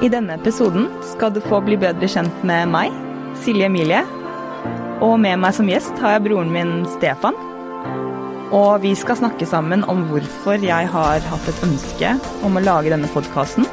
I 0.00 0.08
denne 0.08 0.38
episoden 0.38 0.86
skal 1.04 1.32
du 1.34 1.42
få 1.44 1.58
bli 1.60 1.76
bedre 1.76 2.08
kjent 2.08 2.44
med 2.48 2.70
meg, 2.72 2.94
Silje 3.44 3.66
Emilie. 3.68 4.00
Og 5.04 5.18
med 5.20 5.36
meg 5.42 5.52
som 5.52 5.68
gjest 5.68 5.98
har 6.00 6.14
jeg 6.14 6.24
broren 6.24 6.52
min 6.54 6.70
Stefan. 6.94 7.36
Og 8.56 8.80
vi 8.80 8.94
skal 8.96 9.18
snakke 9.20 9.48
sammen 9.48 9.84
om 9.92 10.06
hvorfor 10.08 10.56
jeg 10.64 10.88
har 10.94 11.20
hatt 11.32 11.50
et 11.52 11.60
ønske 11.66 12.14
om 12.48 12.56
å 12.56 12.64
lage 12.64 12.94
denne 12.94 13.10
podkasten. 13.12 13.68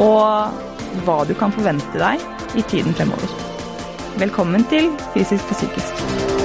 Og 0.00 1.04
hva 1.04 1.18
du 1.28 1.34
kan 1.36 1.52
forvente 1.52 2.00
deg 2.00 2.24
i 2.56 2.64
tiden 2.72 2.96
fremover. 2.96 3.36
Velkommen 4.16 4.64
til 4.72 4.88
Fysisk 5.12 5.52
og 5.52 5.60
psykisk. 5.60 6.35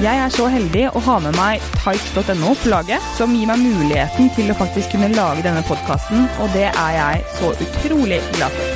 Jeg 0.00 0.16
er 0.16 0.30
så 0.32 0.46
heldig 0.48 0.86
å 0.96 1.00
ha 1.04 1.14
med 1.20 1.34
meg 1.36 1.64
tights.no 1.82 2.54
på 2.62 2.70
laget, 2.72 3.04
som 3.18 3.34
gir 3.36 3.50
meg 3.50 3.60
muligheten 3.60 4.30
til 4.32 4.48
å 4.48 4.54
faktisk 4.56 4.94
kunne 4.94 5.10
lage 5.12 5.42
denne 5.44 5.60
podkasten, 5.68 6.22
og 6.40 6.48
det 6.54 6.70
er 6.70 6.94
jeg 6.96 7.18
så 7.36 7.50
utrolig 7.66 8.20
glad 8.32 8.54
for. 8.56 8.70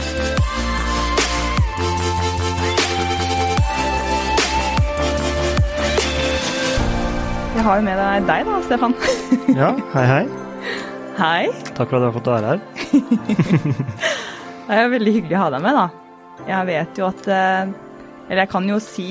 Jeg 7.55 7.65
har 7.71 7.81
jo 7.81 7.87
med 7.87 8.03
deg 8.03 8.29
deg 8.29 8.45
da, 8.51 8.59
Stefan. 8.69 8.99
Ja, 9.63 9.71
hei 9.95 10.05
hei. 10.11 10.21
Hei. 11.17 11.41
Takk 11.73 11.89
for 11.89 11.97
at 11.97 12.05
du 12.05 12.09
har 12.11 12.15
fått 12.19 12.31
være 12.35 12.53
her. 12.53 12.61
Det 14.67 14.77
er 14.77 14.85
jo 14.85 14.93
veldig 14.99 15.17
hyggelig 15.17 15.41
å 15.41 15.43
ha 15.47 15.49
deg 15.57 15.65
med, 15.65 15.81
da. 15.81 16.45
Jeg 16.51 16.69
vet 16.69 17.01
jo 17.01 17.09
at 17.09 17.27
eh, 17.31 17.73
Eller 18.29 18.41
jeg 18.43 18.51
kan 18.53 18.69
jo 18.69 18.79
si 18.83 19.09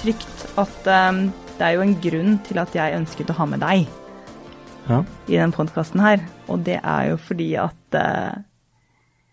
trygt 0.00 0.44
at 0.58 0.86
eh, 0.90 1.24
det 1.58 1.66
er 1.66 1.76
jo 1.76 1.84
en 1.84 1.94
grunn 2.02 2.38
til 2.46 2.58
at 2.58 2.74
jeg 2.74 2.96
ønsket 2.98 3.30
å 3.30 3.38
ha 3.38 3.46
med 3.46 3.62
deg 3.62 3.84
Ja. 4.88 5.00
i 5.30 5.38
den 5.38 5.52
podkasten 5.54 6.02
her. 6.02 6.22
Og 6.50 6.64
det 6.66 6.80
er 6.82 7.10
jo 7.12 7.18
fordi 7.20 7.54
at 7.60 7.98
uh, 7.98 8.34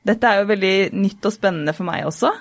dette 0.07 0.27
er 0.27 0.41
jo 0.41 0.49
veldig 0.51 0.75
nytt 0.93 1.25
og 1.25 1.33
spennende 1.33 1.73
for 1.73 1.89
meg 1.89 2.05
også. 2.05 2.31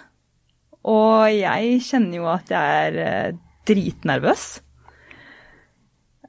Og 0.91 1.31
jeg 1.33 1.81
kjenner 1.85 2.21
jo 2.21 2.29
at 2.33 2.53
jeg 2.53 2.85
er 2.85 3.01
uh, 3.01 3.39
dritnervøs. 3.69 4.45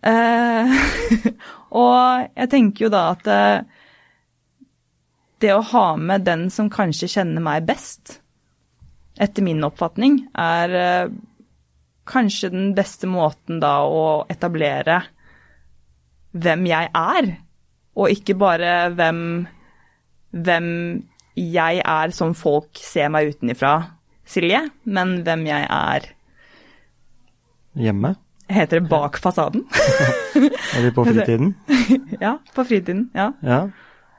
Uh, 0.02 0.72
og 1.84 2.32
jeg 2.32 2.50
tenker 2.56 2.88
jo 2.88 2.94
da 2.94 3.04
at 3.12 3.30
det 5.42 5.52
å 5.58 5.66
ha 5.74 5.86
med 5.98 6.24
den 6.24 6.48
som 6.54 6.70
kanskje 6.70 7.10
kjenner 7.10 7.44
meg 7.44 7.66
best, 7.68 8.20
etter 9.22 9.44
min 9.46 9.64
oppfatning, 9.66 10.22
er 10.38 11.10
kanskje 12.10 12.50
den 12.54 12.72
beste 12.78 13.08
måten 13.10 13.60
da 13.62 13.82
å 13.86 14.26
etablere 14.32 15.02
hvem 16.32 16.66
jeg 16.70 16.90
er, 16.96 17.30
og 18.00 18.10
ikke 18.14 18.36
bare 18.40 18.90
hvem, 18.96 19.20
hvem 20.32 20.68
jeg 21.36 21.82
er 21.84 22.14
som 22.16 22.34
folk 22.38 22.80
ser 22.80 23.12
meg 23.14 23.34
utenifra, 23.36 23.76
Silje, 24.32 24.62
men 24.88 25.18
hvem 25.26 25.42
jeg 25.50 25.66
er 25.68 26.06
Hjemme? 27.76 28.14
Heter 28.52 28.82
det 28.82 28.90
bak 28.92 29.16
fasaden? 29.24 29.64
er 30.36 30.84
vi 30.84 30.92
på 30.96 31.06
fritiden? 31.08 31.54
ja, 32.26 32.34
på 32.56 32.66
fritiden. 32.68 33.06
Ja. 33.16 33.30
Ja. 33.44 33.60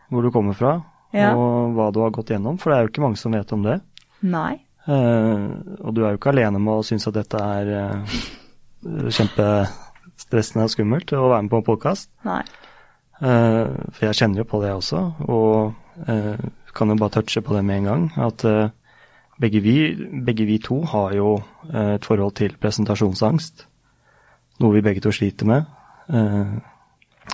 Hvor 0.08 0.24
du 0.24 0.30
kommer 0.33 0.56
fra, 0.56 0.72
Ja. 1.12 1.34
og 1.36 1.74
hva 1.77 1.91
du 1.92 2.00
har 2.00 2.12
gått 2.17 2.33
gjennom. 2.33 2.56
For 2.61 2.72
det 2.72 2.78
er 2.78 2.86
jo 2.86 2.92
ikke 2.92 3.05
mange 3.05 3.20
som 3.20 3.36
vet 3.36 3.52
om 3.52 3.64
det. 3.67 3.78
Nei. 4.24 4.62
Eh, 4.83 5.42
og 5.78 5.94
du 5.94 6.02
er 6.02 6.12
jo 6.12 6.19
ikke 6.19 6.33
alene 6.33 6.58
med 6.62 6.80
å 6.80 6.86
synes 6.86 7.06
at 7.06 7.14
dette 7.14 7.38
er 7.38 7.70
eh, 7.77 8.16
kjempestressende 9.14 10.66
og 10.66 10.72
skummelt 10.72 11.14
å 11.14 11.28
være 11.30 11.44
med 11.47 11.52
på 11.52 11.61
en 11.61 11.68
podkast. 11.68 12.11
Eh, 12.27 13.68
for 13.92 14.08
jeg 14.08 14.18
kjenner 14.18 14.42
jo 14.42 14.48
på 14.51 14.62
det 14.64 14.73
også, 14.74 15.05
og 15.30 15.79
kan 16.73 16.89
jo 16.89 16.96
bare 16.96 17.12
touche 17.18 17.42
på 17.45 17.55
det 17.55 17.62
med 17.68 17.83
en 17.83 17.89
gang. 17.90 18.05
At 18.24 18.42
begge, 19.42 19.61
vi, 19.61 19.92
begge 20.24 20.46
vi 20.48 20.57
to 20.62 20.80
har 20.89 21.12
jo 21.14 21.34
et 21.68 22.07
forhold 22.08 22.33
til 22.40 22.57
presentasjonsangst. 22.58 23.67
Noe 24.64 24.78
vi 24.78 24.83
begge 24.84 25.02
to 25.05 25.12
sliter 25.12 25.51
med. 25.51 25.68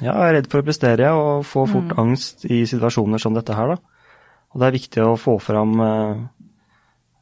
Ja, 0.03 0.11
jeg 0.11 0.27
er 0.27 0.35
redd 0.41 0.51
for 0.51 0.61
å 0.61 0.67
prestere 0.67 1.13
og 1.15 1.47
få 1.47 1.69
fort 1.71 1.95
angst 2.03 2.45
i 2.51 2.65
situasjoner 2.69 3.23
som 3.23 3.39
dette 3.39 3.55
her, 3.55 3.77
da. 3.77 3.79
Og 4.51 4.61
det 4.61 4.67
er 4.67 4.77
viktig 4.81 5.07
å 5.07 5.15
få 5.21 5.37
fram 5.39 5.79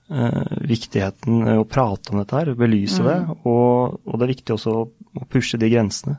viktigheten 0.06 1.48
å 1.56 1.64
prate 1.66 2.12
om 2.12 2.20
dette 2.20 2.36
her, 2.38 2.52
belyse 2.58 3.02
det. 3.02 3.16
Og, 3.48 3.96
og 4.06 4.14
det 4.14 4.26
er 4.26 4.32
viktig 4.34 4.54
også 4.54 4.74
å, 4.78 4.86
pushe 5.32 5.58
de 5.58 5.70
grensene. 5.72 6.18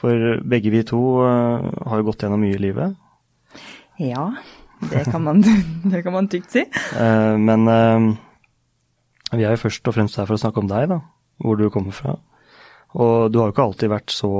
For 0.00 0.40
begge 0.46 0.72
vi 0.72 0.80
to 0.86 1.00
eh, 1.26 1.68
har 1.90 2.00
jo 2.00 2.06
gått 2.06 2.24
gjennom 2.24 2.40
mye 2.40 2.56
i 2.56 2.62
livet. 2.62 2.96
Ja, 4.00 4.30
det 4.88 5.04
kan 5.10 5.24
man, 5.26 5.42
det 5.92 6.02
kan 6.06 6.14
man 6.16 6.30
tykt 6.32 6.54
si. 6.54 6.64
Eh, 6.64 7.34
men 7.36 7.68
eh, 7.68 8.08
vi 9.34 9.44
er 9.44 9.54
jo 9.54 9.64
først 9.66 9.90
og 9.90 9.96
fremst 9.98 10.16
her 10.20 10.28
for 10.30 10.38
å 10.38 10.40
snakke 10.40 10.62
om 10.62 10.70
deg, 10.70 10.88
da. 10.94 11.02
Hvor 11.40 11.60
du 11.60 11.68
kommer 11.72 11.96
fra. 11.96 12.16
Og 12.96 13.30
du 13.30 13.40
har 13.40 13.50
jo 13.50 13.54
ikke 13.54 13.68
alltid 13.68 13.92
vært 13.92 14.14
så 14.14 14.32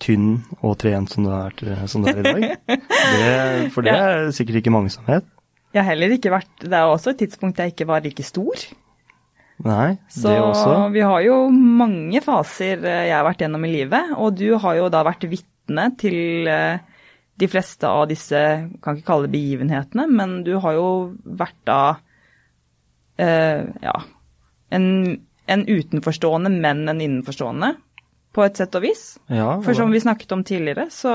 tynn 0.00 0.40
og 0.64 0.78
trent 0.80 1.12
som 1.12 1.26
du 1.26 1.30
er, 1.34 1.84
som 1.90 2.04
du 2.04 2.08
er 2.10 2.22
i 2.22 2.24
dag. 2.24 2.46
Det, 3.10 3.70
for 3.74 3.84
det 3.84 3.92
er 3.92 4.28
sikkert 4.34 4.60
ikke 4.60 4.72
mange 4.72 4.92
som 4.92 5.04
vet. 5.08 5.26
Jeg 5.70 5.82
har 5.82 5.92
heller 5.92 6.14
ikke 6.16 6.32
vært 6.34 6.64
Det 6.64 6.74
er 6.74 6.90
også 6.90 7.12
et 7.12 7.20
tidspunkt 7.22 7.60
jeg 7.62 7.74
ikke 7.74 7.86
var 7.90 8.02
like 8.04 8.24
stor. 8.26 8.64
Nei, 9.60 9.98
Så 10.08 10.30
det 10.30 10.38
også. 10.40 10.64
Så 10.64 10.84
vi 10.94 11.02
har 11.04 11.20
jo 11.24 11.36
mange 11.52 12.22
faser 12.24 12.80
eh, 12.80 13.02
jeg 13.10 13.16
har 13.16 13.26
vært 13.26 13.42
gjennom 13.44 13.66
i 13.68 13.72
livet, 13.74 14.14
og 14.16 14.38
du 14.38 14.54
har 14.62 14.78
jo 14.78 14.86
da 14.92 15.02
vært 15.04 15.26
vitne 15.28 15.90
til 16.00 16.48
eh, 16.48 16.80
de 17.40 17.48
fleste 17.48 17.88
av 17.88 18.06
disse, 18.08 18.40
kan 18.80 18.96
ikke 18.96 19.08
kalle 19.08 19.28
det 19.28 19.34
begivenhetene, 19.34 20.06
men 20.08 20.40
du 20.46 20.54
har 20.64 20.78
jo 20.78 20.88
vært 21.24 21.60
da 21.68 21.80
eh, 23.20 23.68
ja, 23.84 23.94
en, 24.72 24.88
en 25.44 25.66
utenforstående, 25.68 26.52
men 26.56 26.84
en 26.88 27.00
innenforstående, 27.04 27.74
på 28.32 28.44
et 28.46 28.60
sett 28.60 28.76
og 28.78 28.84
vis. 28.84 29.04
Ja, 29.28 29.58
For 29.64 29.76
som 29.76 29.92
vi 29.92 30.00
snakket 30.00 30.32
om 30.36 30.44
tidligere, 30.46 30.88
så, 30.94 31.12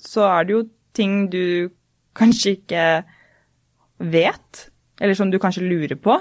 så 0.00 0.26
er 0.30 0.46
det 0.46 0.56
jo 0.56 0.62
ting 0.96 1.26
du 1.30 1.70
kanskje 2.16 2.56
ikke 2.58 2.86
vet, 3.98 4.68
eller 5.00 5.14
som 5.18 5.30
du 5.30 5.38
kanskje 5.42 5.64
lurer 5.66 5.96
på, 6.00 6.16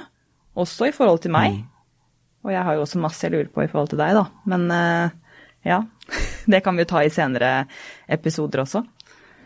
også 0.56 0.88
i 0.90 0.94
forhold 0.96 1.22
til 1.24 1.32
meg. 1.34 1.64
Og 2.44 2.52
jeg 2.52 2.64
har 2.68 2.76
jo 2.76 2.82
også 2.86 3.00
masse 3.02 3.24
jeg 3.26 3.32
lurer 3.34 3.50
på 3.54 3.64
i 3.64 3.70
forhold 3.72 3.90
til 3.94 4.02
deg, 4.02 4.14
da. 4.18 4.26
Men 4.52 4.66
eh, 4.72 5.10
ja, 5.66 5.80
det 6.52 6.64
kan 6.66 6.76
vi 6.76 6.84
jo 6.84 6.90
ta 6.92 7.04
i 7.06 7.10
senere 7.14 7.54
episoder 8.12 8.64
også. 8.66 8.84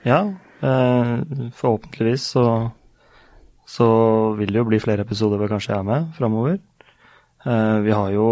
Ja, 0.07 0.23
eh, 0.61 1.11
forhåpentligvis 1.55 2.25
så, 2.35 2.45
så 3.67 3.87
vil 4.39 4.51
det 4.53 4.61
jo 4.63 4.67
bli 4.71 4.79
flere 4.83 5.05
episoder 5.05 5.37
hvor 5.41 5.51
kanskje 5.51 5.73
jeg 5.75 5.79
er 5.83 5.87
med 5.91 6.09
framover. 6.17 6.57
Eh, 7.45 7.77
vi 7.85 7.93
har 7.95 8.11
jo 8.15 8.29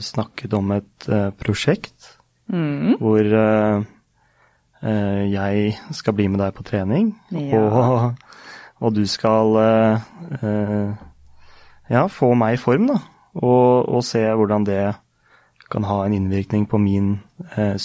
snakket 0.00 0.52
om 0.54 0.70
et 0.76 1.06
prosjekt 1.42 2.16
Mm. 2.50 2.96
hvor 2.98 3.18
jeg 4.82 5.74
skal 5.94 6.14
bli 6.16 6.28
med 6.30 6.40
deg 6.40 6.54
på 6.56 6.62
trening, 6.66 7.10
Ja. 7.30 7.58
og, 7.60 8.14
og 8.80 8.94
du 8.96 9.04
skal 9.08 9.56
eh, 9.60 10.08
eh, 10.40 10.90
ja, 11.90 12.06
få 12.08 12.32
meg 12.38 12.56
i 12.56 12.60
form, 12.60 12.88
da, 12.90 12.98
og, 13.40 13.88
og 13.88 14.04
se 14.06 14.22
hvordan 14.24 14.66
det 14.66 14.82
kan 15.70 15.86
ha 15.86 16.00
en 16.04 16.16
innvirkning 16.16 16.66
på 16.68 16.80
min 16.82 17.20
eh, 17.56 17.76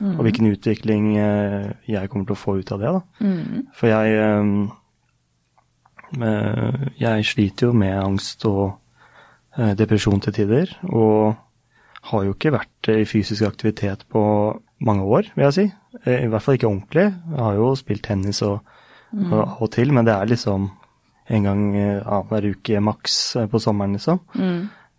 Mm. 0.00 0.14
og 0.16 0.22
hvilken 0.24 0.46
utvikling 0.48 1.08
jeg 1.12 2.08
kommer 2.08 2.24
til 2.24 2.32
å 2.32 2.40
få 2.40 2.54
ut 2.56 2.70
av 2.72 2.78
det. 2.80 2.92
da. 2.94 3.00
Mm. 3.20 3.66
For 3.76 3.90
jeg, 3.90 4.70
jeg 7.02 7.26
sliter 7.28 7.66
jo 7.66 7.74
med 7.76 7.98
angst 8.00 8.46
og 8.48 8.78
depresjon 9.76 10.22
til 10.24 10.32
tider, 10.32 10.72
og 10.88 11.36
har 12.08 12.24
jo 12.24 12.32
ikke 12.32 12.54
vært 12.54 12.88
i 12.94 13.04
fysisk 13.04 13.44
aktivitet 13.44 14.06
på 14.08 14.22
mange 14.80 15.04
år, 15.04 15.28
vil 15.34 15.44
jeg 15.50 15.58
si. 15.58 15.66
I 16.08 16.32
hvert 16.32 16.46
fall 16.46 16.56
ikke 16.56 16.70
ordentlig. 16.70 17.06
Jeg 17.12 17.44
har 17.44 17.60
jo 17.60 17.74
spilt 17.76 18.06
tennis 18.08 18.40
og, 18.46 18.64
og 19.10 19.38
av 19.42 19.64
og 19.64 19.72
til, 19.74 19.92
men 19.94 20.06
det 20.06 20.14
er 20.14 20.30
liksom 20.30 20.68
en 21.30 21.46
gang 21.46 21.64
eh, 21.78 22.02
annenhver 22.02 22.50
uke 22.54 22.82
maks 22.82 23.16
eh, 23.38 23.48
på 23.50 23.60
sommeren, 23.62 23.96
liksom. 23.98 24.20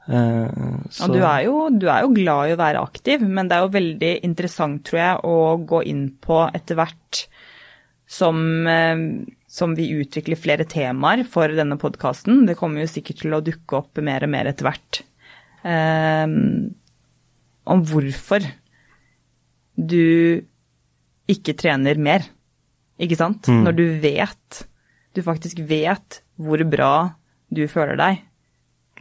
Eh, 0.08 0.62
så, 0.90 1.08
Og 1.08 1.16
du 1.16 1.20
er, 1.22 1.42
jo, 1.46 1.56
du 1.76 1.88
er 1.92 2.06
jo 2.06 2.14
glad 2.16 2.50
i 2.50 2.56
å 2.56 2.60
være 2.62 2.84
aktiv, 2.84 3.24
men 3.24 3.50
det 3.50 3.58
er 3.58 3.66
jo 3.66 3.76
veldig 3.76 4.12
interessant, 4.28 4.84
tror 4.88 5.02
jeg, 5.02 5.22
å 5.28 5.38
gå 5.68 5.84
inn 5.92 6.06
på 6.24 6.44
etter 6.52 6.80
hvert 6.80 7.26
som, 8.12 8.42
som 9.48 9.76
vi 9.78 9.86
utvikler 10.02 10.40
flere 10.40 10.66
temaer 10.68 11.22
for 11.24 11.54
denne 11.56 11.78
podkasten. 11.80 12.44
Det 12.50 12.58
kommer 12.60 12.84
jo 12.84 12.92
sikkert 12.92 13.22
til 13.24 13.38
å 13.38 13.44
dukke 13.46 13.78
opp 13.78 14.02
mer 14.04 14.26
og 14.28 14.34
mer 14.34 14.50
etter 14.52 14.68
hvert. 14.68 15.04
Eh, 15.64 16.28
om 17.72 17.84
hvorfor 17.88 18.44
du 19.78 20.44
ikke 21.32 21.56
trener 21.58 22.00
mer, 22.02 22.26
ikke 23.02 23.18
sant? 23.20 23.48
Mm. 23.48 23.64
Når 23.68 23.78
du 23.78 23.86
vet, 24.04 24.62
du 25.16 25.22
faktisk 25.26 25.62
vet 25.68 26.22
hvor 26.42 26.62
bra 26.70 26.94
du 27.52 27.66
føler 27.72 28.00
deg 28.00 28.22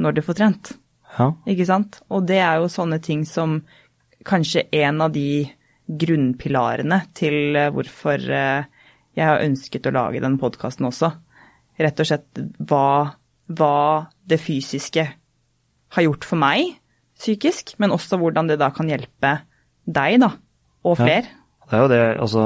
når 0.00 0.16
du 0.16 0.22
får 0.24 0.38
trent. 0.38 0.72
Ja. 1.18 1.30
Ikke 1.50 1.66
sant? 1.68 2.00
Og 2.08 2.26
det 2.28 2.38
er 2.40 2.60
jo 2.60 2.70
sånne 2.72 3.00
ting 3.02 3.24
som 3.28 3.60
kanskje 4.26 4.66
en 4.80 5.00
av 5.04 5.12
de 5.14 5.48
grunnpilarene 5.90 7.00
til 7.18 7.56
eh, 7.58 7.70
hvorfor 7.74 8.22
eh, 8.30 8.68
jeg 9.18 9.26
har 9.26 9.42
ønsket 9.42 9.88
å 9.90 9.94
lage 9.96 10.22
den 10.22 10.38
podkasten 10.40 10.86
også. 10.88 11.10
Rett 11.80 12.02
og 12.02 12.08
slett 12.08 12.42
hva, 12.70 13.16
hva 13.50 13.76
det 14.28 14.38
fysiske 14.40 15.06
har 15.90 16.06
gjort 16.06 16.26
for 16.28 16.40
meg 16.40 16.76
psykisk, 17.20 17.74
men 17.82 17.92
også 17.92 18.16
hvordan 18.20 18.48
det 18.48 18.60
da 18.62 18.70
kan 18.72 18.88
hjelpe 18.88 19.34
deg, 19.84 20.20
da, 20.22 20.30
og 20.86 21.00
Ja. 21.02 21.39
Det 21.70 21.78
er 21.78 21.82
jo 21.84 21.90
det, 21.92 22.00
altså 22.18 22.44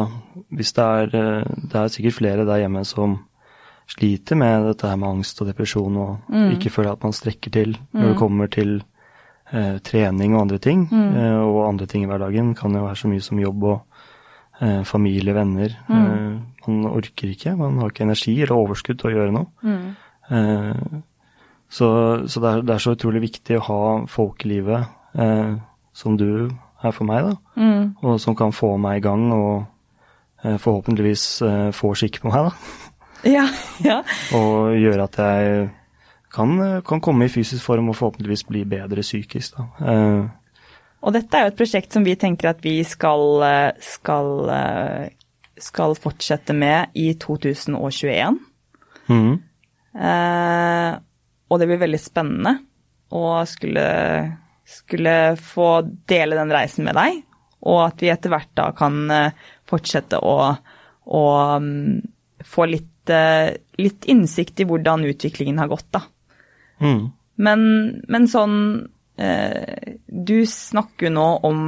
hvis 0.53 0.73
det 0.77 0.85
er 0.85 1.15
eh, 1.17 1.45
Det 1.63 1.79
er 1.81 1.93
sikkert 1.93 2.19
flere 2.19 2.45
der 2.45 2.61
hjemme 2.61 2.85
som 2.85 3.23
sliter 3.89 4.37
med 4.37 4.65
dette 4.69 4.89
her 4.89 4.97
med 4.97 5.09
angst 5.09 5.41
og 5.43 5.49
depresjon 5.49 5.97
og 6.01 6.35
ikke 6.55 6.71
føler 6.73 6.93
at 6.95 7.03
man 7.05 7.13
strekker 7.13 7.51
til 7.53 7.75
når 7.93 8.09
det 8.09 8.19
kommer 8.19 8.47
til 8.49 8.71
eh, 9.53 9.77
trening 9.85 10.35
og 10.35 10.41
andre 10.41 10.59
ting. 10.59 10.87
Eh, 10.93 11.41
og 11.45 11.69
andre 11.69 11.87
ting 11.87 12.05
i 12.05 12.09
hverdagen 12.09 12.55
kan 12.55 12.73
jo 12.73 12.85
være 12.87 12.97
så 12.97 13.09
mye 13.09 13.21
som 13.21 13.41
jobb 13.43 13.65
og 13.65 13.83
eh, 14.61 14.83
familie, 14.89 15.35
venner. 15.37 15.77
Eh, 15.91 16.41
man 16.67 16.87
orker 16.87 17.29
ikke, 17.29 17.57
man 17.61 17.77
har 17.79 17.93
ikke 17.93 18.07
energi 18.09 18.41
eller 18.41 18.57
overskudd 18.57 18.99
til 19.03 19.11
å 19.11 19.15
gjøre 19.19 19.37
noe. 19.37 19.47
Eh, 20.33 21.01
så 21.69 21.89
så 22.27 22.41
det, 22.41 22.51
er, 22.51 22.63
det 22.63 22.75
er 22.75 22.79
så 22.87 22.97
utrolig 22.97 23.21
viktig 23.21 23.59
å 23.59 23.67
ha 23.69 24.07
folk 24.09 24.45
i 24.47 24.49
livet 24.49 24.87
eh, 25.19 25.57
som 25.93 26.17
du 26.17 26.49
er 26.85 26.95
for 26.97 27.09
meg, 27.09 27.25
da 27.31 27.35
og 28.05 28.21
som 28.21 28.37
kan 28.37 28.53
få 28.53 28.77
meg 28.81 28.99
i 28.99 29.05
gang 29.05 29.33
og 29.33 29.65
eh, 30.45 30.57
forhåpentligvis 30.61 31.25
eh, 31.43 31.71
få 31.73 31.95
skikk 31.97 32.21
på 32.23 32.31
meg, 32.33 32.51
da. 32.51 32.53
Ja, 33.25 33.45
ja. 33.91 34.03
Og 34.37 34.75
gjøre 34.77 35.07
at 35.09 35.19
jeg 35.19 35.69
kan, 36.35 36.55
eh, 36.61 36.81
kan 36.87 37.01
komme 37.01 37.25
i 37.29 37.33
fysisk 37.33 37.65
form 37.65 37.89
og 37.93 37.97
forhåpentligvis 37.97 38.45
bli 38.49 38.65
bedre 38.69 39.01
psykisk, 39.07 39.57
da. 39.57 39.69
Eh, 39.93 40.25
Og 41.05 41.13
dette 41.13 41.37
er 41.37 41.47
jo 41.47 41.53
et 41.53 41.59
prosjekt 41.59 41.93
som 41.93 42.05
vi 42.05 42.15
tenker 42.17 42.49
at 42.53 42.63
vi 42.65 42.79
skal, 42.89 43.43
eh, 43.45 43.73
skal, 43.81 44.51
eh, 44.51 45.09
skal 45.61 45.95
fortsette 46.01 46.55
med 46.57 46.95
i 46.97 47.11
2021. 47.21 48.39
Mm. 49.09 49.35
Eh, 49.95 50.95
og 51.51 51.61
det 51.61 51.69
blir 51.69 51.83
veldig 51.85 52.01
spennende 52.01 52.55
å 53.13 53.45
skulle, 53.47 53.85
skulle 54.65 55.37
få 55.41 55.69
dele 56.09 56.39
den 56.39 56.53
reisen 56.53 56.87
med 56.89 56.97
deg. 56.99 57.23
Og 57.65 57.81
at 57.87 58.03
vi 58.03 58.11
etter 58.13 58.33
hvert 58.33 58.53
da 58.57 58.71
kan 58.77 59.05
eh, 59.13 59.45
fortsette 59.69 60.21
å, 60.21 60.37
å 61.05 61.25
mm, 61.61 62.01
få 62.45 62.67
litt, 62.69 63.13
eh, 63.13 63.55
litt 63.81 64.09
innsikt 64.11 64.61
i 64.61 64.69
hvordan 64.69 65.07
utviklingen 65.09 65.61
har 65.63 65.71
gått, 65.73 65.89
da. 65.95 66.05
Mm. 66.85 67.07
Men, 67.45 67.63
men 68.11 68.27
sånn 68.27 68.57
eh, 69.15 69.95
Du 70.07 70.41
snakker 70.47 71.07
jo 71.07 71.13
nå 71.15 71.27
om 71.47 71.61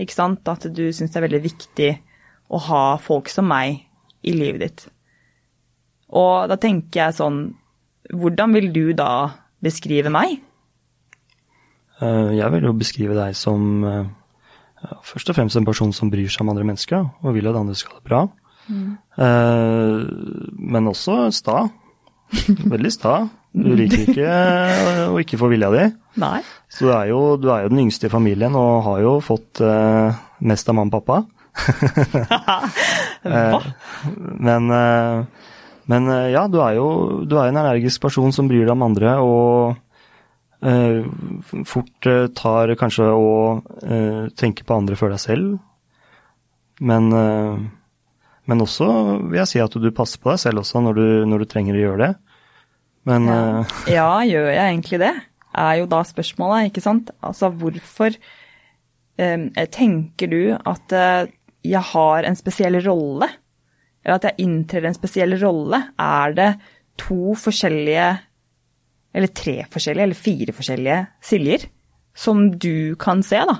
ikke 0.00 0.16
sant, 0.16 0.48
at 0.48 0.66
du 0.72 0.88
syns 0.92 1.12
det 1.12 1.20
er 1.20 1.26
veldig 1.26 1.42
viktig 1.44 1.90
å 2.48 2.60
ha 2.66 2.84
folk 3.00 3.28
som 3.32 3.46
meg 3.48 3.84
i 4.24 4.32
livet 4.34 4.64
ditt. 4.64 4.86
Og 6.16 6.48
da 6.50 6.56
tenker 6.60 7.06
jeg 7.06 7.18
sånn 7.18 7.38
Hvordan 8.12 8.56
vil 8.56 8.68
du 8.72 8.84
da 8.96 9.12
beskrive 9.64 10.10
meg? 10.12 10.42
Eh, 12.04 12.34
jeg 12.38 12.52
vil 12.54 12.68
jo 12.68 12.74
beskrive 12.76 13.16
deg 13.16 13.36
som 13.38 13.84
eh, 13.88 14.08
først 15.06 15.30
og 15.30 15.38
fremst 15.38 15.60
en 15.60 15.68
person 15.68 15.92
som 15.96 16.10
bryr 16.12 16.28
seg 16.32 16.44
om 16.44 16.52
andre 16.52 16.66
mennesker, 16.68 17.06
og 17.22 17.36
vil 17.36 17.48
at 17.50 17.60
andre 17.60 17.76
skal 17.78 17.96
ha 17.96 18.00
det 18.00 18.08
bra. 18.10 18.24
Eh, 18.68 19.96
men 20.74 20.90
også 20.90 21.28
sta. 21.34 21.64
Veldig 22.74 22.92
sta. 22.92 23.16
Du 23.54 23.70
liker 23.78 24.08
ikke 24.08 24.30
å 25.12 25.18
ikke 25.22 25.38
få 25.38 25.48
vilja 25.52 25.70
di. 25.70 25.84
Nei. 26.18 26.40
Så 26.72 26.88
du 26.88 26.90
er, 26.90 27.06
jo, 27.12 27.20
du 27.38 27.48
er 27.54 27.64
jo 27.64 27.70
den 27.70 27.84
yngste 27.84 28.08
i 28.08 28.12
familien 28.12 28.56
og 28.58 28.82
har 28.88 29.04
jo 29.04 29.12
fått 29.22 29.62
mest 30.42 30.70
av 30.70 30.74
mamma 30.74 30.90
og 30.90 31.04
pappa. 31.04 31.20
Hva? 33.22 33.60
Men, 34.42 34.74
men 35.86 36.10
ja, 36.34 36.42
du 36.50 36.58
er 36.66 36.80
jo 36.80 36.88
du 37.30 37.36
er 37.38 37.52
en 37.52 37.60
energisk 37.62 38.02
person 38.02 38.34
som 38.34 38.50
bryr 38.50 38.66
deg 38.66 38.74
om 38.74 38.82
andre, 38.88 39.14
og 39.22 39.78
fort 41.68 42.06
eh, 42.08 42.26
tar 42.36 42.72
kanskje 42.80 43.06
å 43.12 43.30
eh, 43.84 44.28
tenker 44.38 44.64
på 44.64 44.76
andre 44.78 44.96
før 44.96 45.12
deg 45.14 45.20
selv. 45.22 45.58
Men, 46.80 47.10
eh, 47.12 47.58
men 48.50 48.64
også 48.64 48.88
vil 49.30 49.38
jeg 49.42 49.50
si 49.52 49.60
at 49.64 49.76
du 49.80 49.90
passer 49.94 50.20
på 50.22 50.32
deg 50.32 50.40
selv 50.42 50.62
også 50.64 50.82
når 50.84 50.98
du, 50.98 51.06
når 51.30 51.44
du 51.44 51.50
trenger 51.52 51.76
å 51.78 51.84
gjøre 51.84 52.00
det. 52.06 52.12
Men 53.04 53.28
Ja. 53.28 53.38
eh, 53.60 53.92
ja, 53.94 54.08
gjør 54.24 54.48
jeg 54.54 54.64
egentlig 54.72 55.02
det? 55.04 55.12
Er 55.54 55.76
jo 55.82 55.86
da 55.86 56.00
spørsmålet, 56.02 56.70
ikke 56.72 56.82
sant? 56.82 57.10
Altså 57.22 57.50
hvorfor 57.54 58.16
eh, 59.18 59.66
tenker 59.70 60.30
du 60.32 60.40
at 60.56 60.92
eh, 60.96 61.26
jeg 61.64 61.84
har 61.92 62.24
en 62.28 62.36
spesiell 62.36 62.80
rolle? 62.84 63.28
Eller 64.04 64.16
at 64.18 64.26
jeg 64.28 64.44
inntrer 64.48 64.84
en 64.88 64.96
spesiell 64.96 65.36
rolle? 65.40 65.78
Er 66.00 66.34
det 66.36 66.48
to 67.00 67.34
forskjellige, 67.38 68.08
eller 69.14 69.30
tre 69.30 69.60
forskjellige, 69.70 70.02
eller 70.08 70.18
fire 70.18 70.52
forskjellige 70.56 70.98
Siljer 71.22 71.68
som 72.14 72.50
du 72.58 72.94
kan 73.00 73.22
se, 73.26 73.40
da? 73.46 73.56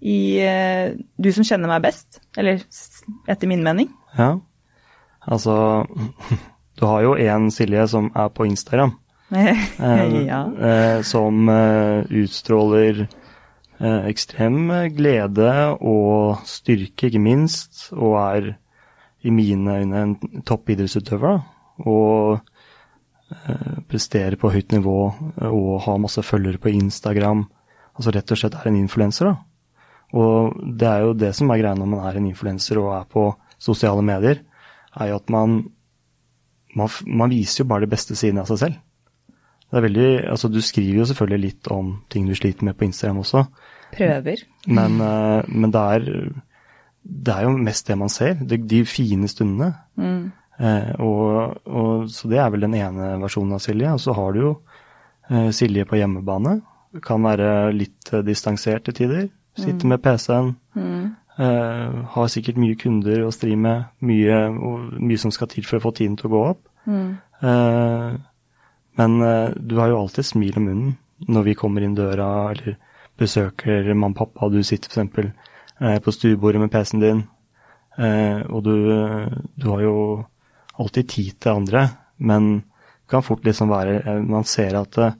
I 0.00 0.18
eh, 0.40 0.92
Du 1.20 1.28
som 1.34 1.44
kjenner 1.44 1.68
meg 1.70 1.82
best, 1.84 2.20
eller 2.38 2.62
etter 3.28 3.50
min 3.50 3.62
mening. 3.66 3.90
ja. 4.18 4.36
Altså 5.28 5.84
Du 6.80 6.86
har 6.88 7.02
jo 7.04 7.14
én 7.20 7.50
Silje 7.52 7.82
som 7.92 8.10
er 8.16 8.28
på 8.32 8.46
Instagram. 8.48 8.94
Eh, 9.30 10.14
ja. 10.26 10.40
eh, 10.58 11.02
som 11.06 11.46
utstråler 12.10 13.04
ekstrem 13.80 14.66
glede 14.96 15.52
og 15.78 16.40
styrke, 16.44 17.06
ikke 17.08 17.22
minst, 17.22 17.86
og 17.92 18.16
er 18.20 18.48
i 19.22 19.30
mine 19.32 19.78
øyne 19.80 20.02
en 20.02 20.42
toppidrettsutøver. 20.44 21.38
da, 21.38 21.84
Og 21.86 22.40
eh, 23.30 23.78
presterer 23.90 24.36
på 24.40 24.50
høyt 24.52 24.72
nivå 24.74 24.98
eh, 25.40 25.48
og 25.48 25.80
har 25.86 26.02
masse 26.02 26.22
følgere 26.26 26.60
på 26.62 26.72
Instagram. 26.74 27.46
Altså 27.96 28.14
rett 28.14 28.32
og 28.32 28.40
slett 28.40 28.56
er 28.58 28.70
en 28.70 28.78
influenser. 28.80 29.30
da. 29.30 29.36
Og 30.18 30.56
det 30.78 30.88
er 30.88 31.04
jo 31.04 31.14
det 31.14 31.34
som 31.38 31.50
er 31.50 31.60
greia 31.60 31.78
når 31.78 31.90
man 31.92 32.06
er 32.08 32.18
en 32.18 32.30
influenser 32.30 32.80
og 32.82 32.94
er 32.96 33.08
på 33.10 33.28
sosiale 33.60 34.02
medier, 34.02 34.40
er 34.98 35.10
jo 35.12 35.18
at 35.20 35.30
man, 35.30 35.60
man, 36.74 36.88
man 37.06 37.30
viser 37.30 37.62
jo 37.62 37.68
bare 37.70 37.86
de 37.86 37.92
beste 37.92 38.16
sidene 38.18 38.42
av 38.42 38.50
seg 38.50 38.62
selv. 38.64 38.78
Det 39.70 39.78
er 39.78 39.84
veldig, 39.86 40.08
altså 40.32 40.48
Du 40.50 40.58
skriver 40.64 40.98
jo 40.98 41.06
selvfølgelig 41.06 41.44
litt 41.44 41.68
om 41.70 41.92
ting 42.10 42.26
du 42.26 42.34
sliter 42.34 42.66
med 42.66 42.74
på 42.78 42.88
Instagram 42.88 43.20
også, 43.22 43.44
Prøver. 43.94 44.42
men, 44.66 45.00
eh, 45.00 45.44
men 45.46 45.70
det, 45.70 45.80
er, 45.80 46.32
det 47.04 47.34
er 47.34 47.46
jo 47.46 47.54
mest 47.58 47.86
det 47.86 47.98
man 47.98 48.10
ser. 48.10 48.34
De, 48.34 48.58
de 48.58 48.84
fine 48.86 49.28
stundene. 49.30 49.72
Eh, 49.98 50.24
og, 50.60 51.60
og, 51.64 52.08
så 52.12 52.28
det 52.28 52.40
er 52.42 52.50
vel 52.52 52.66
den 52.66 52.76
ene 52.76 53.14
versjonen 53.22 53.56
av 53.56 53.62
Silje. 53.64 53.94
Og 53.96 54.02
så 54.02 54.14
har 54.16 54.34
du 54.34 54.40
jo 54.42 54.50
eh, 55.30 55.48
Silje 55.56 55.86
på 55.88 55.98
hjemmebane. 56.00 56.58
Kan 57.04 57.24
være 57.24 57.70
litt 57.76 58.12
eh, 58.12 58.24
distansert 58.26 58.84
til 58.88 58.98
tider. 58.98 59.28
Sitte 59.60 59.88
med 59.88 60.02
PC-en. 60.04 60.54
Eh, 61.40 62.00
har 62.14 62.32
sikkert 62.32 62.60
mye 62.60 62.76
kunder 62.80 63.24
å 63.24 63.32
stri 63.34 63.56
med. 63.56 63.88
Mye, 64.04 64.42
mye 64.52 65.20
som 65.20 65.32
skal 65.34 65.50
til 65.52 65.64
for 65.68 65.80
å 65.80 65.86
få 65.88 65.94
tiden 65.96 66.18
til 66.20 66.30
å 66.30 66.34
gå 66.34 66.42
opp. 66.52 66.62
Eh, 67.40 68.18
men 69.00 69.22
eh, 69.22 69.50
du 69.56 69.78
har 69.80 69.92
jo 69.92 70.00
alltid 70.02 70.28
smil 70.28 70.58
om 70.60 70.68
munnen 70.68 70.96
når 71.28 71.50
vi 71.50 71.56
kommer 71.56 71.84
inn 71.84 71.96
døra 71.96 72.50
eller 72.52 72.78
besøker 73.20 73.92
mamma 73.92 74.14
og 74.14 74.18
pappa, 74.18 74.48
du 74.48 74.62
sitter 74.64 74.92
f.eks. 74.92 75.32
Eh, 75.80 75.98
på 76.00 76.12
stuebordet 76.12 76.60
med 76.60 76.72
PC-en 76.72 77.02
din, 77.02 77.20
eh, 77.96 78.40
og 78.48 78.64
du, 78.64 78.74
du 79.56 79.66
har 79.68 79.84
jo 79.84 79.94
alltid 80.80 81.10
tid 81.12 81.40
til 81.40 81.60
andre, 81.62 81.86
men 82.18 82.52
det 82.60 83.12
kan 83.12 83.26
fort 83.26 83.44
liksom 83.44 83.70
være 83.72 84.00
eh, 84.00 84.20
Man 84.22 84.46
ser 84.46 84.76
at 84.78 84.98
eh, 85.00 85.12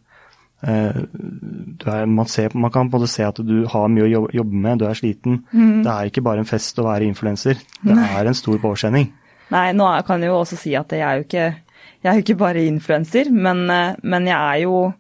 du 0.60 1.86
er, 1.88 2.04
man, 2.06 2.28
ser, 2.28 2.52
man 2.54 2.72
kan 2.72 2.90
både 2.92 3.08
se 3.08 3.24
at 3.24 3.40
du 3.44 3.64
har 3.70 3.88
mye 3.88 4.04
å 4.08 4.26
jobbe, 4.34 4.56
med, 4.56 4.82
du 4.82 4.86
er 4.88 4.98
sliten. 4.98 5.40
Det 5.52 5.88
er 5.88 6.10
ikke 6.10 6.24
bare 6.24 6.44
en 6.44 6.48
fest 6.48 6.78
å 6.78 6.84
være 6.88 7.08
influenser, 7.08 7.60
det 7.80 7.96
er 7.96 8.28
en 8.28 8.36
stor 8.36 8.60
påkjenning. 8.60 9.08
Nei, 9.50 9.70
nå 9.74 9.88
kan 10.06 10.22
jeg 10.22 10.30
jo 10.30 10.38
også 10.38 10.58
si 10.60 10.76
at 10.78 10.92
jeg 10.94 11.02
er 11.02 11.18
jo 11.18 11.26
ikke, 11.26 11.46
jeg 12.00 12.10
er 12.10 12.18
jo 12.18 12.24
ikke 12.24 12.38
bare 12.38 12.66
influenser, 12.68 13.30
men, 13.34 13.64
eh, 13.70 13.96
men 14.02 14.28
jeg 14.30 14.38
er 14.38 14.66
jo 14.66 14.92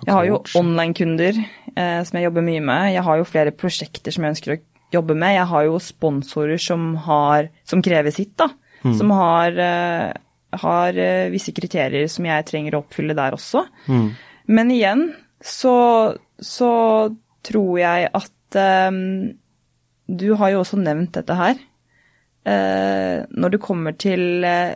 Jeg 0.00 0.14
har 0.16 0.24
jo 0.24 0.36
online-kunder 0.56 1.36
eh, 1.76 2.00
som 2.08 2.16
jeg 2.16 2.24
jobber 2.24 2.40
mye 2.40 2.60
med. 2.64 2.92
Jeg 2.94 3.02
har 3.04 3.18
jo 3.18 3.26
flere 3.28 3.52
prosjekter 3.52 4.14
som 4.14 4.24
jeg 4.24 4.32
ønsker 4.32 4.54
å 4.54 4.60
jobbe 4.94 5.12
med. 5.12 5.34
Jeg 5.34 5.44
har 5.50 5.66
jo 5.66 5.74
sponsorer 5.76 6.56
som, 6.56 6.94
har, 7.04 7.50
som 7.68 7.82
krever 7.84 8.14
sitt, 8.14 8.32
da. 8.40 8.46
Som 8.82 9.12
har, 9.12 9.56
eh, 9.60 10.12
har 10.62 10.98
eh, 10.98 11.30
visse 11.32 11.52
kriterier 11.56 12.08
som 12.08 12.26
jeg 12.28 12.46
trenger 12.48 12.76
å 12.76 12.82
oppfylle 12.84 13.16
der 13.16 13.36
også. 13.36 13.66
Mm. 13.90 14.06
Men 14.56 14.72
igjen 14.72 15.04
så, 15.44 16.16
så 16.40 16.72
tror 17.46 17.72
jeg 17.80 18.10
at 18.12 18.60
um, 18.90 19.32
Du 20.10 20.32
har 20.36 20.52
jo 20.52 20.62
også 20.64 20.80
nevnt 20.80 21.14
dette 21.14 21.36
her. 21.38 21.60
Uh, 22.40 23.28
når 23.36 23.52
det 23.52 23.62
kommer 23.62 23.94
til 24.00 24.42
uh, 24.42 24.72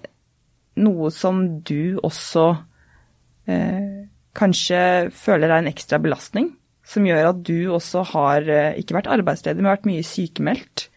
noe 0.78 1.10
som 1.10 1.40
du 1.64 1.96
også 2.04 2.44
uh, 2.54 3.94
kanskje 4.36 4.82
føler 5.16 5.48
er 5.48 5.62
en 5.62 5.70
ekstra 5.70 5.98
belastning, 6.02 6.52
som 6.86 7.06
gjør 7.08 7.30
at 7.32 7.40
du 7.46 7.72
også 7.72 8.02
har 8.12 8.48
ikke 8.76 8.98
vært 8.98 9.08
arbeidsledig, 9.14 9.62
men 9.62 9.72
vært 9.72 9.88
mye 9.88 10.04
sykemeldt. 10.04 10.88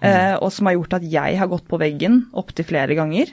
Eh, 0.00 0.34
og 0.40 0.48
som 0.54 0.68
har 0.68 0.78
gjort 0.78 0.96
at 0.96 1.06
jeg 1.12 1.36
har 1.36 1.48
gått 1.50 1.66
på 1.68 1.78
veggen 1.80 2.22
opptil 2.32 2.66
flere 2.68 2.96
ganger. 2.96 3.32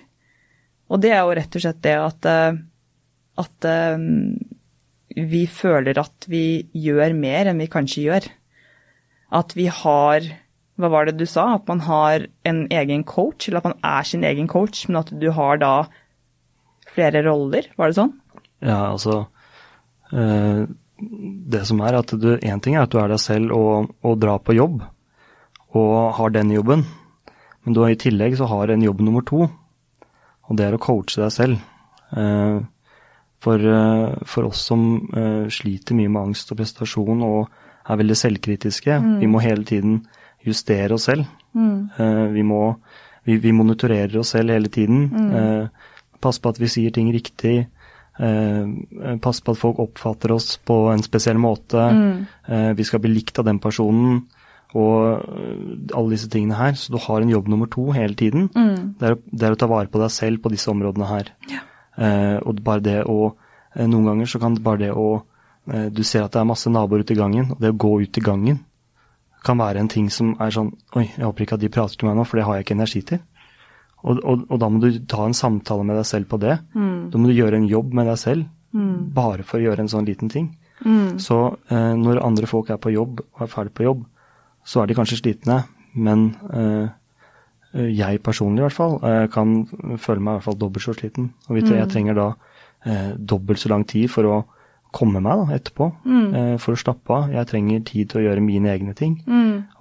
Og 0.91 1.00
det 1.03 1.13
er 1.13 1.21
jo 1.24 1.36
rett 1.38 1.55
og 1.55 1.63
slett 1.63 1.79
det 1.86 1.95
at, 2.00 2.27
eh, 2.27 2.57
at 3.43 3.67
eh, 3.67 4.07
vi 5.17 5.45
føler 5.51 6.00
at 6.00 6.27
vi 6.29 6.67
gjør 6.75 7.15
mer 7.17 7.51
enn 7.51 7.63
vi 7.63 7.69
kanskje 7.71 8.03
gjør. 8.09 8.27
At 9.38 9.55
vi 9.57 9.71
har 9.71 10.33
Hva 10.77 10.91
var 10.93 11.07
det 11.07 11.15
du 11.17 11.25
sa? 11.25 11.55
At 11.55 11.65
man 11.65 11.79
har 11.88 12.27
en 12.45 12.59
egen 12.69 13.01
coach, 13.01 13.47
eller 13.47 13.63
at 13.63 13.65
man 13.65 13.79
er 13.81 14.03
sin 14.05 14.21
egen 14.21 14.45
coach, 14.45 14.83
men 14.86 15.00
at 15.00 15.09
du 15.09 15.31
har 15.33 15.57
da 15.57 15.88
flere 16.93 17.24
roller, 17.25 17.65
var 17.79 17.89
det 17.89 17.97
sånn? 17.97 18.12
Ja, 18.62 18.91
altså 18.91 19.24
eh, 20.13 20.69
Det 21.50 21.63
som 21.65 21.81
er 21.81 21.97
at 21.97 22.13
du 22.13 22.29
Én 22.38 22.62
ting 22.62 22.77
er 22.77 22.86
at 22.86 22.93
du 22.93 23.00
er 23.01 23.09
deg 23.09 23.24
selv 23.24 23.57
og, 23.57 23.89
og 24.05 24.21
drar 24.21 24.38
på 24.45 24.53
jobb 24.53 24.86
og 25.75 26.13
har 26.17 26.29
den 26.36 26.51
jobben, 26.51 26.86
men 27.65 27.74
du 27.75 27.81
har 27.83 27.91
i 27.91 28.00
tillegg 28.00 28.38
så 28.39 28.47
har 28.47 28.71
en 28.71 28.83
jobb 28.86 29.01
nummer 29.03 29.25
to, 29.27 29.47
og 30.47 30.57
det 30.57 30.65
er 30.67 30.77
å 30.77 30.79
coache 30.81 31.19
deg 31.19 31.31
selv. 31.36 31.57
Eh, 32.15 32.59
for, 33.43 33.59
eh, 33.59 34.15
for 34.25 34.47
oss 34.47 34.63
som 34.69 35.09
eh, 35.13 35.50
sliter 35.51 35.97
mye 35.97 36.09
med 36.09 36.29
angst 36.29 36.51
og 36.51 36.57
prestasjon 36.62 37.21
og 37.27 37.50
er 37.88 38.00
veldig 38.00 38.15
selvkritiske, 38.15 39.00
Mm. 39.01 39.19
vi 39.19 39.27
må 39.27 39.41
hele 39.41 39.63
tiden 39.63 40.07
justere 40.45 40.93
oss 40.93 41.03
selv. 41.07 41.25
Mm. 41.55 41.89
Vi 42.33 42.43
må 42.43 42.75
vi, 43.25 43.38
vi 43.38 43.51
monitorerer 43.51 44.17
oss 44.19 44.29
selv 44.36 44.50
hele 44.51 44.69
tiden. 44.69 45.09
Mm. 45.09 45.69
passe 46.21 46.41
på 46.41 46.50
at 46.50 46.59
vi 46.59 46.67
sier 46.67 46.91
ting 46.91 47.12
riktig. 47.13 47.67
Eh, 48.19 49.17
passe 49.21 49.43
på 49.43 49.51
at 49.53 49.59
folk 49.62 49.79
oppfatter 49.79 50.31
oss 50.31 50.57
på 50.57 50.91
en 50.91 51.03
spesiell 51.03 51.38
måte. 51.38 51.77
Eh, 52.47 52.74
vi 52.74 52.83
skal 52.83 53.00
bli 53.00 53.13
likt 53.13 53.39
av 53.39 53.45
den 53.45 53.59
personen. 53.59 54.25
Og 54.75 55.24
eh, 55.24 55.95
alle 55.95 56.12
disse 56.15 56.29
tingene 56.29 56.57
her. 56.59 56.75
Så 56.75 56.91
du 56.91 57.00
har 57.00 57.21
en 57.24 57.31
jobb 57.31 57.47
nummer 57.47 57.69
to 57.71 57.89
hele 57.95 58.15
tiden. 58.19 58.50
Det, 59.00 59.13
er, 59.13 59.17
det 59.31 59.47
er 59.47 59.55
å 59.55 59.59
ta 59.59 59.69
vare 59.71 59.88
på 59.88 60.01
deg 60.01 60.12
selv 60.12 60.43
på 60.43 60.51
disse 60.51 60.69
områdene 60.71 61.07
her. 61.07 61.31
Eh, 61.97 62.38
og 62.43 62.62
bare 62.63 62.83
det 62.83 63.00
å 63.09 63.31
eh, 63.75 63.88
Noen 63.88 64.05
ganger 64.05 64.29
så 64.29 64.39
kan 64.39 64.53
det 64.53 64.62
bare 64.62 64.83
det 64.83 64.91
å 64.93 65.24
eh, 65.71 65.88
Du 65.89 66.03
ser 66.05 66.21
at 66.27 66.36
det 66.36 66.43
er 66.43 66.45
masse 66.45 66.69
naboer 66.69 67.01
ute 67.01 67.15
i 67.15 67.17
gangen, 67.17 67.50
og 67.55 67.63
det 67.63 67.71
å 67.74 67.79
gå 67.79 67.93
ut 68.03 68.19
i 68.19 68.21
gangen 68.21 68.59
kan 69.47 69.57
være 69.57 69.79
en 69.79 69.89
ting 69.89 70.09
som 70.12 70.36
er 70.43 70.51
sånn 70.53 70.69
Oi, 70.97 71.07
jeg 71.07 71.24
håper 71.24 71.45
ikke 71.45 71.57
at 71.57 71.63
de 71.63 71.71
prater 71.74 71.97
til 71.97 72.09
meg 72.09 72.17
nå, 72.19 72.25
for 72.27 72.38
det 72.38 72.45
har 72.45 72.57
jeg 72.57 72.65
ikke 72.67 72.75
energi 72.77 73.01
til. 73.13 73.19
Og, 74.03 74.19
og, 74.21 74.43
og 74.50 74.59
da 74.62 74.69
må 74.69 74.81
du 74.83 74.89
ta 75.09 75.24
en 75.25 75.36
samtale 75.38 75.86
med 75.88 75.97
deg 75.97 76.05
selv 76.09 76.27
på 76.29 76.39
det. 76.41 76.57
Da 77.13 77.17
må 77.21 77.29
du 77.29 77.33
gjøre 77.38 77.57
en 77.57 77.67
jobb 77.69 77.93
med 77.97 78.09
deg 78.12 78.17
selv, 78.21 78.50
bare 79.15 79.45
for 79.47 79.57
å 79.57 79.63
gjøre 79.63 79.86
en 79.86 79.89
sånn 79.93 80.05
liten 80.09 80.29
ting. 80.29 80.51
Så 81.21 81.38
eh, 81.74 81.93
når 81.97 82.21
andre 82.25 82.50
folk 82.50 82.69
er 82.69 82.77
på 82.81 82.91
jobb 82.93 83.24
og 83.24 83.41
er 83.45 83.50
ferdig 83.50 83.74
på 83.77 83.88
jobb, 83.88 84.03
så 84.67 84.83
er 84.83 84.89
de 84.89 84.97
kanskje 84.97 85.21
slitne, 85.21 85.62
men 85.95 86.29
eh, 86.51 86.88
jeg 87.93 88.21
personlig 88.25 88.62
i 88.62 88.65
hvert 88.67 88.77
fall 88.77 88.97
eh, 89.05 89.25
kan 89.31 89.62
føle 90.01 90.21
meg 90.21 90.31
i 90.31 90.38
hvert 90.38 90.47
fall 90.47 90.59
dobbelt 90.59 90.86
så 90.86 90.95
sliten. 90.95 91.31
Og 91.47 91.59
du, 91.59 91.74
jeg 91.75 91.89
trenger 91.91 92.17
da 92.17 92.27
eh, 92.86 93.12
dobbelt 93.17 93.62
så 93.62 93.71
lang 93.74 93.86
tid 93.88 94.12
for 94.12 94.29
å 94.29 94.38
komme 94.95 95.19
meg 95.21 95.41
da, 95.41 95.57
etterpå, 95.57 95.89
eh, 96.07 96.53
for 96.63 96.74
å 96.74 96.79
slappe 96.79 97.13
av. 97.13 97.33
Jeg 97.36 97.50
trenger 97.50 97.83
tid 97.88 98.12
til 98.12 98.21
å 98.21 98.25
gjøre 98.29 98.45
mine 98.45 98.71
egne 98.71 98.95
ting, 98.97 99.19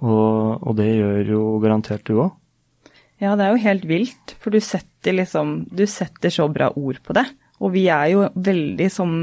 og, 0.03 0.67
og 0.67 0.77
det 0.79 0.89
gjør 0.91 1.31
jo 1.31 1.41
garantert 1.63 2.05
du 2.07 2.17
òg. 2.19 2.35
Ja, 3.23 3.33
det 3.33 3.47
er 3.47 3.55
jo 3.55 3.63
helt 3.63 3.87
vilt, 3.89 4.35
for 4.37 4.53
du 4.53 4.59
setter 4.61 5.15
liksom 5.15 5.63
Du 5.73 5.87
setter 5.89 6.29
så 6.33 6.45
bra 6.51 6.67
ord 6.75 6.99
på 7.01 7.15
det. 7.17 7.23
Og 7.63 7.71
vi 7.73 7.87
er 7.89 8.11
jo 8.11 8.27
veldig 8.35 8.89
som 8.93 9.15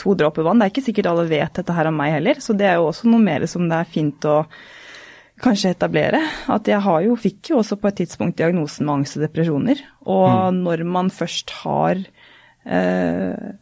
to 0.00 0.16
dråper 0.18 0.46
vann. 0.46 0.60
Det 0.60 0.68
er 0.68 0.74
ikke 0.74 0.86
sikkert 0.88 1.10
alle 1.12 1.28
vet 1.30 1.56
dette 1.60 1.76
her 1.76 1.90
om 1.90 1.96
meg 2.00 2.14
heller, 2.16 2.40
så 2.42 2.56
det 2.56 2.68
er 2.68 2.78
jo 2.80 2.90
også 2.90 3.10
noe 3.10 3.22
mer 3.22 3.46
som 3.50 3.68
det 3.70 3.80
er 3.80 3.90
fint 3.94 4.28
å 4.28 4.42
kanskje 5.40 5.72
etablere. 5.74 6.20
At 6.52 6.68
jeg 6.68 6.80
har 6.84 7.00
jo, 7.06 7.16
fikk 7.20 7.52
jo 7.52 7.60
også 7.60 7.78
på 7.80 7.90
et 7.90 8.00
tidspunkt 8.02 8.38
diagnosen 8.40 8.86
med 8.86 9.00
angst 9.00 9.18
og 9.18 9.24
depresjoner. 9.24 9.80
Og 10.08 10.54
når 10.56 10.84
man 10.88 11.12
først 11.14 11.52
har 11.62 12.00
eh, 12.64 13.52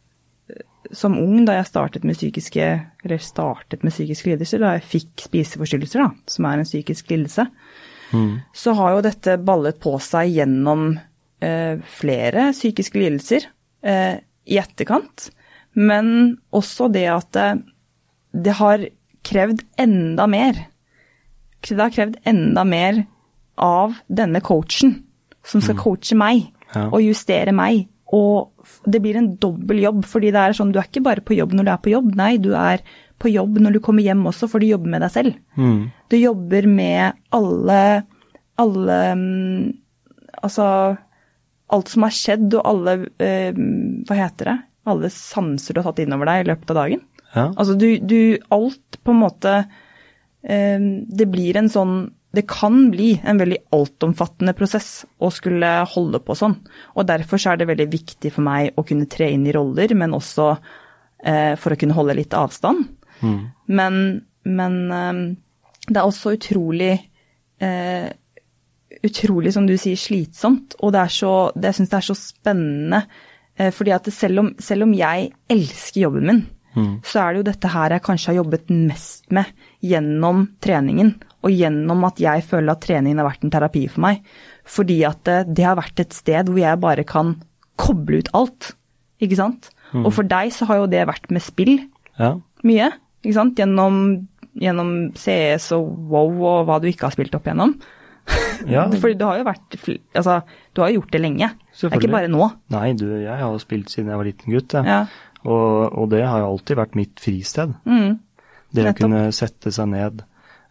som 0.95 1.19
ung, 1.21 1.45
da 1.47 1.59
jeg 1.59 1.69
startet 1.69 2.07
med 2.07 2.17
psykiske, 2.19 2.69
eller 3.05 3.23
startet 3.23 3.85
med 3.85 3.95
psykiske 3.95 4.33
lidelser, 4.33 4.63
da 4.63 4.75
jeg 4.77 4.87
fikk 4.95 5.29
spiseforstyrrelser, 5.29 6.03
da, 6.03 6.33
som 6.33 6.49
er 6.49 6.63
en 6.63 6.69
psykisk 6.69 7.13
lidelse, 7.13 7.47
så 8.57 8.73
har 8.79 8.95
jo 8.95 9.05
dette 9.05 9.37
ballet 9.45 9.77
på 9.83 9.93
seg 10.01 10.33
gjennom 10.33 10.91
eh, 11.45 11.77
flere 11.99 12.51
psykiske 12.57 13.03
lidelser 13.03 13.45
eh, 13.85 14.15
i 14.49 14.57
etterkant. 14.61 15.29
Men 15.79 16.09
også 16.55 16.89
det 16.93 17.07
at 17.13 17.29
det, 17.37 17.49
det 18.35 18.57
har 18.59 18.83
krevd 19.29 19.63
enda 19.79 20.27
mer. 20.31 20.59
Det 21.63 21.79
har 21.79 21.95
krevd 21.95 22.19
enda 22.29 22.65
mer 22.67 23.05
av 23.59 23.97
denne 24.11 24.41
coachen, 24.45 24.99
som 25.47 25.63
skal 25.63 25.79
coache 25.79 26.17
meg 26.19 26.49
Ja. 26.75 26.89
og 26.93 27.01
justere 27.01 27.53
meg. 27.55 27.87
Og 28.13 28.51
det 28.89 29.01
blir 29.05 29.17
en 29.17 29.35
dobbel 29.41 29.83
jobb, 29.83 30.03
fordi 30.05 30.31
det 30.33 30.41
er 30.41 30.57
sånn, 30.57 30.71
du 30.73 30.79
er 30.81 30.87
ikke 30.89 31.03
bare 31.05 31.25
på 31.25 31.37
jobb 31.37 31.55
når 31.57 31.65
du 31.65 31.71
er 31.73 31.81
på 31.85 31.91
jobb, 31.93 32.15
nei, 32.17 32.37
du 32.41 32.51
er 32.57 32.83
på 33.19 33.31
jobb 33.33 33.59
når 33.61 33.73
du 33.77 33.81
kommer 33.85 34.05
hjem 34.05 34.23
også, 34.31 34.49
for 34.49 34.61
du 34.63 34.69
jobber 34.69 34.93
med 34.95 35.03
deg 35.03 35.11
selv. 35.13 35.35
Mm. 35.59 35.91
Du 36.09 36.17
jobber 36.17 36.67
med 36.71 37.13
alle, 37.35 37.83
alle 38.59 38.99
mm, 39.19 39.75
Altså 40.39 40.65
alt 41.75 41.89
som 41.91 42.05
har 42.07 42.15
skjedd, 42.15 42.53
og 42.55 42.63
alle 42.65 42.93
eh, 43.19 43.53
Hva 44.07 44.15
heter 44.15 44.53
det? 44.53 44.59
Alle 44.89 45.11
sanser 45.13 45.75
du 45.75 45.81
har 45.83 45.91
tatt 45.91 46.05
innover 46.05 46.31
deg 46.31 46.43
i 46.43 46.49
løpet 46.51 46.73
av 46.73 46.81
dagen. 46.83 47.03
Ja. 47.35 47.49
Altså 47.51 47.77
du, 47.77 47.89
du 48.01 48.39
Alt 48.55 48.97
på 49.05 49.13
en 49.13 49.19
måte 49.21 49.51
eh, 50.41 50.85
Det 51.05 51.27
blir 51.29 51.59
en 51.61 51.69
sånn 51.69 51.99
Det 52.33 52.47
kan 52.49 52.87
bli 52.89 53.11
en 53.21 53.41
veldig 53.43 53.59
altomfattende 53.77 54.55
prosess 54.57 55.03
å 55.21 55.29
skulle 55.33 55.73
holde 55.93 56.23
på 56.25 56.37
sånn. 56.39 56.57
Og 56.97 57.09
derfor 57.09 57.41
så 57.41 57.53
er 57.53 57.61
det 57.61 57.69
veldig 57.69 57.89
viktig 57.93 58.33
for 58.33 58.47
meg 58.47 58.77
å 58.77 58.85
kunne 58.89 59.09
tre 59.11 59.31
inn 59.35 59.47
i 59.49 59.55
roller, 59.57 59.93
men 59.97 60.17
også 60.17 60.49
eh, 60.53 61.55
for 61.61 61.75
å 61.75 61.79
kunne 61.81 61.97
holde 61.97 62.17
litt 62.19 62.37
avstand. 62.37 62.85
Men, 63.67 63.97
men 64.45 64.77
eh, 64.95 65.23
det 65.89 65.97
er 65.97 66.05
også 66.05 66.37
utrolig 66.37 66.93
eh, 67.65 68.13
utrolig, 69.05 69.53
som 69.55 69.67
du 69.69 69.77
sier, 69.79 69.99
slitsomt. 69.99 70.77
Og 70.83 70.93
det 70.95 71.03
er 71.03 71.13
så, 71.13 71.33
det, 71.55 71.71
jeg 71.71 71.81
syns 71.81 71.93
det 71.93 71.99
er 71.99 72.09
så 72.09 72.19
spennende. 72.19 73.03
Eh, 73.59 73.73
fordi 73.75 73.93
at 73.97 74.09
selv 74.15 74.45
om, 74.45 74.53
selv 74.63 74.87
om 74.87 74.95
jeg 74.97 75.33
elsker 75.51 76.07
jobben 76.07 76.31
min, 76.31 76.47
så 77.03 77.23
er 77.23 77.33
det 77.33 77.41
jo 77.41 77.47
dette 77.49 77.71
her 77.73 77.95
jeg 77.95 78.05
kanskje 78.07 78.31
har 78.31 78.39
jobbet 78.43 78.69
mest 78.71 79.33
med 79.35 79.49
gjennom 79.85 80.45
treningen. 80.63 81.15
Og 81.47 81.55
gjennom 81.55 82.05
at 82.09 82.21
jeg 82.23 82.45
føler 82.47 82.75
at 82.75 82.85
treningen 82.85 83.21
har 83.21 83.29
vært 83.29 83.47
en 83.47 83.55
terapi 83.55 83.85
for 83.91 84.05
meg. 84.05 84.23
Fordi 84.69 84.99
at 85.09 85.23
det, 85.27 85.39
det 85.59 85.67
har 85.67 85.79
vært 85.79 86.03
et 86.03 86.15
sted 86.17 86.51
hvor 86.51 86.61
jeg 86.61 86.83
bare 86.83 87.07
kan 87.09 87.37
koble 87.79 88.23
ut 88.23 88.33
alt. 88.37 88.73
Ikke 89.23 89.39
sant? 89.39 89.71
Og 89.97 90.11
for 90.15 90.29
deg 90.29 90.53
så 90.55 90.69
har 90.69 90.83
jo 90.83 90.91
det 90.91 91.07
vært 91.09 91.31
med 91.35 91.43
spill 91.43 91.79
ja. 92.19 92.35
mye. 92.67 92.91
Ikke 93.25 93.39
sant? 93.39 93.59
Gjennom, 93.59 94.03
gjennom 94.59 94.93
CS 95.19 95.71
og 95.79 95.95
WoW 96.13 96.43
og 96.45 96.67
hva 96.69 96.79
du 96.83 96.91
ikke 96.91 97.09
har 97.09 97.17
spilt 97.17 97.35
opp 97.39 97.49
igjennom. 97.49 97.79
Ja. 98.69 98.85
Fordi 99.01 99.17
du 99.17 99.25
har 99.25 99.39
jo 99.41 99.47
vært 99.49 99.79
Altså, 99.81 100.43
du 100.75 100.83
har 100.85 100.93
jo 100.93 101.01
gjort 101.01 101.15
det 101.15 101.23
lenge. 101.25 101.51
Det 101.81 101.93
er 101.93 102.01
ikke 102.03 102.11
bare 102.17 102.31
nå. 102.33 102.47
Nei, 102.75 102.93
du, 102.99 103.07
jeg 103.23 103.39
har 103.39 103.59
spilt 103.63 103.93
siden 103.93 104.11
jeg 104.11 104.19
var 104.19 104.27
liten 104.27 104.55
gutt. 104.57 104.75
Ja. 104.75 105.01
Og, 105.45 105.95
og 105.95 106.09
det 106.11 106.25
har 106.27 106.43
jo 106.43 106.49
alltid 106.55 106.77
vært 106.81 106.97
mitt 106.99 107.21
fristed. 107.23 107.77
Mm. 107.87 108.19
Det 108.75 108.87
å 108.91 108.95
kunne 108.99 109.21
sette 109.33 109.71
seg 109.73 109.87
ned 109.93 110.25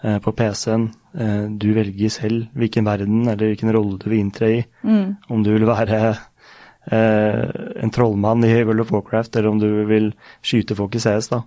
eh, 0.03 0.17
på 0.21 0.33
PC-en. 0.35 0.89
Eh, 1.17 1.45
du 1.57 1.69
velger 1.73 2.11
selv 2.13 2.49
hvilken 2.59 2.85
verden 2.85 3.23
eller 3.31 3.53
hvilken 3.53 3.71
rolle 3.73 3.95
du 4.01 4.09
vil 4.11 4.19
inntre 4.19 4.51
i. 4.57 4.59
Mm. 4.83 5.15
Om 5.31 5.45
du 5.47 5.53
vil 5.55 5.65
være 5.69 6.01
eh, 6.91 7.43
en 7.83 7.93
trollmann 7.95 8.43
i 8.45 8.51
World 8.63 8.83
of 8.85 8.91
Warcraft, 8.91 9.35
eller 9.39 9.49
om 9.55 9.59
du 9.63 9.69
vil 9.89 10.11
skyte 10.45 10.75
folk 10.77 10.95
i 10.99 11.01
CS, 11.03 11.31
da. 11.33 11.41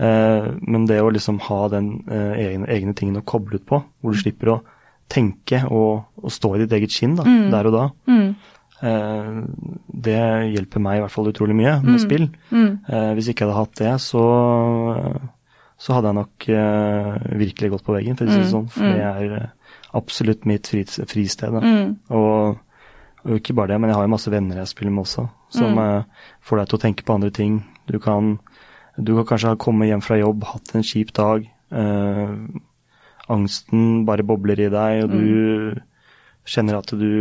Eh, 0.00 0.48
men 0.64 0.86
det 0.88 1.02
å 1.04 1.10
liksom 1.12 1.40
ha 1.50 1.66
den 1.72 1.98
eh, 2.08 2.32
egne, 2.46 2.68
egne 2.72 2.94
tingen 2.96 3.20
å 3.20 3.26
koble 3.28 3.60
ut 3.60 3.66
på, 3.68 3.82
hvor 4.00 4.16
du 4.16 4.20
slipper 4.20 4.54
å 4.56 4.62
tenke 5.12 5.58
og, 5.68 6.06
og 6.22 6.32
stå 6.32 6.54
i 6.56 6.62
ditt 6.62 6.72
eget 6.78 6.94
skinn 6.94 7.18
da, 7.18 7.26
der 7.52 7.68
og 7.68 7.74
da, 7.76 7.86
Mm. 8.08 8.32
Eh, 8.82 9.36
det 10.06 10.24
hjelper 10.54 10.82
meg 10.82 10.98
i 10.98 11.04
hvert 11.04 11.14
fall 11.14 11.30
utrolig 11.30 11.56
mye 11.58 11.76
med 11.84 12.02
spill. 12.02 12.26
Mm. 12.50 12.72
Eh, 12.88 13.12
hvis 13.18 13.30
ikke 13.32 13.46
jeg 13.46 13.52
hadde 13.52 13.60
hatt 13.60 13.80
det, 13.80 13.92
så, 14.04 14.24
så 15.78 15.96
hadde 15.96 16.12
jeg 16.12 16.18
nok 16.18 16.48
eh, 16.56 17.30
virkelig 17.44 17.72
gått 17.76 17.86
på 17.86 17.96
veggen, 17.96 18.18
for 18.18 18.26
å 18.26 18.34
si 18.34 18.42
det 18.42 18.50
sånn. 18.52 18.68
For 18.74 18.90
det 18.90 19.06
er 19.08 19.36
eh, 19.38 19.78
absolutt 19.98 20.48
mitt 20.50 20.70
fris, 20.72 20.98
fristed. 21.10 21.58
Mm. 21.62 21.94
Og, 22.18 22.58
og 23.26 23.38
ikke 23.38 23.56
bare 23.58 23.74
det, 23.74 23.80
men 23.82 23.92
jeg 23.92 24.00
har 24.00 24.08
jo 24.08 24.14
masse 24.16 24.34
venner 24.34 24.62
jeg 24.62 24.72
spiller 24.74 24.94
med 24.96 25.06
også, 25.06 25.28
som 25.54 25.80
får 26.42 26.62
deg 26.62 26.70
til 26.70 26.78
å 26.78 26.84
tenke 26.86 27.06
på 27.06 27.16
andre 27.16 27.32
ting. 27.34 27.60
Du 27.90 27.98
kan, 28.02 28.36
du 28.96 29.14
kan 29.18 29.28
kanskje 29.34 29.54
ha 29.54 29.60
kommet 29.60 29.90
hjem 29.90 30.04
fra 30.04 30.18
jobb, 30.20 30.46
hatt 30.50 30.74
en 30.74 30.86
kjip 30.86 31.14
dag. 31.16 31.48
eh, 31.72 32.36
angsten 33.32 34.04
bare 34.08 34.26
bobler 34.26 34.60
i 34.60 34.70
deg, 34.72 35.04
og 35.04 35.14
du 35.14 35.80
kjenner 36.48 36.80
at 36.80 36.90
du 36.98 37.12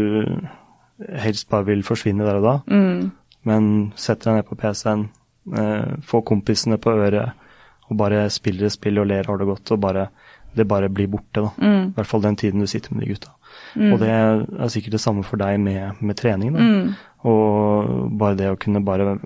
helst 1.09 1.49
bare 1.49 1.65
vil 1.65 1.83
forsvinne 1.83 2.25
der 2.25 2.35
og 2.39 2.43
da. 2.43 2.55
Mm. 2.73 3.11
Men 3.45 3.93
setter 3.95 4.31
deg 4.31 4.35
ned 4.41 4.49
på 4.49 4.55
PC-en, 4.61 5.09
eh, 5.57 5.95
få 6.05 6.21
kompisene 6.23 6.77
på 6.77 6.91
øret 6.93 7.31
og 7.89 7.97
bare 7.97 8.29
spiller 8.29 8.65
et 8.65 8.71
spill 8.71 8.99
og 8.99 9.07
ler 9.07 9.23
har 9.27 9.37
det 9.37 9.47
godt, 9.47 9.71
og 9.71 9.79
bare, 9.81 10.09
det 10.55 10.67
bare 10.67 10.89
blir 10.89 11.07
borte. 11.11 11.41
da. 11.41 11.49
Mm. 11.57 11.87
I 11.89 11.93
hvert 11.95 12.07
fall 12.07 12.21
den 12.21 12.35
tiden 12.35 12.59
du 12.59 12.67
sitter 12.67 12.93
med 12.93 13.03
de 13.03 13.13
gutta. 13.13 13.31
Og 13.75 13.99
det 13.99 14.09
er 14.09 14.67
sikkert 14.69 14.91
det 14.91 15.01
samme 15.01 15.23
for 15.23 15.37
deg 15.37 15.59
med, 15.59 15.99
med 16.01 16.15
trening. 16.15 16.53
da. 16.53 16.59
Mm. 16.59 16.93
Og 17.25 18.17
bare 18.17 18.35
det 18.35 18.47
å 18.51 18.57
kunne 18.59 18.79
bare 18.85 19.17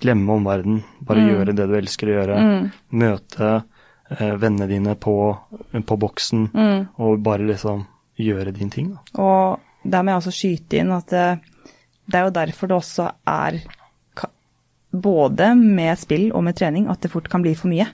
glemme 0.00 0.32
omverdenen, 0.32 0.82
bare 1.04 1.20
Mm. 1.20 1.28
gjøre 1.30 1.54
det 1.56 1.66
du 1.68 1.74
elsker 1.76 2.06
å 2.08 2.16
gjøre. 2.16 2.70
Møte 2.92 3.64
eh, 4.10 4.34
vennene 4.40 4.66
dine 4.66 4.94
på, 4.96 5.36
på 5.84 5.96
boksen, 5.98 6.48
Mm. 6.54 6.88
og 6.98 7.22
bare 7.22 7.44
liksom 7.46 7.86
gjøre 8.18 8.52
din 8.54 8.70
ting. 8.70 8.94
da. 8.94 9.22
Og 9.22 9.60
der 9.90 10.04
må 10.04 10.12
jeg 10.12 10.22
også 10.22 10.34
skyte 10.34 10.80
inn 10.80 10.94
at 10.94 11.12
det, 11.12 11.26
det 12.08 12.18
er 12.18 12.28
jo 12.28 12.36
derfor 12.38 12.70
det 12.70 12.78
også 12.78 13.10
er 13.28 13.60
både 14.92 15.52
med 15.58 15.98
spill 16.00 16.30
og 16.32 16.44
med 16.46 16.56
trening 16.56 16.88
at 16.88 17.02
det 17.04 17.12
fort 17.12 17.28
kan 17.30 17.44
bli 17.44 17.54
for 17.58 17.70
mye. 17.72 17.88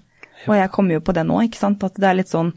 Og 0.46 0.56
jeg 0.58 0.70
kommer 0.74 0.96
jo 0.96 1.04
på 1.04 1.14
det 1.16 1.24
nå, 1.26 1.40
ikke 1.46 1.60
sant. 1.60 1.84
At 1.86 1.98
det 1.98 2.08
er 2.10 2.18
litt 2.20 2.32
sånn 2.32 2.54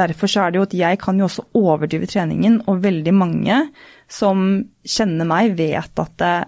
Derfor 0.00 0.30
så 0.30 0.44
er 0.44 0.52
det 0.52 0.60
jo 0.60 0.64
at 0.68 0.74
jeg 0.78 0.98
kan 1.02 1.18
jo 1.18 1.26
også 1.26 1.42
overdrive 1.58 2.06
treningen, 2.06 2.60
og 2.70 2.78
veldig 2.84 3.10
mange 3.10 3.56
som 4.08 4.44
kjenner 4.86 5.26
meg, 5.26 5.56
vet 5.58 5.98
at 5.98 6.22
eh, 6.22 6.44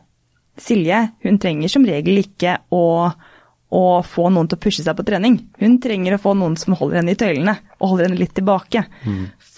Silje, 0.62 1.00
hun 1.24 1.40
trenger 1.42 1.72
som 1.72 1.84
regel 1.88 2.20
ikke 2.20 2.54
å, 2.70 2.84
å 3.10 3.82
få 4.06 4.28
noen 4.30 4.46
til 4.46 4.60
å 4.60 4.62
pushe 4.62 4.84
seg 4.86 4.94
på 4.94 5.04
trening. 5.08 5.40
Hun 5.58 5.74
trenger 5.82 6.14
å 6.14 6.20
få 6.22 6.36
noen 6.38 6.54
som 6.60 6.76
holder 6.78 7.00
henne 7.00 7.16
i 7.16 7.18
tøylene, 7.18 7.56
og 7.80 7.96
holder 7.96 8.08
henne 8.08 8.20
litt 8.22 8.36
tilbake. 8.38 8.84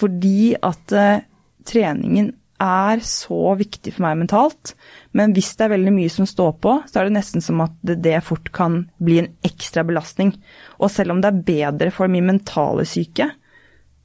Fordi 0.00 0.54
at 0.64 0.96
eh, 0.96 1.26
treningen 1.68 2.32
er 2.62 3.00
så 3.04 3.54
viktig 3.58 3.92
for 3.94 4.06
meg 4.06 4.18
mentalt. 4.22 4.74
Men 5.16 5.34
hvis 5.34 5.52
det 5.58 5.66
er 5.66 5.74
veldig 5.74 5.94
mye 5.94 6.12
som 6.12 6.28
står 6.28 6.52
på, 6.64 6.76
så 6.90 7.00
er 7.00 7.08
det 7.08 7.16
nesten 7.16 7.44
som 7.44 7.62
at 7.64 7.74
det, 7.86 7.98
det 8.04 8.20
fort 8.26 8.50
kan 8.54 8.84
bli 9.02 9.18
en 9.22 9.32
ekstra 9.46 9.84
belastning. 9.86 10.34
Og 10.78 10.92
selv 10.92 11.14
om 11.14 11.22
det 11.22 11.30
er 11.30 11.44
bedre 11.50 11.90
for 11.94 12.10
min 12.12 12.28
mentale 12.28 12.86
syke, 12.88 13.30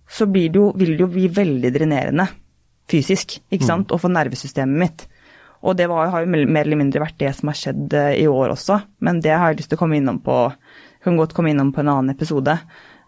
så 0.10 0.26
blir 0.26 0.50
det 0.50 0.62
jo, 0.62 0.72
vil 0.78 0.96
det 0.96 1.06
jo 1.06 1.12
bli 1.14 1.30
veldig 1.30 1.74
drenerende 1.76 2.26
fysisk, 2.90 3.38
ikke 3.54 3.68
sant, 3.68 3.92
og 3.94 4.02
for 4.02 4.10
nervesystemet 4.10 4.82
mitt. 4.82 5.04
Og 5.62 5.76
det 5.78 5.86
var, 5.92 6.10
har 6.10 6.24
jo 6.24 6.32
mer 6.32 6.64
eller 6.64 6.80
mindre 6.80 7.04
vært 7.04 7.20
det 7.22 7.34
som 7.38 7.52
har 7.52 7.58
skjedd 7.60 7.94
eh, 7.94 8.14
i 8.24 8.28
år 8.32 8.56
også, 8.56 8.80
men 9.06 9.20
det 9.22 9.36
har 9.36 9.52
jeg 9.52 9.60
lyst 9.60 9.74
til 9.74 9.78
å 9.78 9.82
komme 9.84 10.00
innom 10.00 10.22
på 10.26 10.38
kan 11.04 11.18
godt 11.18 11.34
komme 11.34 11.50
innom 11.54 11.72
på 11.74 11.84
en 11.84 11.92
annen 11.94 12.10
episode. 12.10 12.58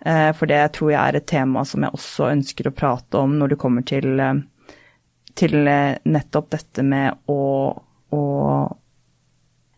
Eh, 0.05 0.31
For 0.35 0.49
det 0.49 0.61
tror 0.77 0.91
jeg 0.93 1.01
er 1.01 1.17
et 1.19 1.27
tema 1.27 1.65
som 1.67 1.83
jeg 1.83 1.95
også 1.95 2.29
ønsker 2.31 2.69
å 2.69 2.75
prate 2.75 3.19
om 3.19 3.37
når 3.39 3.53
det 3.53 3.59
kommer 3.61 3.85
til, 3.87 4.19
eh, 4.19 4.41
til 5.37 5.67
eh, 5.67 5.97
nettopp 6.11 6.49
dette 6.53 6.83
med 6.85 7.29
å, 7.31 7.41
å 8.15 8.23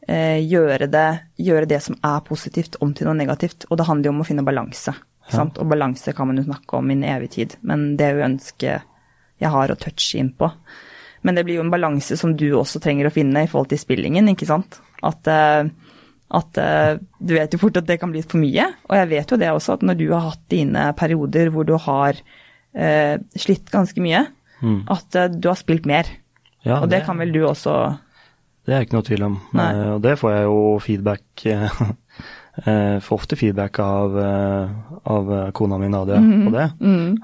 eh, 0.07 0.39
gjøre, 0.43 0.87
det, 0.91 1.07
gjøre 1.41 1.69
det 1.69 1.79
som 1.85 1.97
er 1.99 2.23
positivt, 2.27 2.79
om 2.83 2.93
til 2.95 3.09
noe 3.09 3.17
negativt. 3.19 3.67
Og 3.69 3.79
det 3.79 3.87
handler 3.89 4.09
jo 4.09 4.15
om 4.15 4.23
å 4.23 4.27
finne 4.27 4.45
balanse. 4.45 4.95
Ja. 5.27 5.35
sant? 5.37 5.59
Og 5.61 5.69
balanse 5.71 6.15
kan 6.15 6.29
man 6.29 6.41
jo 6.41 6.47
snakke 6.47 6.79
om 6.79 6.89
i 6.91 6.97
en 6.97 7.05
evig 7.15 7.31
tid, 7.37 7.57
men 7.61 7.93
det 7.99 8.09
er 8.09 8.17
jo 8.17 8.27
ønsket 8.27 8.89
jeg 9.43 9.51
har 9.51 9.71
å 9.71 9.79
touche 9.79 10.19
inn 10.19 10.33
på. 10.37 10.49
Men 11.23 11.37
det 11.37 11.45
blir 11.47 11.57
jo 11.57 11.63
en 11.63 11.71
balanse 11.71 12.17
som 12.19 12.35
du 12.37 12.49
også 12.57 12.81
trenger 12.83 13.07
å 13.07 13.13
finne 13.15 13.45
i 13.45 13.49
forhold 13.49 13.71
til 13.71 13.81
spillingen, 13.81 14.27
ikke 14.31 14.47
sant. 14.47 14.79
At, 15.03 15.27
eh, 15.31 15.65
at 16.33 16.59
du 17.19 17.33
vet 17.35 17.55
jo 17.55 17.61
fort 17.61 17.79
at 17.79 17.87
det 17.87 17.99
kan 18.01 18.11
bli 18.11 18.23
for 18.25 18.41
mye. 18.41 18.69
Og 18.89 18.95
jeg 18.99 19.11
vet 19.11 19.31
jo 19.31 19.39
det 19.39 19.51
også, 19.51 19.77
at 19.77 19.85
når 19.87 19.99
du 19.99 20.07
har 20.11 20.27
hatt 20.29 20.45
dine 20.51 20.89
perioder 20.99 21.51
hvor 21.53 21.67
du 21.67 21.75
har 21.79 22.19
eh, 22.75 23.15
slitt 23.39 23.71
ganske 23.71 24.03
mye, 24.03 24.25
at 24.89 25.15
eh, 25.19 25.27
du 25.33 25.47
har 25.49 25.55
spilt 25.59 25.85
mer. 25.89 26.07
Ja, 26.63 26.77
og 26.81 26.89
det, 26.89 27.01
kan 27.05 27.17
vel 27.19 27.31
du 27.35 27.41
også 27.43 27.73
Det 28.65 28.71
er 28.75 28.85
ikke 28.85 28.95
noe 28.95 29.03
tvil 29.03 29.23
om. 29.27 29.33
Nei. 29.53 29.69
Eh, 29.75 29.89
og 29.97 30.01
det 30.05 30.13
får 30.21 30.31
jeg 30.31 30.43
jo 30.47 30.59
feedback 30.79 31.45
eh, 32.65 32.99
Får 33.03 33.17
ofte 33.17 33.35
feedback 33.39 33.79
av, 33.83 34.13
av 35.09 35.31
kona 35.57 35.77
mi 35.81 35.89
Nadia 35.89 36.19
Mhm. 36.21 36.45
på 36.47 36.51
det. 36.53 36.67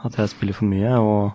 At 0.06 0.18
jeg 0.18 0.30
spiller 0.34 0.54
for 0.58 0.66
mye, 0.66 0.96
og, 1.00 1.32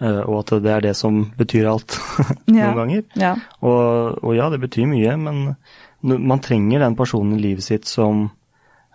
og 0.00 0.34
at 0.40 0.54
det 0.64 0.72
er 0.72 0.80
det 0.88 0.96
som 0.96 1.20
betyr 1.38 1.68
alt 1.70 1.94
Ja. 2.48 2.70
noen 2.72 2.76
ganger. 2.82 3.04
Ja. 3.20 3.34
Og, 3.62 4.18
og 4.24 4.34
ja, 4.36 4.48
det 4.50 4.60
betyr 4.64 4.86
mye, 4.88 5.16
men 5.20 5.54
man 6.02 6.40
trenger 6.40 6.80
den 6.80 6.96
personen 6.96 7.36
i 7.38 7.42
livet 7.42 7.64
sitt 7.66 7.84
som 7.90 8.30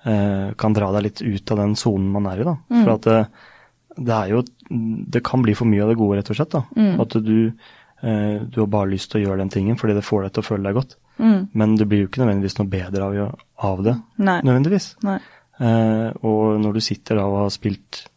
eh, 0.05 0.51
kan 0.57 0.73
dra 0.75 0.91
deg 0.95 1.03
litt 1.07 1.21
ut 1.21 1.51
av 1.51 1.57
den 1.63 1.75
sonen 1.79 2.11
man 2.11 2.27
er 2.31 2.41
i, 2.41 2.47
da. 2.47 2.57
Mm. 2.71 2.83
For 2.83 2.93
at 2.97 3.07
det, 3.09 3.19
det 4.07 4.15
er 4.17 4.31
jo 4.33 4.43
Det 4.69 5.23
kan 5.23 5.41
bli 5.41 5.53
for 5.53 5.65
mye 5.65 5.83
av 5.83 5.89
det 5.89 5.97
gode, 5.97 6.17
rett 6.17 6.29
og 6.29 6.35
slett. 6.35 6.49
da. 6.51 6.63
Mm. 6.75 6.99
At 7.01 7.09
du, 7.23 7.53
eh, 8.03 8.39
du 8.49 8.59
har 8.61 8.67
bare 8.67 8.89
lyst 8.91 9.11
til 9.11 9.21
å 9.21 9.27
gjøre 9.29 9.37
den 9.43 9.49
tingen 9.49 9.75
fordi 9.77 9.93
det 9.95 10.03
får 10.03 10.23
deg 10.23 10.33
til 10.33 10.43
å 10.43 10.47
føle 10.47 10.63
deg 10.63 10.75
godt. 10.75 10.95
Mm. 11.19 11.47
Men 11.53 11.75
det 11.75 11.87
blir 11.87 12.01
jo 12.03 12.07
ikke 12.07 12.23
nødvendigvis 12.25 12.57
noe 12.59 12.67
bedre 12.69 13.03
av, 13.03 13.35
av 13.59 13.83
det. 13.83 13.95
Nei. 14.17 14.41
Nødvendigvis. 14.41 14.95
Nei. 15.03 15.19
Eh, 15.59 16.09
og 16.23 16.59
når 16.61 16.73
du 16.73 16.79
sitter 16.81 17.15
da 17.15 17.25
og 17.29 17.37
har 17.43 17.49
spilt 17.53 18.07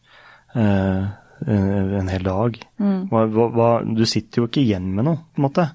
eh, 0.55 1.05
en 1.47 1.95
en 2.01 2.09
hel 2.09 2.23
dag 2.25 2.57
Mm. 2.81 3.09
hva, 3.11 3.27
hva, 3.53 3.69
Du 3.95 4.05
sitter 4.07 4.41
jo 4.43 4.47
ikke 4.49 4.63
igjen 4.65 4.95
med 4.95 5.05
noe, 5.05 5.17
på 5.35 5.43
en 5.43 5.45
måte. 5.51 5.71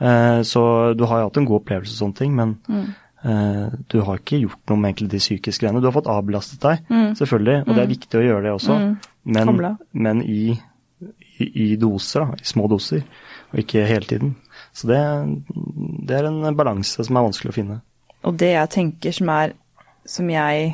Eh, 0.00 0.40
så 0.42 0.94
du 0.96 1.04
har 1.04 1.20
jo 1.20 1.28
hatt 1.28 1.36
en 1.36 1.44
god 1.44 1.60
opplevelse 1.60 1.92
og 1.92 2.00
sånne 2.08 2.16
ting, 2.16 2.34
men 2.34 2.56
Mm. 2.68 2.94
eh, 3.24 3.70
du 3.88 4.00
har 4.00 4.16
ikke 4.18 4.40
gjort 4.40 4.58
noe 4.70 4.78
med 4.78 4.94
egentlig 4.96 5.10
de 5.10 5.18
psykiske 5.18 5.60
greiene. 5.60 5.80
Du 5.82 5.90
har 5.90 5.92
fått 6.00 6.08
avbelastet 6.08 6.60
deg, 6.60 6.78
Mm. 6.88 7.14
selvfølgelig, 7.14 7.68
og 7.68 7.74
det 7.76 7.78
er 7.84 7.86
viktig 7.94 8.18
å 8.18 8.24
gjøre 8.24 8.42
det 8.42 8.52
også, 8.52 8.78
Mm. 8.80 8.96
Men, 9.22 9.76
men 9.92 10.22
i, 10.22 10.52
i, 11.38 11.46
i 11.46 11.66
doser, 11.80 12.24
da, 12.24 12.38
i 12.40 12.48
små 12.48 12.68
doser, 12.70 13.04
og 13.52 13.62
ikke 13.62 13.86
hele 13.88 14.08
tiden. 14.08 14.34
Så 14.74 14.88
det, 14.90 15.00
det 16.08 16.18
er 16.18 16.30
en 16.30 16.56
balanse 16.58 17.04
som 17.04 17.18
er 17.18 17.26
vanskelig 17.28 17.52
å 17.52 17.56
finne. 17.56 17.80
Og 18.26 18.38
det 18.38 18.52
jeg 18.54 18.70
tenker 18.70 19.14
som 19.16 19.30
er 19.34 19.56
Som 20.06 20.28
jeg 20.30 20.70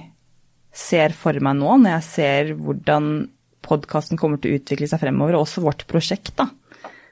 ser 0.72 1.12
for 1.16 1.36
meg 1.44 1.58
nå, 1.58 1.74
når 1.82 1.98
jeg 1.98 2.04
ser 2.06 2.52
hvordan 2.56 3.26
podkasten 3.64 4.16
kommer 4.20 4.40
til 4.40 4.54
å 4.54 4.60
utvikle 4.60 4.88
seg 4.88 5.02
fremover, 5.02 5.36
og 5.36 5.44
også 5.44 5.60
vårt 5.64 5.84
prosjekt, 5.90 6.32
da, 6.38 6.46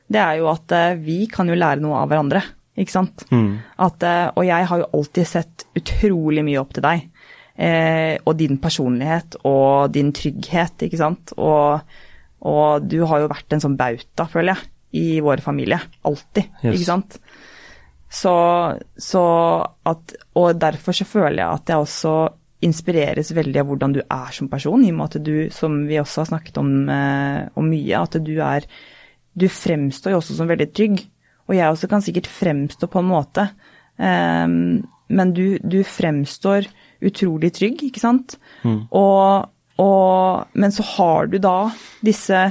det 0.09 0.23
er 0.23 0.39
jo 0.41 0.47
at 0.49 0.73
eh, 0.73 0.95
vi 1.03 1.19
kan 1.29 1.51
jo 1.51 1.59
lære 1.59 1.83
noe 1.83 1.99
av 2.01 2.09
hverandre. 2.09 2.41
Ikke 2.77 2.95
sant? 2.95 3.25
Mm. 3.33 3.59
At, 3.85 4.05
eh, 4.07 4.29
og 4.33 4.47
jeg 4.47 4.69
har 4.71 4.81
jo 4.81 4.89
alltid 4.97 5.29
sett 5.29 5.67
utrolig 5.77 6.45
mye 6.47 6.63
opp 6.63 6.73
til 6.77 6.87
deg. 6.87 7.07
Eh, 7.57 8.19
og 8.29 8.37
din 8.37 8.59
personlighet 8.61 9.39
og 9.49 9.89
din 9.95 10.11
trygghet, 10.13 10.83
ikke 10.85 10.99
sant. 11.01 11.33
Og, 11.41 11.81
og 12.45 12.85
du 12.85 12.99
har 13.09 13.23
jo 13.23 13.31
vært 13.33 13.57
en 13.57 13.63
sånn 13.65 13.79
bauta, 13.81 14.27
føler 14.29 14.53
jeg, 14.53 14.73
i 15.01 15.07
vår 15.25 15.41
familie. 15.45 15.79
Alltid, 16.09 16.51
Yes. 16.63 16.75
ikke 16.75 16.89
sant. 16.91 17.17
Så, 18.17 18.33
så 19.03 19.23
at 19.85 20.13
Og 20.39 20.61
derfor 20.63 20.95
så 20.95 21.05
føler 21.05 21.41
jeg 21.43 21.49
at 21.51 21.73
jeg 21.73 21.83
også 21.83 22.13
inspireres 22.65 23.33
veldig 23.35 23.61
av 23.61 23.67
hvordan 23.69 23.97
du 23.97 23.99
er 24.01 24.31
som 24.33 24.49
person, 24.49 24.85
i 24.87 24.93
og 24.93 24.97
med 24.97 25.11
at 25.11 25.25
du, 25.27 25.35
som 25.53 25.75
vi 25.89 25.99
også 26.01 26.23
har 26.23 26.29
snakket 26.31 26.61
om, 26.63 26.71
eh, 26.89 27.49
om 27.59 27.67
mye, 27.69 27.99
at 28.01 28.17
du 28.25 28.37
er 28.41 28.69
Du 29.37 29.49
fremstår 29.53 30.15
jo 30.15 30.19
også 30.23 30.37
som 30.39 30.49
veldig 30.49 30.71
trygg. 30.73 31.03
Og 31.49 31.55
jeg 31.57 31.69
også 31.69 31.89
kan 31.91 32.01
sikkert 32.01 32.27
fremstå 32.33 32.89
på 32.89 33.03
en 33.03 33.11
måte, 33.11 33.51
eh, 33.99 34.47
men 35.09 35.33
du, 35.37 35.59
du 35.61 35.83
fremstår 35.85 36.67
utrolig 37.05 37.53
trygg, 37.57 37.83
ikke 37.89 38.03
sant? 38.03 38.39
Og, 38.91 39.49
og, 39.83 40.57
men 40.57 40.75
så 40.75 40.87
har 40.97 41.31
du 41.33 41.39
da 41.43 41.59
disse, 42.05 42.49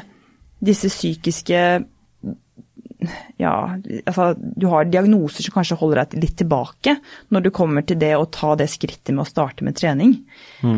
disse 0.59 0.91
psykiske 0.93 1.61
ja, 3.37 3.53
altså 4.07 4.31
du 4.39 4.67
har 4.71 4.87
diagnoser 4.89 5.45
som 5.45 5.53
kanskje 5.57 5.77
holder 5.77 6.01
deg 6.01 6.23
litt 6.23 6.37
tilbake 6.39 6.95
når 7.33 7.45
du 7.45 7.51
kommer 7.53 7.85
til 7.85 7.99
det 8.01 8.13
å 8.17 8.27
ta 8.33 8.55
det 8.57 8.69
skrittet 8.71 9.13
med 9.13 9.25
å 9.25 9.29
starte 9.29 9.65
med 9.67 9.77
trening. 9.77 10.15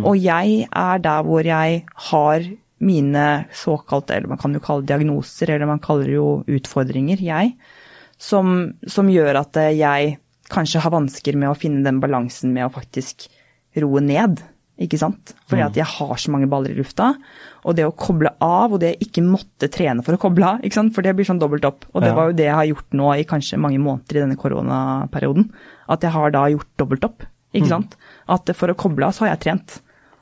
Og 0.02 0.18
jeg 0.20 0.66
er 0.68 1.04
der 1.04 1.28
hvor 1.28 1.48
jeg 1.48 1.84
har 2.10 2.48
mine 2.78 3.26
såkalte, 3.58 4.18
eller 4.18 4.34
man 4.34 4.42
kan 4.42 4.54
jo 4.54 4.62
kalle 4.62 4.86
det 4.86 4.92
diagnoser, 4.92 5.50
eller 5.50 5.70
man 5.70 5.82
kaller 5.82 6.10
det 6.10 6.18
jo 6.18 6.30
utfordringer, 6.60 7.22
jeg, 7.24 7.56
som, 8.18 8.74
som 8.86 9.10
gjør 9.10 9.40
at 9.42 9.58
jeg 9.74 10.18
kanskje 10.52 10.82
har 10.84 10.94
vansker 10.94 11.38
med 11.38 11.52
å 11.52 11.58
finne 11.58 11.84
den 11.86 12.02
balansen 12.04 12.54
med 12.56 12.68
å 12.68 12.74
faktisk 12.74 13.28
roe 13.84 14.04
ned. 14.04 14.42
Ikke 14.78 15.00
sant? 15.02 15.34
Fordi 15.50 15.64
at 15.66 15.78
jeg 15.80 15.90
har 15.90 16.20
så 16.22 16.30
mange 16.30 16.48
baller 16.50 16.70
i 16.70 16.78
lufta. 16.78 17.10
Og 17.66 17.74
det 17.78 17.88
å 17.88 17.96
koble 17.98 18.30
av, 18.44 18.76
og 18.76 18.82
det 18.82 18.92
jeg 18.94 19.08
ikke 19.08 19.24
måtte 19.26 19.72
trene 19.74 20.04
for 20.06 20.14
å 20.14 20.22
koble 20.22 20.46
av, 20.46 20.66
ikke 20.66 20.78
sant? 20.78 20.94
for 20.94 21.06
det 21.06 21.16
blir 21.18 21.26
sånn 21.26 21.42
dobbelt 21.42 21.66
opp. 21.66 21.88
Og 21.96 22.06
det 22.06 22.12
var 22.14 22.30
jo 22.30 22.38
det 22.38 22.46
jeg 22.46 22.58
har 22.60 22.70
gjort 22.70 23.00
nå 23.00 23.08
i 23.16 23.26
kanskje 23.28 23.62
mange 23.62 23.82
måneder 23.82 24.20
i 24.20 24.24
denne 24.26 24.38
koronaperioden. 24.40 25.50
At 25.90 26.06
jeg 26.06 26.14
har 26.14 26.36
da 26.36 26.46
gjort 26.54 26.70
dobbelt 26.78 27.10
opp. 27.10 27.26
Ikke 27.58 27.72
sant? 27.72 27.98
At 28.30 28.54
for 28.60 28.70
å 28.70 28.78
koble 28.78 29.08
av 29.08 29.18
så 29.18 29.26
har 29.26 29.34
jeg 29.34 29.46
trent. 29.48 29.80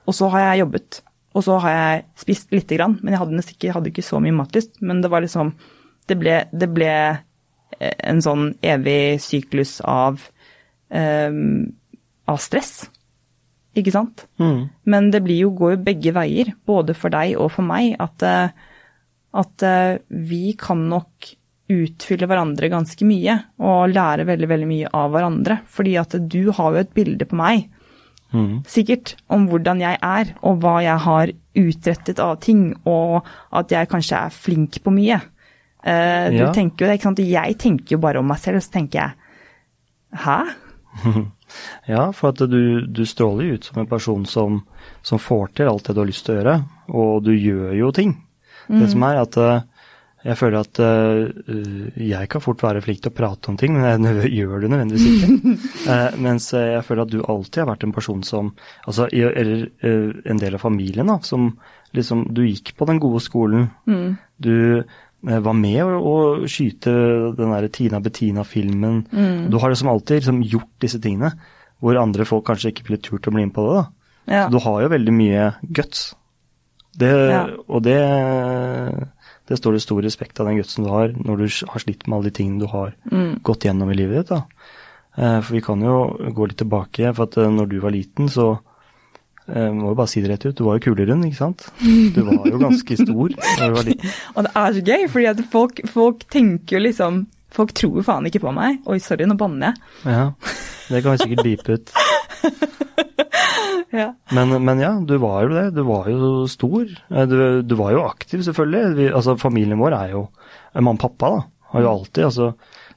Og 0.08 0.16
så 0.16 0.32
har 0.32 0.46
jeg 0.46 0.64
jobbet. 0.64 1.02
Og 1.36 1.44
så 1.44 1.60
har 1.66 1.76
jeg 1.76 2.04
spist 2.22 2.54
lite 2.56 2.78
grann, 2.78 2.96
men 3.02 3.12
jeg 3.12 3.26
hadde 3.26 3.36
nesten 3.36 3.58
ikke, 3.58 3.74
hadde 3.76 3.92
ikke 3.92 4.06
så 4.08 4.22
mye 4.24 4.36
matlyst. 4.38 4.78
Men 4.80 5.04
det 5.04 5.12
var 5.12 5.26
liksom 5.26 5.56
Det 6.06 6.20
ble, 6.22 6.44
det 6.54 6.68
ble 6.70 6.92
eh, 7.82 7.96
en 8.06 8.20
sånn 8.22 8.52
evig 8.62 9.18
syklus 9.26 9.80
av 9.82 10.22
um, 10.94 11.74
av 12.30 12.38
stress. 12.38 12.86
Ikke 13.76 13.92
sant? 13.92 14.26
Mm. 14.40 14.70
Men 14.86 15.10
det 15.12 15.24
blir 15.26 15.42
jo, 15.44 15.50
går 15.52 15.76
jo 15.76 15.84
begge 15.84 16.14
veier, 16.16 16.54
både 16.66 16.96
for 16.96 17.10
deg 17.12 17.34
og 17.38 17.50
for 17.52 17.64
meg, 17.68 17.96
at, 18.00 18.24
eh, 18.24 18.50
at 19.36 19.64
eh, 19.68 19.98
vi 20.10 20.54
kan 20.60 20.86
nok 20.90 21.34
utfylle 21.68 22.28
hverandre 22.30 22.70
ganske 22.70 23.04
mye, 23.10 23.36
og 23.60 23.90
lære 23.92 24.26
veldig, 24.30 24.48
veldig 24.52 24.68
mye 24.70 24.90
av 24.94 25.12
hverandre. 25.12 25.60
Fordi 25.68 25.96
at 26.00 26.14
du 26.30 26.52
har 26.54 26.72
jo 26.76 26.84
et 26.86 26.94
bilde 26.94 27.26
på 27.28 27.36
meg, 27.42 27.70
Mm. 28.34 28.66
sikkert, 28.68 29.14
om 29.30 29.46
hvordan 29.48 29.80
jeg 29.80 29.98
er, 30.04 30.32
og 30.44 30.58
hva 30.60 30.82
jeg 30.84 30.98
har 31.00 31.30
utrettet 31.56 32.20
av 32.20 32.40
ting, 32.42 32.74
og 32.86 33.24
at 33.54 33.70
jeg 33.72 33.88
kanskje 33.88 34.18
er 34.26 34.30
flink 34.34 34.80
på 34.84 34.92
mye. 34.92 35.22
Uh, 35.86 36.30
du 36.34 36.42
Ja. 36.42 36.52
tenker 36.52 36.84
jo 36.84 36.88
det, 36.90 36.98
ikke 37.00 37.04
sant. 37.04 37.20
Jeg 37.20 37.58
tenker 37.62 37.92
jo 37.96 37.98
bare 38.02 38.18
om 38.20 38.28
meg 38.28 38.38
selv, 38.42 38.58
og 38.58 38.64
så 38.64 38.72
tenker 38.72 39.00
jeg 39.00 39.14
Hæ? 40.26 40.38
Ja, 41.90 42.10
for 42.16 42.34
at 42.34 42.42
du, 42.50 42.86
du 42.88 43.04
stråler 43.08 43.50
jo 43.50 43.60
ut 43.60 43.70
som 43.70 43.82
en 43.82 43.90
person 43.90 44.26
som, 44.30 44.62
som 45.06 45.22
får 45.22 45.56
til 45.60 45.72
alt 45.72 45.88
det 45.88 45.96
du 45.96 46.04
har 46.04 46.10
lyst 46.10 46.26
til 46.28 46.36
å 46.36 46.40
gjøre, 46.40 46.58
og 47.02 47.24
du 47.26 47.34
gjør 47.34 47.74
jo 47.80 47.94
ting. 47.96 48.18
Det 48.66 48.88
som 48.90 49.04
er 49.06 49.20
at 49.22 49.36
eh, 49.38 49.64
jeg 50.26 50.40
føler 50.40 50.64
at 50.64 50.80
uh, 50.82 51.98
jeg 52.02 52.30
kan 52.34 52.42
fort 52.42 52.64
være 52.66 52.82
flink 52.82 53.04
til 53.04 53.12
å 53.12 53.14
prate 53.14 53.52
om 53.52 53.58
ting, 53.62 53.76
men 53.78 54.08
jeg 54.10 54.32
gjør 54.40 54.64
det 54.64 54.72
nødvendigvis 54.74 55.06
ikke. 55.12 55.54
uh, 55.86 56.18
mens 56.26 56.48
jeg 56.56 56.82
føler 56.88 57.04
at 57.04 57.12
du 57.14 57.20
alltid 57.22 57.62
har 57.62 57.70
vært 57.70 57.86
en 57.86 57.94
person 57.94 58.24
som 58.26 58.50
Altså, 58.90 59.06
eller 59.14 59.68
uh, 59.86 60.16
en 60.26 60.42
del 60.42 60.58
av 60.58 60.66
familien, 60.66 61.12
da, 61.14 61.20
som 61.22 61.52
liksom 61.96 62.26
Du 62.34 62.42
gikk 62.44 62.74
på 62.76 62.88
den 62.90 62.98
gode 63.00 63.22
skolen. 63.24 63.70
Du 64.36 64.52
eh, 64.80 64.84
var 65.26 65.54
med 65.58 65.82
å, 65.84 66.00
å 66.00 66.48
skyte 66.48 66.92
den 67.38 67.52
der 67.56 67.68
Tina 67.74 68.00
Bettina-filmen. 68.00 69.00
Du 69.50 69.58
har 69.58 69.70
liksom 69.74 69.90
alltid 69.90 70.20
liksom 70.22 70.44
gjort 70.46 70.70
disse 70.84 71.00
tingene, 71.02 71.32
hvor 71.82 71.98
andre 72.02 72.26
folk 72.30 72.46
kanskje 72.46 72.72
ikke 72.74 72.86
ville 72.88 73.02
turt 73.02 73.28
å 73.28 73.34
bli 73.34 73.46
med 73.46 73.54
på 73.56 73.66
det. 73.68 73.76
da. 73.82 73.86
Ja. 74.32 74.44
Så 74.48 74.52
du 74.56 74.60
har 74.66 74.82
jo 74.86 74.90
veldig 74.94 75.14
mye 75.14 75.48
guts. 75.74 76.14
Det, 76.98 77.10
Ja. 77.12 77.42
Og 77.68 77.82
det, 77.84 77.98
det 79.50 79.58
står 79.60 79.76
det 79.76 79.82
stor 79.84 80.02
respekt 80.06 80.40
av 80.40 80.48
den 80.50 80.58
gutsen 80.62 80.86
du 80.86 80.90
har, 80.94 81.12
når 81.14 81.42
du 81.44 81.46
har 81.70 81.84
slitt 81.84 82.06
med 82.08 82.18
alle 82.18 82.30
de 82.32 82.38
tingene 82.40 82.62
du 82.64 82.68
har 82.72 82.94
Mm. 83.12 83.42
gått 83.44 83.66
gjennom 83.68 83.92
i 83.92 83.96
livet 83.98 84.18
ditt. 84.26 84.30
da. 84.30 84.44
Eh, 85.18 85.42
For 85.42 85.54
vi 85.54 85.62
kan 85.62 85.82
jo 85.82 86.18
gå 86.34 86.48
litt 86.48 86.58
tilbake, 86.58 87.14
for 87.16 87.24
at 87.24 87.38
eh, 87.38 87.50
når 87.50 87.70
du 87.70 87.80
var 87.80 87.92
liten, 87.92 88.28
så 88.30 88.60
eh, 89.52 89.70
må 89.76 89.92
jo 89.92 89.98
bare 90.00 90.12
si 90.12 90.22
det 90.24 90.32
rett 90.34 90.46
ut, 90.48 90.56
du 90.58 90.64
var 90.68 90.80
jo 90.80 90.86
kulerund, 90.90 91.26
ikke 91.28 91.38
sant? 91.42 91.68
Du 92.16 92.22
var 92.28 92.46
jo 92.50 92.60
ganske 92.62 92.98
stor. 93.00 93.36
Og 94.36 94.42
det 94.48 94.52
er 94.56 94.78
så 94.80 94.84
gøy, 94.92 95.08
fordi 95.12 95.30
at 95.32 95.42
folk, 95.54 95.82
folk 95.94 96.28
tenker 96.34 96.78
jo 96.80 96.86
liksom 96.88 97.26
Folk 97.56 97.70
tror 97.72 98.02
jo 98.02 98.04
faen 98.04 98.26
ikke 98.28 98.42
på 98.44 98.52
meg. 98.52 98.82
Oi, 98.92 98.98
sorry, 99.00 99.24
nå 99.30 99.38
banner 99.40 99.70
jeg. 99.70 99.78
Ja, 100.12 100.24
det 100.92 101.00
kan 101.06 101.14
vi 101.14 101.22
sikkert 101.22 101.46
beepe 101.48 101.78
ut. 101.78 101.94
Ja. 103.96 104.10
Men, 104.36 104.50
men 104.66 104.80
ja, 104.82 104.90
du 105.00 105.14
var 105.24 105.46
jo 105.46 105.54
det. 105.54 105.70
Du 105.76 105.84
var 105.88 106.10
jo 106.12 106.32
stor. 106.52 106.90
Eh, 107.10 107.26
Du, 107.32 107.62
du 107.64 107.76
var 107.80 107.94
jo 107.96 108.02
aktiv, 108.10 108.42
selvfølgelig. 108.44 108.96
Vi, 108.98 109.06
altså, 109.16 109.38
familien 109.40 109.80
vår 109.80 109.96
er 109.96 110.10
jo 110.16 110.26
eh, 110.28 110.82
Mamma 110.82 110.98
og 110.98 111.04
pappa 111.06 111.30
da, 111.32 111.44
har 111.72 111.86
jo 111.86 111.92
alltid 111.94 112.26
altså, 112.28 112.50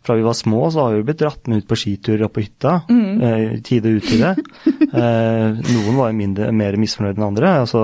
Fra 0.07 0.15
vi 0.17 0.23
var 0.25 0.37
små, 0.39 0.71
så 0.73 0.87
har 0.87 0.95
vi 0.97 1.03
blitt 1.09 1.19
dratt 1.21 1.49
med 1.51 1.63
ut 1.63 1.69
på 1.69 1.77
skiturer 1.77 2.25
og 2.29 2.33
på 2.33 2.45
hytta. 2.45 2.77
eh, 2.89 3.57
I 3.59 3.63
tide 3.67 3.91
og 3.95 4.03
utide. 4.03 4.35
Eh, 4.89 5.59
noen 5.69 5.97
var 5.99 6.09
jo 6.09 6.17
mindre, 6.17 6.47
mer 6.57 6.77
misfornøyd 6.81 7.19
enn 7.19 7.27
andre. 7.27 7.51
Altså, 7.61 7.83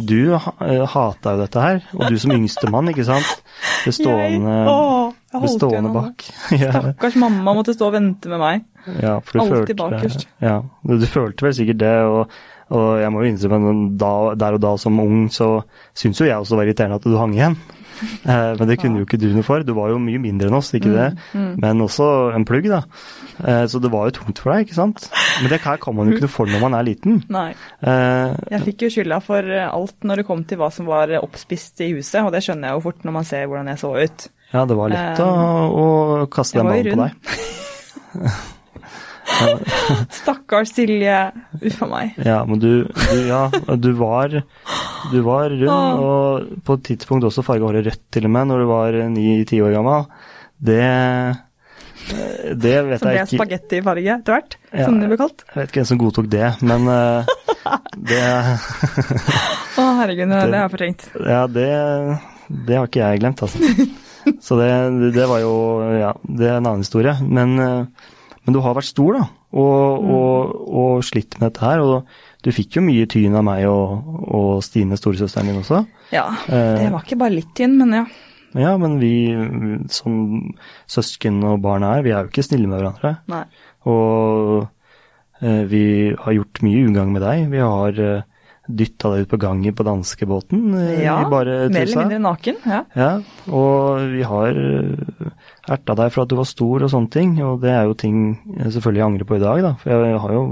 du 0.00 0.32
eh, 0.32 0.84
hata 0.88 1.34
jo 1.34 1.40
dette 1.42 1.60
her. 1.60 1.82
Og 1.92 2.06
du 2.08 2.16
som 2.22 2.32
yngstemann, 2.32 2.88
ikke 2.88 3.04
sant. 3.04 3.42
Bestående, 3.84 4.54
Jeg, 4.54 4.70
å, 4.72 5.10
jeg 5.34 5.42
bestående 5.44 5.90
bak. 5.92 6.24
ja. 6.62 6.70
Stakkars 6.72 7.18
mamma 7.20 7.52
måtte 7.58 7.74
stå 7.76 7.90
og 7.90 7.96
vente 7.98 8.32
med 8.32 8.40
meg. 8.40 8.64
Ja, 9.02 9.18
for 9.20 9.36
du 9.36 9.42
Alltid 9.44 9.58
følte, 9.58 9.76
bakerst. 9.82 10.26
Ja, 10.40 10.56
du, 10.88 10.96
du 11.02 11.06
følte 11.10 11.46
vel 11.50 11.54
sikkert 11.60 11.82
det, 11.84 11.92
og, 12.08 12.32
og 12.72 12.88
jeg 13.04 13.12
må 13.12 13.26
jo 13.26 13.34
innrømme 13.34 13.74
at 13.76 13.84
da, 14.00 14.12
der 14.46 14.56
og 14.56 14.64
da 14.64 14.72
som 14.80 15.04
ung, 15.04 15.26
så 15.36 15.50
syns 15.92 16.22
jo 16.24 16.30
jeg 16.30 16.38
også 16.40 16.56
det 16.56 16.62
var 16.62 16.70
irriterende 16.70 17.02
at 17.02 17.10
du 17.12 17.18
hang 17.20 17.36
igjen. 17.36 17.58
Eh, 18.22 18.52
men 18.58 18.68
det 18.70 18.76
kunne 18.78 19.00
jo 19.00 19.04
ikke 19.06 19.18
du 19.18 19.26
noe 19.34 19.42
for. 19.46 19.62
Du 19.66 19.72
var 19.74 19.90
jo 19.90 19.96
mye 20.02 20.18
mindre 20.22 20.46
enn 20.48 20.54
oss, 20.54 20.68
ikke 20.76 20.92
det? 20.94 21.06
Men 21.34 21.80
også 21.82 22.06
en 22.36 22.44
plugg, 22.46 22.68
da. 22.70 22.82
Eh, 23.42 23.64
så 23.70 23.80
det 23.82 23.90
var 23.92 24.06
jo 24.08 24.14
tungt 24.20 24.38
for 24.42 24.52
deg, 24.54 24.66
ikke 24.68 24.76
sant? 24.78 25.08
Men 25.42 25.50
det 25.50 25.58
her 25.64 25.80
kan 25.82 25.96
man 25.96 26.06
jo 26.08 26.14
ikke 26.16 26.26
noe 26.28 26.34
for 26.36 26.50
når 26.50 26.62
man 26.62 26.76
er 26.78 26.86
liten. 26.86 27.18
Nei. 27.38 27.48
Eh, 27.82 28.36
Jeg 28.54 28.62
fikk 28.68 28.86
jo 28.86 28.92
skylda 28.94 29.18
for 29.24 29.50
alt 29.64 30.06
når 30.06 30.22
det 30.22 30.26
kom 30.30 30.44
til 30.46 30.60
hva 30.62 30.70
som 30.74 30.86
var 30.90 31.10
oppspist 31.18 31.82
i 31.82 31.90
huset, 31.96 32.20
og 32.22 32.30
det 32.34 32.44
skjønner 32.46 32.70
jeg 32.70 32.78
jo 32.78 32.84
fort 32.86 33.02
når 33.08 33.16
man 33.18 33.26
ser 33.28 33.46
hvordan 33.50 33.72
jeg 33.74 33.82
så 33.82 33.92
ut. 33.98 34.28
ja, 34.52 34.64
det 34.68 34.76
var 34.78 34.92
lett 34.94 35.22
å, 35.24 35.30
å 35.82 35.86
kaste 36.32 36.60
den 36.62 36.70
ballen 36.70 36.94
på 36.94 37.02
deg. 37.02 38.22
Stakkars 40.22 40.72
Silje. 40.74 41.18
Uff 41.62 41.82
a 41.84 41.88
meg. 41.90 42.16
Ja, 42.24 42.40
men 42.48 42.60
du, 42.62 42.70
du, 42.88 43.16
ja, 43.28 43.44
du 43.76 43.90
var, 43.98 44.34
du 45.12 45.18
var 45.26 45.50
rund, 45.50 46.02
og 46.02 46.60
på 46.66 46.76
et 46.78 46.84
tidspunkt 46.92 47.26
også 47.28 47.44
farga 47.46 47.68
håret 47.70 47.88
rødt 47.90 48.02
til 48.14 48.28
og 48.28 48.34
med, 48.34 48.50
når 48.52 48.62
du 48.64 48.68
var 48.70 48.98
ni-ti 49.14 49.60
år 49.64 49.74
gammel. 49.76 50.06
Det, 50.62 50.82
det 52.62 52.74
vet 52.86 53.00
Som 53.02 53.08
ble 53.08 53.16
jeg 53.16 53.26
ikke 53.28 53.38
spagettifarge 53.40 54.12
etter 54.18 54.36
hvert, 54.36 54.56
Ja. 54.72 54.84
som 54.86 55.00
det 55.02 55.08
ble 55.10 55.18
kalt. 55.20 55.44
Jeg 55.48 55.58
vet 55.60 55.72
ikke 55.72 55.80
hvem 55.82 55.88
som 55.92 56.00
godtok 56.02 56.28
det, 56.32 56.48
men 56.62 56.86
eh, 56.92 57.34
det, 58.12 58.22
Å 59.82 59.88
herregud, 60.02 60.28
det, 60.30 60.38
det 60.38 60.56
har 60.58 60.64
jeg 60.66 60.72
fortrengt. 60.76 61.08
ja, 61.26 61.42
det, 61.50 61.68
det 62.68 62.78
har 62.78 62.88
ikke 62.90 63.02
jeg 63.04 63.22
glemt, 63.24 63.42
altså. 63.46 63.58
Så 64.42 64.54
det, 64.60 64.68
det 65.16 65.24
var 65.26 65.40
jo 65.42 65.52
Ja, 65.98 66.12
det 66.22 66.46
er 66.46 66.58
en 66.60 66.66
annen 66.70 66.84
historie. 66.84 67.16
Men, 67.26 67.56
eh, 67.58 68.11
men 68.44 68.54
du 68.56 68.60
har 68.64 68.74
vært 68.74 68.88
stor, 68.90 69.14
da, 69.20 69.26
og, 69.54 70.06
og, 70.16 70.56
og 70.82 71.04
slitt 71.06 71.36
med 71.38 71.46
dette 71.52 71.62
her. 71.62 71.82
Og 71.84 72.42
du 72.42 72.50
fikk 72.52 72.78
jo 72.80 72.82
mye 72.82 73.06
tyn 73.06 73.36
av 73.38 73.44
meg 73.46 73.68
og, 73.70 74.02
og 74.34 74.50
Stine, 74.66 74.98
storesøsteren 74.98 75.52
din 75.52 75.60
også. 75.62 75.84
Ja, 76.14 76.24
Eh. 76.48 76.78
det 76.80 76.88
var 76.92 77.04
ikke 77.06 77.20
bare 77.22 77.36
litt 77.38 77.52
tynn, 77.54 77.76
men 77.78 77.94
ja. 78.00 78.04
Ja, 78.58 78.74
men 78.76 78.98
vi 79.00 79.12
som 79.88 80.16
søsken 80.90 81.38
og 81.48 81.62
barn 81.64 81.86
er, 81.88 82.02
vi 82.04 82.10
er 82.12 82.26
jo 82.26 82.32
ikke 82.32 82.44
snille 82.44 82.68
med 82.68 82.82
hverandre. 82.82 83.14
Nei. 83.32 83.44
Og 83.88 84.66
eh, 85.40 85.62
vi 85.70 85.84
har 86.18 86.36
gjort 86.36 86.60
mye 86.66 86.82
ugagn 86.90 87.14
med 87.14 87.24
deg. 87.24 87.46
Vi 87.54 87.62
har 87.62 88.02
eh, 88.02 88.26
dytta 88.70 89.10
deg 89.10 89.24
ut 89.24 89.30
på 89.32 89.40
gangen 89.42 89.74
på 89.74 89.84
danskebåten 89.86 90.74
eh, 90.78 91.02
Ja, 91.02 91.16
i 91.24 91.30
bare 91.30 91.66
mer 91.72 91.82
eller 91.82 91.98
mindre 92.04 92.20
naken. 92.22 92.60
Ja. 92.62 92.80
Ja, 92.94 93.10
og 93.50 94.04
vi 94.12 94.22
har 94.26 94.60
eh, 94.62 95.30
erta 95.74 95.96
deg 95.98 96.12
for 96.14 96.22
at 96.22 96.30
du 96.30 96.36
var 96.38 96.48
stor 96.48 96.86
og 96.86 96.92
sånne 96.92 97.10
ting, 97.12 97.34
og 97.42 97.62
det 97.64 97.72
er 97.74 97.88
jo 97.90 97.98
ting 97.98 98.24
jeg 98.60 98.74
selvfølgelig 98.76 99.06
angrer 99.08 99.28
på 99.28 99.38
i 99.38 99.42
dag, 99.42 99.62
da. 99.66 99.74
For 99.82 100.06
jeg 100.06 100.24
har 100.24 100.34
jo 100.38 100.46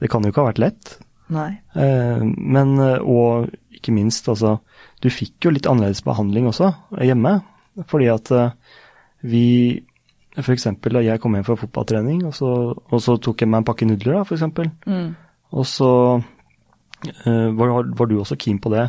Det 0.00 0.08
kan 0.08 0.24
jo 0.24 0.30
ikke 0.32 0.40
ha 0.40 0.48
vært 0.48 0.62
lett. 0.62 0.94
Nei. 1.28 1.50
Eh, 1.76 2.22
men, 2.24 2.78
og 2.80 3.50
ikke 3.76 3.92
minst, 3.92 4.30
altså, 4.32 4.56
du 5.02 5.10
fikk 5.12 5.44
jo 5.44 5.52
litt 5.52 5.68
annerledes 5.68 6.00
behandling 6.06 6.48
også 6.48 6.70
hjemme. 7.02 7.40
Fordi 7.90 8.08
at 8.10 8.30
vi 9.20 9.82
For 10.40 10.54
eksempel 10.54 10.96
da 10.96 11.02
jeg 11.04 11.20
kom 11.20 11.34
hjem 11.34 11.44
fra 11.44 11.58
fotballtrening, 11.58 12.22
og 12.24 12.32
så, 12.32 12.48
og 12.78 13.02
så 13.02 13.18
tok 13.18 13.42
jeg 13.42 13.50
meg 13.50 13.60
en 13.60 13.66
pakke 13.68 13.88
nudler, 13.88 14.20
da, 14.20 14.24
eksempel. 14.24 14.70
Mm. 14.86 15.10
Og 15.58 15.66
så 15.66 15.90
var, 17.56 17.94
var 17.96 18.08
du 18.10 18.18
også 18.20 18.36
keen 18.40 18.58
på 18.62 18.72
det. 18.74 18.88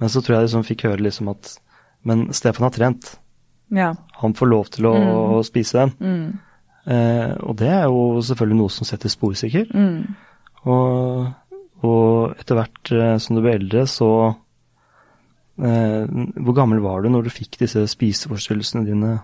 Men 0.00 0.10
så 0.10 0.22
tror 0.22 0.38
jeg 0.38 0.48
liksom 0.48 0.64
fikk 0.66 0.86
høre 0.88 1.04
liksom 1.04 1.28
at 1.30 1.56
Men 2.08 2.24
Stefan 2.34 2.66
har 2.66 2.72
trent. 2.74 3.12
Ja. 3.72 3.92
Han 4.20 4.34
får 4.34 4.50
lov 4.50 4.70
til 4.74 4.88
å, 4.90 4.94
å 5.38 5.42
spise 5.46 5.84
den. 5.84 5.92
Mm. 6.02 6.40
Eh, 6.92 7.34
og 7.46 7.56
det 7.60 7.68
er 7.70 7.84
jo 7.86 8.20
selvfølgelig 8.26 8.58
noe 8.58 8.72
som 8.74 8.88
setter 8.88 9.12
spor, 9.12 9.36
sikkert. 9.38 9.70
Mm. 9.70 10.16
Og, 10.66 11.28
og 11.86 12.40
etter 12.42 12.58
hvert 12.58 12.92
eh, 12.96 13.14
som 13.22 13.38
du 13.38 13.42
ble 13.44 13.54
eldre, 13.60 13.84
så 13.90 14.08
eh, 15.62 16.04
Hvor 16.06 16.56
gammel 16.58 16.82
var 16.84 17.02
du 17.02 17.10
når 17.10 17.26
du 17.26 17.34
fikk 17.34 17.58
disse 17.62 17.84
spiseforstyrrelsene 17.94 18.86
dine? 18.88 19.14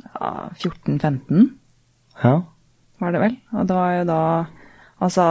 ja 0.00 0.30
14-15 0.56 1.50
Ja, 2.22 2.36
var 3.02 3.12
det 3.12 3.20
vel. 3.20 3.34
Og 3.52 3.66
det 3.68 3.76
var 3.76 3.94
jo 3.98 4.04
da 4.08 4.20
Altså 5.00 5.26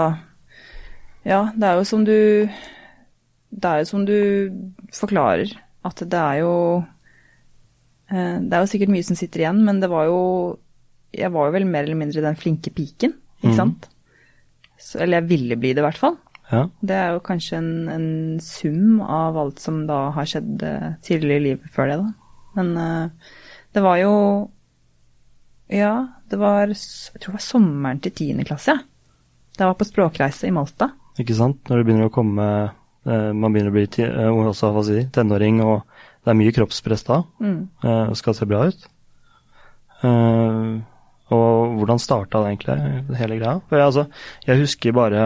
Ja, 1.28 1.52
det 1.56 1.68
er 1.68 1.76
jo 1.80 1.84
som 1.88 2.06
du 2.08 2.14
Det 3.52 3.66
er 3.70 3.82
jo 3.82 3.86
som 3.90 4.06
du 4.08 4.16
forklarer, 4.96 5.52
at 5.86 5.96
det 6.10 6.20
er 6.20 6.40
jo 6.44 6.54
eh, 8.12 8.38
Det 8.40 8.54
er 8.56 8.64
jo 8.64 8.70
sikkert 8.72 8.94
mye 8.94 9.04
som 9.08 9.18
sitter 9.20 9.44
igjen, 9.44 9.64
men 9.66 9.80
det 9.84 9.90
var 9.92 10.06
jo 10.10 10.20
Jeg 11.16 11.32
var 11.34 11.50
jo 11.50 11.56
vel 11.58 11.66
mer 11.68 11.84
eller 11.88 11.98
mindre 12.00 12.22
den 12.24 12.36
flinke 12.40 12.72
piken, 12.76 13.16
ikke 13.42 13.50
Mhm. 13.54 13.56
sant? 13.58 13.90
Så, 14.80 15.00
eller 15.02 15.20
jeg 15.20 15.28
ville 15.30 15.56
bli 15.60 15.74
det, 15.74 15.82
i 15.82 15.88
hvert 15.88 15.98
fall. 16.00 16.18
ja. 16.52 16.68
Det 16.82 16.96
er 16.96 17.12
jo 17.14 17.20
kanskje 17.20 17.58
en, 17.58 17.90
en 17.90 18.40
sum 18.40 19.02
av 19.02 19.36
alt 19.38 19.60
som 19.60 19.82
da 19.88 20.12
har 20.16 20.26
skjedd 20.26 20.64
eh, 20.64 20.94
tidligere 21.04 21.40
i 21.42 21.44
livet 21.50 21.70
før 21.74 21.88
det, 21.92 21.98
da. 22.00 22.14
Men 22.56 22.78
eh, 22.78 23.10
det 23.74 23.84
var 23.84 23.98
jo 23.98 24.14
Ja, 25.70 26.08
det 26.30 26.40
var 26.40 26.68
Jeg 26.68 27.20
tror 27.20 27.34
det 27.34 27.38
var 27.40 27.46
sommeren 27.46 28.00
til 28.02 28.12
tiende 28.12 28.46
klasse, 28.48 28.72
jeg. 28.78 28.86
Da 29.58 29.66
jeg 29.66 29.74
var 29.74 29.80
på 29.82 29.90
språkreise 29.90 30.48
i 30.48 30.52
Malta. 30.56 30.92
Ikke 31.20 31.36
sant? 31.38 31.60
Når 31.68 31.82
det 31.82 31.88
begynner 31.88 32.10
å 32.10 32.14
komme 32.14 32.46
eh, 32.48 33.32
Man 33.36 33.52
begynner 33.52 33.74
å 33.74 33.76
bli 33.76 33.88
ti, 33.92 34.06
eh, 34.06 34.30
også, 34.30 34.72
hva 34.76 34.86
si, 34.88 35.04
tenåring, 35.16 35.60
og 35.66 35.84
det 36.24 36.34
er 36.34 36.40
mye 36.40 36.56
kroppspress 36.56 37.06
da. 37.08 37.22
Mm. 37.44 37.60
eh, 37.84 38.06
og 38.12 38.18
skal 38.20 38.38
se 38.38 38.48
bra 38.50 38.66
ut. 38.70 38.88
Og 41.30 41.74
hvordan 41.78 42.00
starta 42.00 42.40
det 42.42 42.54
egentlig, 42.54 43.18
hele 43.20 43.38
greia? 43.38 43.58
For 43.68 43.78
jeg, 43.78 43.90
altså, 43.92 44.06
jeg 44.48 44.62
husker 44.64 44.96
bare 44.96 45.24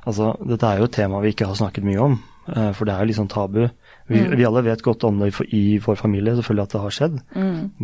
Altså, 0.00 0.30
dette 0.48 0.64
er 0.64 0.78
jo 0.80 0.86
et 0.86 0.94
tema 0.96 1.18
vi 1.20 1.34
ikke 1.34 1.48
har 1.50 1.58
snakket 1.58 1.84
mye 1.84 2.00
om, 2.00 2.14
for 2.46 2.88
det 2.88 2.94
er 2.94 3.02
jo 3.02 3.08
liksom 3.10 3.26
tabu. 3.28 3.66
Vi, 4.08 4.22
vi 4.38 4.46
alle 4.48 4.62
vet 4.64 4.80
godt 4.86 5.04
om 5.04 5.18
det 5.20 5.28
i, 5.28 5.48
i 5.58 5.64
vår 5.82 5.98
familie, 6.00 6.32
selvfølgelig 6.38 6.64
at 6.64 6.72
det 6.72 6.80
har 6.80 6.94
skjedd. 6.96 7.18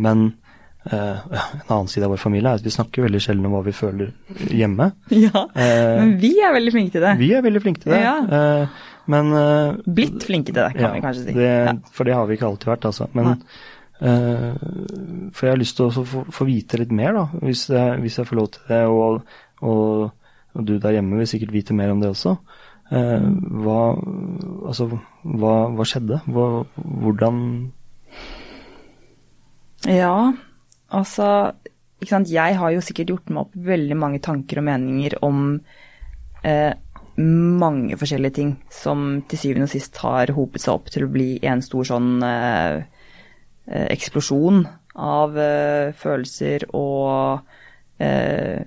Men 0.07 0.23
eh, 0.31 0.46
en 0.91 1.69
annen 1.73 1.87
side 1.91 2.05
av 2.07 2.11
vår 2.13 2.21
familie 2.21 2.49
er 2.51 2.59
at 2.61 2.65
vi 2.65 2.71
snakker 2.73 3.03
veldig 3.07 3.19
sjelden 3.23 3.45
om 3.49 3.55
hva 3.57 3.63
vi 3.65 3.73
føler 3.75 4.11
hjemme. 4.55 4.91
Ja, 5.27 5.45
Eh, 5.55 5.95
men 5.99 6.13
vi 6.21 6.33
er 6.43 6.53
veldig 6.55 6.73
flinke 6.75 6.95
til 6.97 7.03
det. 7.07 7.15
vi 7.19 7.31
er 7.35 7.41
veldig 7.45 7.61
flinke 7.63 7.83
til 7.83 7.91
det. 7.95 8.01
Ja. 8.03 8.17
Eh, 8.27 8.83
men 9.07 9.31
eh, 9.39 9.77
Blitt 9.87 10.23
flinke 10.27 10.51
til 10.53 10.59
det, 10.61 10.69
kan 10.75 10.85
ja, 10.89 10.93
vi 10.95 11.01
kanskje 11.05 11.25
si. 11.25 11.33
Det, 11.37 11.49
Ja. 11.67 11.73
For 11.95 12.03
det 12.07 12.13
har 12.17 12.27
vi 12.27 12.37
ikke 12.37 12.47
alltid 12.51 12.71
vært, 12.73 12.85
altså. 12.91 13.07
Men 13.17 13.33
eh, 14.01 14.53
For 15.33 15.47
jeg 15.47 15.53
har 15.55 15.61
lyst 15.61 15.77
til 15.79 15.87
å 15.89 16.05
få, 16.05 16.23
få 16.31 16.47
vite 16.47 16.79
litt 16.81 16.91
mer, 16.95 17.13
da, 17.15 17.25
hvis 17.41 17.67
jeg, 17.73 17.99
hvis 18.03 18.17
jeg 18.19 18.27
får 18.29 18.39
lov 18.41 18.49
til 18.55 18.67
det. 18.69 18.81
Og, 18.91 19.37
og, 19.61 20.11
og 20.57 20.65
du 20.67 20.75
der 20.83 20.97
hjemme 20.99 21.19
vil 21.21 21.27
sikkert 21.29 21.55
vite 21.55 21.75
mer 21.77 21.91
om 21.95 22.03
det 22.03 22.11
også. 22.13 22.35
Eh, 22.91 23.23
hva, 23.63 23.79
altså, 24.69 24.87
hva, 25.23 25.55
hva 25.75 25.87
skjedde? 25.87 26.21
Hva, 26.31 26.45
hvordan 27.03 27.41
Ja, 29.87 30.33
altså 30.95 31.29
ikke 31.97 32.13
sant? 32.13 32.29
Jeg 32.29 32.57
har 32.59 32.73
jo 32.73 32.83
sikkert 32.85 33.13
gjort 33.13 33.31
meg 33.31 33.45
opp 33.45 33.55
veldig 33.67 33.97
mange 33.97 34.19
tanker 34.23 34.61
og 34.61 34.67
meninger 34.67 35.17
om 35.25 35.39
eh, 36.45 36.73
mange 37.17 37.97
forskjellige 37.97 38.37
ting 38.37 38.51
som 38.69 39.23
til 39.29 39.41
syvende 39.41 39.65
og 39.65 39.73
sist 39.73 39.97
har 40.03 40.33
hopet 40.37 40.61
seg 40.61 40.75
opp 40.77 40.91
til 40.93 41.07
å 41.07 41.11
bli 41.13 41.31
en 41.49 41.63
stor 41.65 41.87
sånn 41.89 42.11
eh, 42.25 42.83
eh, 43.65 43.87
eksplosjon 43.95 44.61
av 44.97 45.37
eh, 45.41 45.95
følelser 45.97 46.67
og 46.77 47.41
eh, 48.01 48.61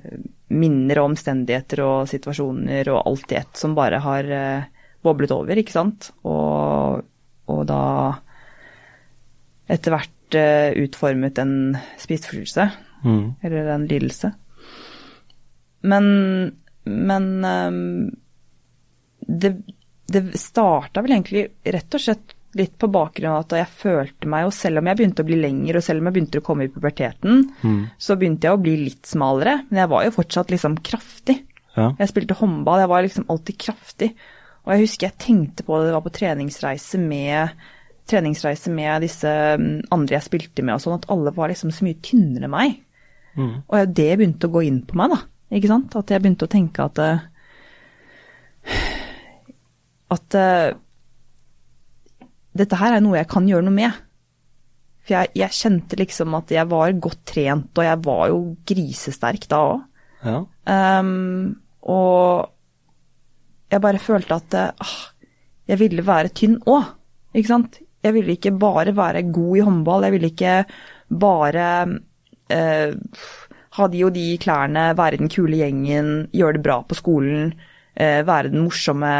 minner 0.51 0.99
og 0.99 1.13
omstendigheter 1.13 1.85
og 1.87 2.11
situasjoner 2.11 2.91
og 2.91 3.05
alt 3.05 3.35
i 3.35 3.39
ett 3.39 3.63
som 3.63 3.79
bare 3.79 4.03
har 4.03 4.35
eh, 4.35 4.71
boblet 5.07 5.31
over, 5.33 5.63
ikke 5.63 5.77
sant? 5.79 6.11
Og, 6.27 7.07
og 7.51 7.63
da 7.71 7.85
etter 9.71 9.95
hvert 9.95 10.17
utformet 10.35 11.39
en 11.43 11.77
spiseforstyrrelse, 11.99 12.71
mm, 13.05 13.25
eller 13.43 13.71
en 13.75 13.87
lidelse. 13.91 14.33
Men, 15.81 16.07
men 16.85 17.45
ehm, 17.45 18.11
det, 19.21 19.55
det 20.07 20.25
starta 20.39 21.03
vel 21.03 21.17
egentlig 21.17 21.47
rett 21.65 21.97
og 21.97 22.05
slett 22.05 22.37
litt 22.59 22.75
på 22.83 22.89
bakgrunn 22.91 23.31
av 23.31 23.45
at 23.45 23.55
jeg 23.61 23.71
følte 23.79 24.29
meg 24.31 24.43
jo, 24.45 24.51
selv 24.55 24.81
om 24.81 24.89
jeg 24.91 24.99
begynte 24.99 25.23
å 25.23 25.29
bli 25.29 25.39
lengre, 25.39 25.79
og 25.79 25.87
selv 25.87 26.03
om 26.03 26.09
jeg 26.09 26.17
begynte 26.17 26.41
å 26.41 26.47
komme 26.47 26.67
i 26.67 26.73
puberteten, 26.73 27.45
mm, 27.63 27.81
så 27.95 28.17
begynte 28.19 28.49
jeg 28.49 28.59
å 28.59 28.63
bli 28.63 28.75
litt 28.89 29.07
smalere, 29.07 29.61
men 29.69 29.85
jeg 29.85 29.93
var 29.93 30.07
jo 30.07 30.17
fortsatt 30.17 30.51
liksom 30.51 30.81
kraftig. 30.87 31.39
ja, 31.77 31.93
Jeg 32.01 32.11
spilte 32.11 32.39
håndball, 32.41 32.83
jeg 32.83 32.91
var 32.91 33.07
liksom 33.07 33.29
alltid 33.31 33.61
kraftig. 33.63 34.11
Og 34.67 34.75
jeg 34.75 34.85
husker 34.85 35.09
jeg 35.09 35.21
tenkte 35.23 35.65
på 35.65 35.79
det, 35.79 35.89
det 35.89 35.95
var 35.95 36.05
på 36.05 36.17
treningsreise 36.19 36.99
med, 37.01 37.63
treningsreise 38.11 38.73
med 38.75 39.05
disse 39.07 39.31
mm, 39.61 39.89
andre 39.95 40.17
jeg 40.19 40.27
spilte 40.27 40.65
med 40.67 40.77
og 40.77 40.83
sånn, 40.85 40.99
at 41.01 41.09
alle 41.15 41.33
var 41.37 41.53
liksom 41.53 41.73
så 41.75 41.87
mye 41.87 41.99
tynnere 42.05 42.49
enn 42.49 42.55
meg. 42.55 42.77
mm, 43.39 43.55
Og 43.69 43.77
det 43.79 43.95
det 44.01 44.19
begynte 44.21 44.51
å 44.51 44.55
gå 44.57 44.65
inn 44.67 44.83
på 44.89 44.99
meg, 45.01 45.15
da. 45.15 45.21
Ikke 45.57 45.71
sant? 45.71 45.95
At 45.99 46.11
jeg 46.13 46.23
begynte 46.23 46.47
å 46.47 46.53
tenke 46.53 46.85
at 46.87 47.01
eh, 47.03 47.27
At 50.11 50.37
eh, 50.39 50.71
dette 52.61 52.79
her 52.81 52.97
er 52.97 53.03
noe 53.05 53.19
jeg 53.21 53.29
kan 53.31 53.47
gjøre 53.49 53.67
noe 53.67 53.77
med. 53.77 53.99
For 55.07 55.15
jeg, 55.15 55.31
jeg 55.39 55.55
kjente 55.57 55.99
liksom 56.01 56.35
at 56.39 56.51
jeg 56.53 56.67
var 56.71 56.97
godt 57.03 57.21
trent, 57.31 57.71
og 57.79 57.87
jeg 57.87 58.01
var 58.05 58.25
jo 58.33 58.41
grisesterk 58.69 59.47
da 59.51 59.61
òg. 59.75 59.85
ja, 60.27 60.41
Um, 60.71 61.57
og 61.83 62.51
jeg 63.73 63.81
bare 63.83 63.99
følte 64.03 64.37
at 64.37 64.55
ah, 64.71 64.93
jeg 65.67 65.81
ville 65.81 66.05
være 66.07 66.31
tynn 66.37 66.59
òg, 66.69 66.91
ikke 67.35 67.49
sant. 67.49 67.79
Jeg 68.03 68.15
ville 68.17 68.37
ikke 68.37 68.55
bare 68.59 68.95
være 68.97 69.23
god 69.33 69.57
i 69.59 69.65
håndball, 69.67 70.07
jeg 70.07 70.13
ville 70.15 70.31
ikke 70.33 70.55
bare 71.21 71.67
eh, 72.49 72.95
ha 73.77 73.87
de 73.93 74.05
og 74.07 74.15
de 74.15 74.27
klærne, 74.41 74.87
være 74.99 75.21
den 75.21 75.29
kule 75.33 75.59
gjengen, 75.61 76.29
gjøre 76.35 76.57
det 76.57 76.63
bra 76.65 76.79
på 76.89 76.97
skolen, 76.99 77.53
eh, 77.95 78.23
være 78.27 78.51
den 78.55 78.65
morsomme, 78.65 79.11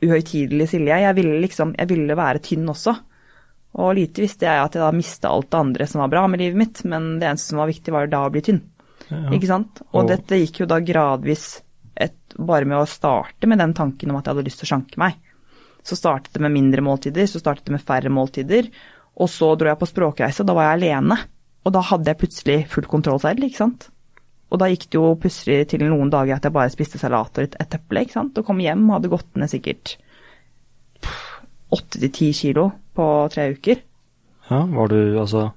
uhøytidelige 0.00 0.70
Silje. 0.70 1.00
Jeg 1.02 1.16
ville 1.18 1.40
liksom, 1.42 1.74
jeg 1.76 1.90
ville 1.90 2.16
være 2.16 2.40
tynn 2.46 2.68
også. 2.72 2.94
Og 3.80 3.92
lite 3.94 4.22
visste 4.24 4.46
jeg 4.48 4.58
at 4.64 4.74
jeg 4.74 4.82
da 4.82 4.90
mista 4.96 5.30
alt 5.30 5.50
det 5.52 5.58
andre 5.60 5.86
som 5.86 6.00
var 6.02 6.10
bra 6.10 6.22
med 6.30 6.40
livet 6.42 6.58
mitt, 6.58 6.80
men 6.90 7.18
det 7.20 7.28
eneste 7.28 7.52
som 7.52 7.60
var 7.62 7.68
viktig, 7.70 7.92
var 7.94 8.06
jo 8.06 8.14
da 8.14 8.22
å 8.26 8.30
bli 8.34 8.42
tynn. 8.46 8.62
ja. 9.10 9.20
Ikke 9.34 9.46
sant? 9.50 9.82
Og 9.92 10.04
Og- 10.04 10.08
dette 10.08 10.38
gikk 10.40 10.60
jo 10.60 10.66
da 10.66 10.78
gradvis 10.80 11.60
et, 11.96 12.16
bare 12.38 12.64
med 12.64 12.78
å 12.78 12.88
starte 12.88 13.46
med 13.46 13.58
den 13.58 13.74
tanken 13.74 14.10
om 14.10 14.16
at 14.16 14.24
jeg 14.24 14.34
hadde 14.34 14.46
lyst 14.46 14.60
til 14.60 14.66
å 14.68 14.72
sjanke 14.78 14.96
meg. 14.98 15.14
Så 15.86 15.96
startet 15.96 16.34
det 16.34 16.42
med 16.44 16.54
mindre 16.54 16.84
måltider, 16.84 17.28
så 17.28 17.40
startet 17.40 17.68
det 17.68 17.76
med 17.76 17.84
færre 17.84 18.12
måltider. 18.12 18.68
Og 19.20 19.30
så 19.32 19.54
dro 19.58 19.70
jeg 19.70 19.80
på 19.80 19.88
språkreise, 19.88 20.44
da 20.46 20.56
var 20.56 20.70
jeg 20.70 20.80
alene. 20.80 21.16
Og 21.64 21.74
da 21.74 21.82
hadde 21.84 22.12
jeg 22.12 22.20
plutselig 22.20 22.58
full 22.72 22.86
kontroll 22.88 23.20
selv, 23.22 23.44
ikke 23.44 23.62
sant. 23.62 23.88
Og 24.50 24.58
da 24.58 24.66
gikk 24.70 24.88
det 24.90 24.98
jo 24.98 25.14
plutselig 25.20 25.58
til 25.70 25.84
noen 25.86 26.10
dager 26.10 26.36
at 26.36 26.46
jeg 26.46 26.54
bare 26.54 26.72
spiste 26.72 26.98
salat 26.98 27.36
og 27.38 27.44
et, 27.46 27.74
eple, 27.76 28.04
ikke 28.04 28.16
sant. 28.16 28.38
Og 28.38 28.46
kom 28.46 28.62
hjem 28.62 28.88
og 28.88 28.96
hadde 28.96 29.12
gått 29.12 29.38
ned 29.38 29.52
sikkert 29.52 29.96
åtte 31.70 32.00
til 32.00 32.10
ti 32.10 32.32
kilo 32.34 32.66
på 32.96 33.06
tre 33.30 33.52
uker. 33.54 33.82
ja, 34.50 34.64
var 34.66 34.88
du 34.90 35.20
altså 35.20 35.52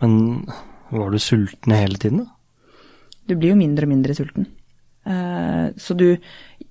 Men 0.00 0.46
var 0.90 1.10
du 1.10 1.18
sulten 1.18 1.72
hele 1.72 1.98
tiden, 1.98 2.24
da? 2.24 2.30
Du 3.26 3.34
blir 3.34 3.54
jo 3.54 3.56
mindre 3.56 3.86
og 3.86 3.88
mindre 3.88 4.14
sulten. 4.14 4.46
Eh, 5.06 5.66
så 5.76 5.96
du 5.98 6.08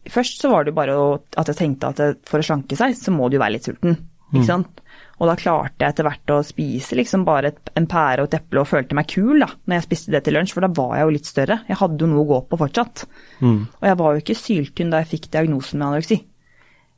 Først 0.10 0.42
så 0.44 0.50
var 0.52 0.66
det 0.66 0.74
jo 0.74 0.76
bare 0.76 0.96
at 1.40 1.48
jeg 1.48 1.56
tenkte 1.56 1.88
at 1.94 2.26
for 2.28 2.42
å 2.42 2.44
slanke 2.44 2.76
seg, 2.76 2.92
så 3.00 3.12
må 3.16 3.30
du 3.32 3.38
jo 3.38 3.40
være 3.40 3.54
litt 3.56 3.64
sulten. 3.70 3.94
Ikke 4.34 4.48
sant? 4.50 4.82
Og 5.22 5.30
da 5.30 5.36
klarte 5.40 5.80
jeg 5.80 5.94
etter 5.94 6.04
hvert 6.04 6.32
å 6.34 6.40
spise 6.44 6.98
liksom 6.98 7.24
bare 7.24 7.54
et, 7.54 7.70
en 7.80 7.86
pære 7.88 8.20
og 8.26 8.28
et 8.28 8.36
eple 8.42 8.60
og 8.60 8.68
følte 8.68 8.98
meg 8.98 9.08
kul 9.08 9.40
da, 9.40 9.48
når 9.64 9.78
jeg 9.78 9.86
spiste 9.86 10.12
det 10.12 10.24
til 10.26 10.36
lunsj, 10.36 10.52
for 10.58 10.66
da 10.66 10.72
var 10.76 10.98
jeg 10.98 11.06
jo 11.06 11.14
litt 11.16 11.30
større. 11.30 11.58
Jeg 11.70 11.80
hadde 11.80 12.04
jo 12.04 12.10
noe 12.12 12.26
å 12.26 12.30
gå 12.34 12.40
på 12.50 12.60
fortsatt. 12.60 13.06
Mm, 13.40 13.62
Og 13.80 13.88
jeg 13.88 14.00
var 14.02 14.12
jo 14.18 14.24
ikke 14.26 14.36
syltynn 14.42 14.92
da 14.92 15.00
jeg 15.04 15.12
fikk 15.14 15.30
diagnosen 15.38 15.80
med 15.80 15.88
anoreksi. 15.88 16.20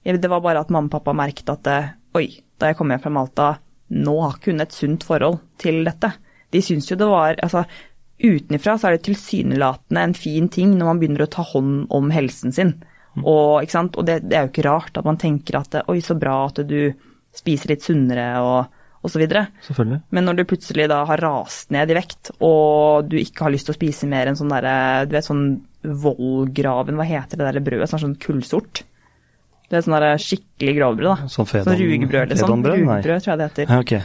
Det 0.05 0.29
var 0.33 0.41
bare 0.41 0.65
at 0.65 0.73
mamma 0.73 0.89
og 0.89 0.95
pappa 0.97 1.13
merket 1.17 1.49
at 1.53 1.67
eh, 1.75 1.91
oi, 2.17 2.25
da 2.57 2.71
jeg 2.71 2.77
kom 2.79 2.89
hjem 2.89 3.03
fra 3.05 3.13
Malta, 3.13 3.51
nå 3.93 4.15
har 4.23 4.39
ikke 4.39 4.55
hun 4.55 4.65
et 4.65 4.73
sunt 4.73 5.05
forhold 5.05 5.39
til 5.61 5.83
dette. 5.85 6.09
De 6.49 6.61
syns 6.63 6.89
jo 6.89 6.97
det 6.97 7.11
var 7.11 7.37
Altså, 7.43 7.65
utenfra 8.21 8.77
så 8.79 8.87
er 8.89 8.95
det 8.97 9.05
tilsynelatende 9.09 10.03
en 10.07 10.13
fin 10.17 10.47
ting 10.49 10.77
når 10.77 10.85
man 10.91 10.99
begynner 11.01 11.25
å 11.25 11.31
ta 11.31 11.43
hånd 11.43 11.87
om 11.93 12.11
helsen 12.15 12.53
sin. 12.55 12.75
Og, 13.23 13.63
og 13.63 14.01
det, 14.07 14.21
det 14.27 14.35
er 14.37 14.47
jo 14.47 14.51
ikke 14.51 14.65
rart 14.67 14.97
at 14.99 15.05
man 15.07 15.17
tenker 15.19 15.59
at 15.61 15.77
oi, 15.87 15.99
så 16.03 16.17
bra 16.19 16.45
at 16.49 16.59
du 16.67 16.79
spiser 17.35 17.71
litt 17.73 17.83
sunnere 17.83 18.25
og, 18.43 18.81
og 19.03 19.11
så 19.11 19.19
videre. 19.21 19.45
selvfølgelig. 19.67 20.01
Men 20.15 20.27
når 20.27 20.39
du 20.39 20.43
plutselig 20.49 20.87
da 20.91 21.01
har 21.07 21.23
rast 21.23 21.71
ned 21.75 21.91
i 21.91 21.97
vekt, 21.97 22.31
og 22.43 23.07
du 23.11 23.15
ikke 23.19 23.45
har 23.47 23.53
lyst 23.55 23.69
til 23.69 23.75
å 23.75 23.77
spise 23.79 24.09
mer 24.11 24.27
enn 24.31 24.39
sånn 24.39 24.51
derre, 24.51 25.05
du 25.07 25.15
vet 25.15 25.27
sånn 25.27 25.45
vollgraven, 25.85 26.97
hva 26.99 27.07
heter 27.07 27.39
det 27.39 27.49
der 27.51 27.63
brødet, 27.63 27.89
sånn, 27.91 28.03
sånn 28.03 28.17
kullsort? 28.21 28.83
Det 29.69 29.79
er 29.79 29.85
sånn 29.85 29.95
der 29.97 30.19
skikkelig 30.21 30.75
grovbrød, 30.77 31.07
da. 31.09 31.29
Sånn 31.31 31.47
fedon- 31.49 31.71
Sånn 31.71 31.81
rugbrød, 31.81 32.31
liksom. 32.31 32.47
fedonbrød? 32.47 32.79
Rugbrød, 32.83 33.23
tror 33.25 33.31
jeg 33.31 33.39
det 33.41 33.47
heter. 33.49 33.71
Ja, 33.71 33.79
okay. 33.81 34.01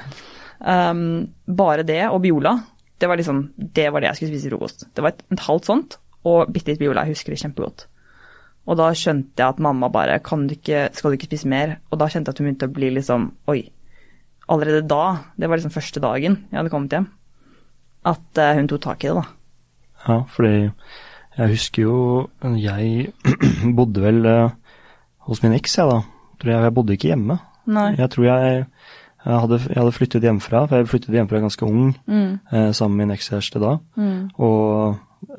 Um, 0.61 1.03
bare 1.47 1.83
det, 1.89 2.03
og 2.09 2.23
Biola, 2.25 2.55
det 3.01 3.09
var 3.09 3.21
liksom, 3.21 3.45
det 3.57 3.89
var 3.93 4.03
det 4.03 4.11
jeg 4.11 4.19
skulle 4.19 4.35
spise 4.35 4.49
i 4.49 4.53
frokost. 4.53 4.87
Det 4.95 5.05
var 5.05 5.15
et, 5.15 5.23
et 5.33 5.47
halvt 5.47 5.71
sånt, 5.71 5.97
og 6.29 6.53
bitte 6.53 6.73
litt 6.73 6.83
Biola, 6.83 7.07
jeg 7.07 7.17
husker 7.17 7.35
det 7.35 7.41
kjempegodt. 7.43 7.87
Og 8.69 8.77
da 8.79 8.91
skjønte 8.95 9.41
jeg 9.41 9.55
at 9.55 9.63
mamma 9.63 9.89
bare, 9.93 10.19
kan 10.23 10.45
du 10.47 10.55
ikke, 10.55 10.89
skal 10.95 11.11
du 11.11 11.17
ikke 11.17 11.31
spise 11.31 11.49
mer? 11.51 11.79
Og 11.91 12.01
da 12.01 12.11
kjente 12.13 12.29
jeg 12.29 12.37
at 12.37 12.43
hun 12.43 12.51
begynte 12.51 12.69
å 12.69 12.75
bli 12.77 12.91
liksom, 12.99 13.31
oi. 13.51 13.63
Allerede 14.51 14.85
da, 14.91 15.05
det 15.41 15.49
var 15.49 15.61
liksom 15.61 15.75
første 15.75 16.03
dagen 16.03 16.41
jeg 16.51 16.59
hadde 16.59 16.73
kommet 16.73 16.95
hjem, 16.95 17.07
at 18.11 18.41
eh, 18.43 18.57
hun 18.59 18.69
tok 18.71 18.83
tak 18.85 19.05
i 19.05 19.11
det, 19.11 19.23
da. 19.23 19.25
Ja, 20.01 20.17
fordi 20.33 20.55
jeg 21.37 21.53
husker 21.53 21.83
jo 21.83 21.97
Jeg 22.57 23.13
bodde 23.79 24.01
vel 24.01 24.25
eh, 24.27 24.55
hos 25.29 25.43
min 25.45 25.55
eks, 25.57 25.77
jeg 25.79 25.91
da. 25.91 26.01
Jeg 26.49 26.75
bodde 26.75 26.97
ikke 26.97 27.13
hjemme. 27.13 27.37
Nei. 27.71 27.91
Jeg 27.99 28.11
tror 28.13 28.27
jeg, 28.27 28.65
jeg, 29.25 29.41
hadde, 29.43 29.59
jeg 29.69 29.77
hadde 29.77 29.93
flyttet 29.93 30.23
hjemmefra, 30.27 30.63
for 30.69 30.77
jeg 30.81 30.89
flyttet 30.89 31.15
hjemmefra 31.17 31.41
ganske 31.45 31.67
ung 31.67 31.95
Mm, 32.07 32.39
eh, 32.53 32.71
sammen 32.73 32.97
med 32.97 33.07
min 33.07 33.17
ekskjæreste 33.17 33.61
da. 33.61 33.77
mm, 33.97 34.31
Og 34.39 34.97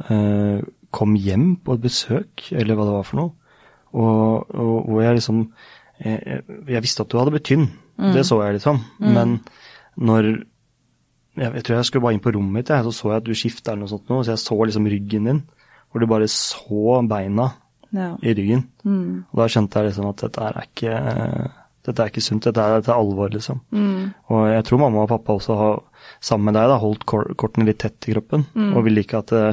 eh, 0.09 0.61
kom 0.91 1.15
hjem 1.15 1.55
på 1.63 1.73
et 1.77 1.81
besøk, 1.81 2.51
eller 2.51 2.75
hva 2.75 2.85
det 2.85 2.93
var 2.97 3.03
for 3.07 3.21
noe. 3.21 3.31
Og, 3.93 4.51
og, 4.55 4.89
og 4.89 5.01
jeg 5.03 5.17
liksom 5.17 5.45
jeg, 6.03 6.41
jeg 6.67 6.81
visste 6.81 7.03
at 7.03 7.11
du 7.11 7.17
hadde 7.19 7.31
blitt 7.35 7.45
tynn, 7.45 7.67
det 8.01 8.23
så 8.25 8.39
jeg 8.41 8.55
liksom. 8.57 8.79
Men 8.99 9.39
når 9.97 10.29
jeg, 11.37 11.53
jeg 11.53 11.63
tror 11.63 11.75
jeg 11.77 11.85
skulle 11.85 12.03
bare 12.03 12.13
inn 12.17 12.23
på 12.23 12.31
rommet 12.33 12.53
mitt, 12.53 12.67
så 12.71 12.91
så 12.91 13.11
jeg 13.11 13.21
at 13.21 13.27
du 13.27 13.33
skifta 13.37 13.71
eller 13.73 13.85
noe 13.85 13.91
sånt 13.91 14.09
noe, 14.09 14.23
så 14.25 14.33
jeg 14.33 14.41
så 14.41 14.57
liksom 14.65 14.87
ryggen 14.89 15.27
din, 15.29 15.41
hvor 15.91 16.01
du 16.01 16.07
bare 16.09 16.27
så 16.31 17.01
beina 17.07 17.49
ja. 17.93 18.15
i 18.23 18.33
ryggen. 18.33 18.63
Mm, 18.83 19.25
Og 19.31 19.41
da 19.41 19.47
skjønte 19.51 19.79
jeg 19.79 19.91
liksom 19.91 20.09
at 20.09 20.23
dette 20.25 20.47
er 20.47 20.61
ikke 20.65 20.95
dette 21.85 22.03
er 22.03 22.11
ikke 22.11 22.21
sunt, 22.23 22.45
dette 22.45 22.61
er, 22.61 22.79
dette 22.81 22.91
er 22.93 22.99
alvor, 23.01 23.31
liksom. 23.33 23.61
mm, 23.73 24.01
Og 24.29 24.41
jeg 24.51 24.65
tror 24.67 24.81
mamma 24.83 25.05
og 25.05 25.09
pappa 25.09 25.33
også 25.37 25.57
har, 25.57 25.79
sammen 26.21 26.51
med 26.51 26.59
deg, 26.59 26.69
da, 26.69 26.79
holdt 26.81 27.05
kortene 27.09 27.65
litt 27.65 27.79
tett 27.81 28.07
i 28.09 28.13
kroppen. 28.15 28.45
Mm. 28.53 28.71
Og 28.75 28.85
ville 28.85 29.01
ikke 29.01 29.21
at 29.23 29.33
det, 29.33 29.45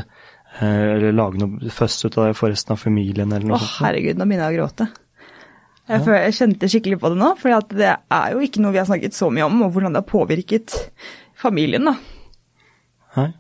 eh, 0.61 0.83
Eller 0.95 1.17
lage 1.17 1.41
noe 1.41 1.73
først 1.73 2.05
ut 2.05 2.19
av 2.19 2.29
det 2.29 2.37
for 2.37 2.53
resten 2.53 2.75
av 2.77 2.83
familien, 2.83 3.33
eller 3.33 3.49
noe. 3.49 3.57
noe 3.57 3.65
sånt. 3.65 3.79
herregud, 3.87 4.21
nå 4.21 4.29
begynner 4.29 4.51
jeg 4.51 4.59
å 4.59 4.63
gråte. 4.63 4.89
Jeg, 5.89 6.05
føler, 6.05 6.21
jeg 6.27 6.37
kjente 6.37 6.69
skikkelig 6.69 7.01
på 7.01 7.09
det 7.15 7.17
nå, 7.23 7.33
for 7.41 7.73
det 7.73 7.95
er 7.97 8.33
jo 8.35 8.45
ikke 8.45 8.61
noe 8.61 8.75
vi 8.75 8.81
har 8.83 8.89
snakket 8.91 9.17
så 9.17 9.31
mye 9.33 9.47
om, 9.49 9.63
og 9.65 9.73
hvordan 9.73 9.97
det 9.97 10.03
har 10.03 10.11
påvirket 10.11 10.75
familien, 11.39 11.89
da. 11.89 11.95
Nei. 13.17 13.31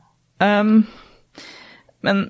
Um, 0.40 0.78
men, 2.06 2.22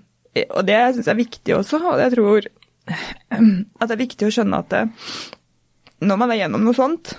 og 0.49 0.65
det 0.67 0.79
syns 0.97 1.07
jeg 1.07 1.15
er 1.15 1.21
viktig 1.23 1.55
også, 1.55 1.79
og 1.93 2.03
jeg 2.03 2.17
tror 2.17 2.49
at 2.89 3.85
det 3.85 3.95
er 3.95 4.01
viktig 4.01 4.27
å 4.27 4.33
skjønne 4.33 4.63
at 4.65 4.73
det, 4.73 4.83
når 6.05 6.21
man 6.21 6.33
er 6.33 6.43
gjennom 6.43 6.67
noe 6.67 6.77
sånt, 6.77 7.15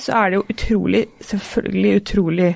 så 0.00 0.16
er 0.18 0.30
det 0.30 0.40
jo 0.40 0.46
utrolig, 0.54 1.02
selvfølgelig 1.22 2.00
utrolig 2.00 2.50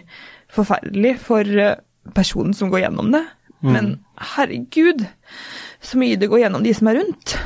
forferdelig 0.51 1.15
for 1.23 1.47
eh, 1.63 1.79
personen 2.17 2.57
som 2.57 2.73
går 2.73 2.85
gjennom 2.87 3.13
det. 3.15 3.23
Mm. 3.61 3.73
Men 3.75 3.91
herregud, 4.35 5.05
så 5.85 6.01
mye 6.01 6.19
det 6.19 6.31
går 6.33 6.45
gjennom 6.45 6.65
de 6.65 6.75
som 6.77 6.91
er 6.91 7.01
rundt 7.01 7.37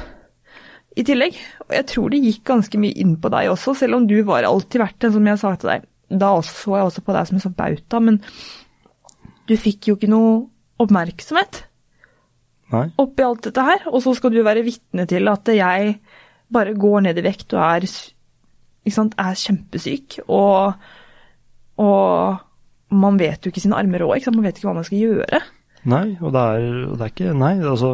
i 0.95 1.05
tillegg. 1.07 1.37
Og 1.67 1.75
jeg 1.75 1.89
tror 1.91 2.13
det 2.13 2.23
gikk 2.23 2.45
ganske 2.49 2.81
mye 2.81 2.97
inn 3.03 3.17
på 3.21 3.33
deg 3.35 3.51
også, 3.53 3.75
selv 3.83 3.99
om 3.99 4.09
du 4.09 4.17
var 4.27 4.47
alltid 4.49 4.85
vært 4.85 5.01
den 5.03 5.15
som 5.17 5.31
jeg 5.31 5.43
sa 5.43 5.55
til 5.59 5.73
deg. 5.75 5.87
Da 6.15 6.31
så 6.47 6.79
jeg 6.79 6.89
også 6.89 7.05
på 7.05 7.17
deg 7.17 7.29
som 7.29 7.39
en 7.39 7.45
sånn 7.45 7.59
bauta, 7.59 8.01
men 8.05 8.21
du 9.49 9.57
fikk 9.61 9.91
jo 9.91 9.99
ikke 9.99 10.09
noe 10.13 10.45
oppmerksomhet 10.81 11.65
Nei. 12.73 12.87
oppi 13.01 13.25
alt 13.27 13.45
dette 13.49 13.65
her. 13.67 13.89
Og 13.91 14.03
så 14.05 14.15
skal 14.17 14.33
du 14.35 14.43
være 14.47 14.65
vitne 14.67 15.07
til 15.11 15.29
at 15.33 15.51
jeg 15.53 15.99
bare 16.53 16.75
går 16.77 17.01
ned 17.07 17.19
i 17.19 17.25
vekt 17.25 17.55
og 17.57 17.63
er, 17.65 17.87
sant, 18.93 19.15
er 19.19 19.35
kjempesyk. 19.39 20.21
Og, 20.29 20.75
og 21.83 22.95
man 22.95 23.19
vet 23.19 23.43
jo 23.47 23.51
ikke 23.53 23.63
sine 23.65 23.79
armer 23.79 24.05
òg, 24.07 24.29
man 24.35 24.45
vet 24.47 24.59
ikke 24.61 24.69
hva 24.71 24.77
man 24.79 24.87
skal 24.87 25.01
gjøre. 25.01 25.41
Nei, 25.91 26.07
og 26.21 26.33
det 26.33 26.41
er, 26.41 26.67
og 26.89 26.95
det 26.97 27.05
er 27.05 27.11
ikke 27.13 27.33
Nei, 27.37 27.51
altså 27.61 27.89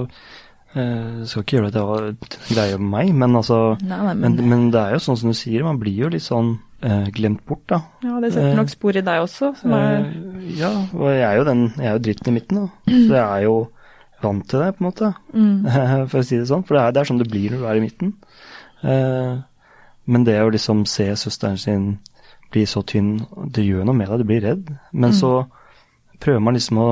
Jeg 0.77 1.25
skal 1.27 1.43
ikke 1.43 1.57
gjøre 1.57 1.71
det 1.75 2.29
til 2.31 2.53
greie 2.55 2.77
om 2.79 2.85
meg, 2.93 3.09
men 3.19 3.33
altså 3.35 3.57
Nei, 3.83 3.97
nei, 4.07 4.13
men, 4.15 4.37
men, 4.37 4.51
men 4.53 4.69
det 4.71 4.79
er 4.79 4.93
jo 4.95 5.01
sånn 5.03 5.19
som 5.19 5.33
du 5.33 5.35
sier, 5.35 5.65
man 5.67 5.81
blir 5.81 6.05
jo 6.05 6.11
litt 6.13 6.23
sånn 6.23 6.53
eh, 6.87 7.09
glemt 7.17 7.43
bort, 7.49 7.65
da. 7.73 7.81
ja, 8.07 8.21
det 8.23 8.31
setter 8.31 8.53
eh, 8.53 8.59
nok 8.61 8.71
spor 8.71 8.95
i 9.01 9.03
deg 9.03 9.25
også. 9.25 9.51
Som 9.59 9.75
er, 9.75 10.05
Eh, 10.07 10.53
ja, 10.61 10.71
og 10.95 11.09
jeg 11.11 11.27
er 11.27 11.35
jo 11.41 11.49
den 11.51 11.65
Jeg 11.75 11.89
er 11.89 11.97
jo 11.97 12.05
dritten 12.07 12.31
i 12.31 12.37
midten, 12.39 12.61
da. 12.63 12.95
Så 12.95 13.11
jeg 13.17 13.25
er 13.27 13.43
jo 13.49 13.57
vant 14.23 14.47
til 14.53 14.63
det, 14.63 14.71
på 14.77 14.85
en 14.85 14.89
måte. 14.93 15.11
mm, 15.35 15.59
For 16.13 16.21
å 16.23 16.27
si 16.31 16.39
det 16.39 16.47
sånn. 16.53 16.63
For 16.69 16.79
det 16.79 16.85
er, 16.85 16.95
det 16.95 17.03
er 17.03 17.11
sånn 17.11 17.21
det 17.25 17.29
blir 17.33 17.51
når 17.57 17.65
du 17.65 17.69
er 17.73 17.81
i 17.81 17.85
midten. 17.89 18.15
Eh, 18.83 19.39
men 20.11 20.25
det 20.27 20.39
å 20.43 20.51
liksom 20.51 20.85
se 20.89 21.07
søsteren 21.17 21.59
sin 21.61 21.89
bli 22.51 22.65
så 22.67 22.83
tynn, 22.83 23.21
det 23.55 23.63
gjør 23.63 23.85
noe 23.87 23.95
med 23.95 24.09
deg, 24.11 24.23
du 24.23 24.27
blir 24.27 24.43
redd. 24.43 24.73
Men 24.93 25.13
så 25.15 25.45
prøver 26.21 26.43
man 26.43 26.57
liksom 26.57 26.81
å, 26.83 26.89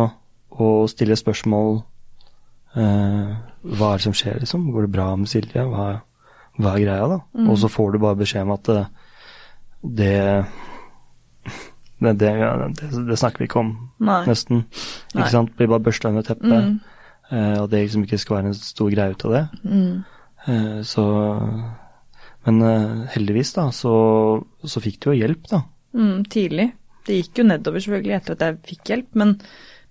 å 0.54 0.68
stille 0.90 1.16
spørsmål 1.18 1.80
eh, 2.78 3.32
Hva 3.64 3.88
er 3.90 3.98
det 3.98 4.06
som 4.06 4.14
skjer, 4.14 4.38
liksom? 4.44 4.68
Går 4.74 4.86
det 4.86 4.92
bra 4.94 5.08
med 5.18 5.30
Silje? 5.30 5.64
Hva, 5.66 5.88
hva 6.58 6.74
er 6.76 6.84
greia, 6.84 7.08
da? 7.10 7.18
Og 7.48 7.58
så 7.58 7.70
får 7.72 7.92
du 7.96 7.98
bare 8.04 8.20
beskjed 8.20 8.46
om 8.46 8.54
at 8.54 8.70
eh, 8.74 8.92
det 9.82 10.14
det, 11.98 12.12
det, 12.20 12.30
det, 12.78 12.88
det 13.08 13.18
snakker 13.18 13.42
vi 13.42 13.48
ikke 13.48 13.58
om, 13.64 13.72
nei. 13.98 14.20
nesten. 14.28 14.62
Nei. 14.62 15.24
Ikke 15.24 15.32
sant? 15.32 15.56
Blir 15.58 15.72
bare 15.72 15.82
børsta 15.88 16.12
under 16.12 16.22
teppet. 16.26 16.54
Mm, 16.54 16.78
Eh, 17.28 17.60
og 17.60 17.66
det 17.70 17.82
liksom 17.82 18.06
ikke 18.06 18.18
skal 18.18 18.36
være 18.38 18.46
en 18.48 18.54
stor 18.56 18.88
greie 18.88 19.12
ut 19.12 19.24
av 19.28 19.32
det. 19.34 19.42
mm, 19.68 19.96
så 20.86 21.04
Men 22.46 22.62
eh, 22.64 22.92
heldigvis, 23.14 23.50
da, 23.56 23.66
så, 23.74 23.92
så 24.64 24.80
fikk 24.80 25.00
du 25.02 25.10
jo 25.10 25.18
hjelp, 25.18 25.42
da. 25.50 25.62
mm, 25.92 26.22
tidlig. 26.32 26.68
Det 27.08 27.18
gikk 27.18 27.40
jo 27.40 27.44
nedover 27.48 27.80
selvfølgelig 27.84 28.14
etter 28.16 28.36
at 28.36 28.44
jeg 28.46 28.56
fikk 28.70 28.92
hjelp, 28.92 29.10
men, 29.20 29.34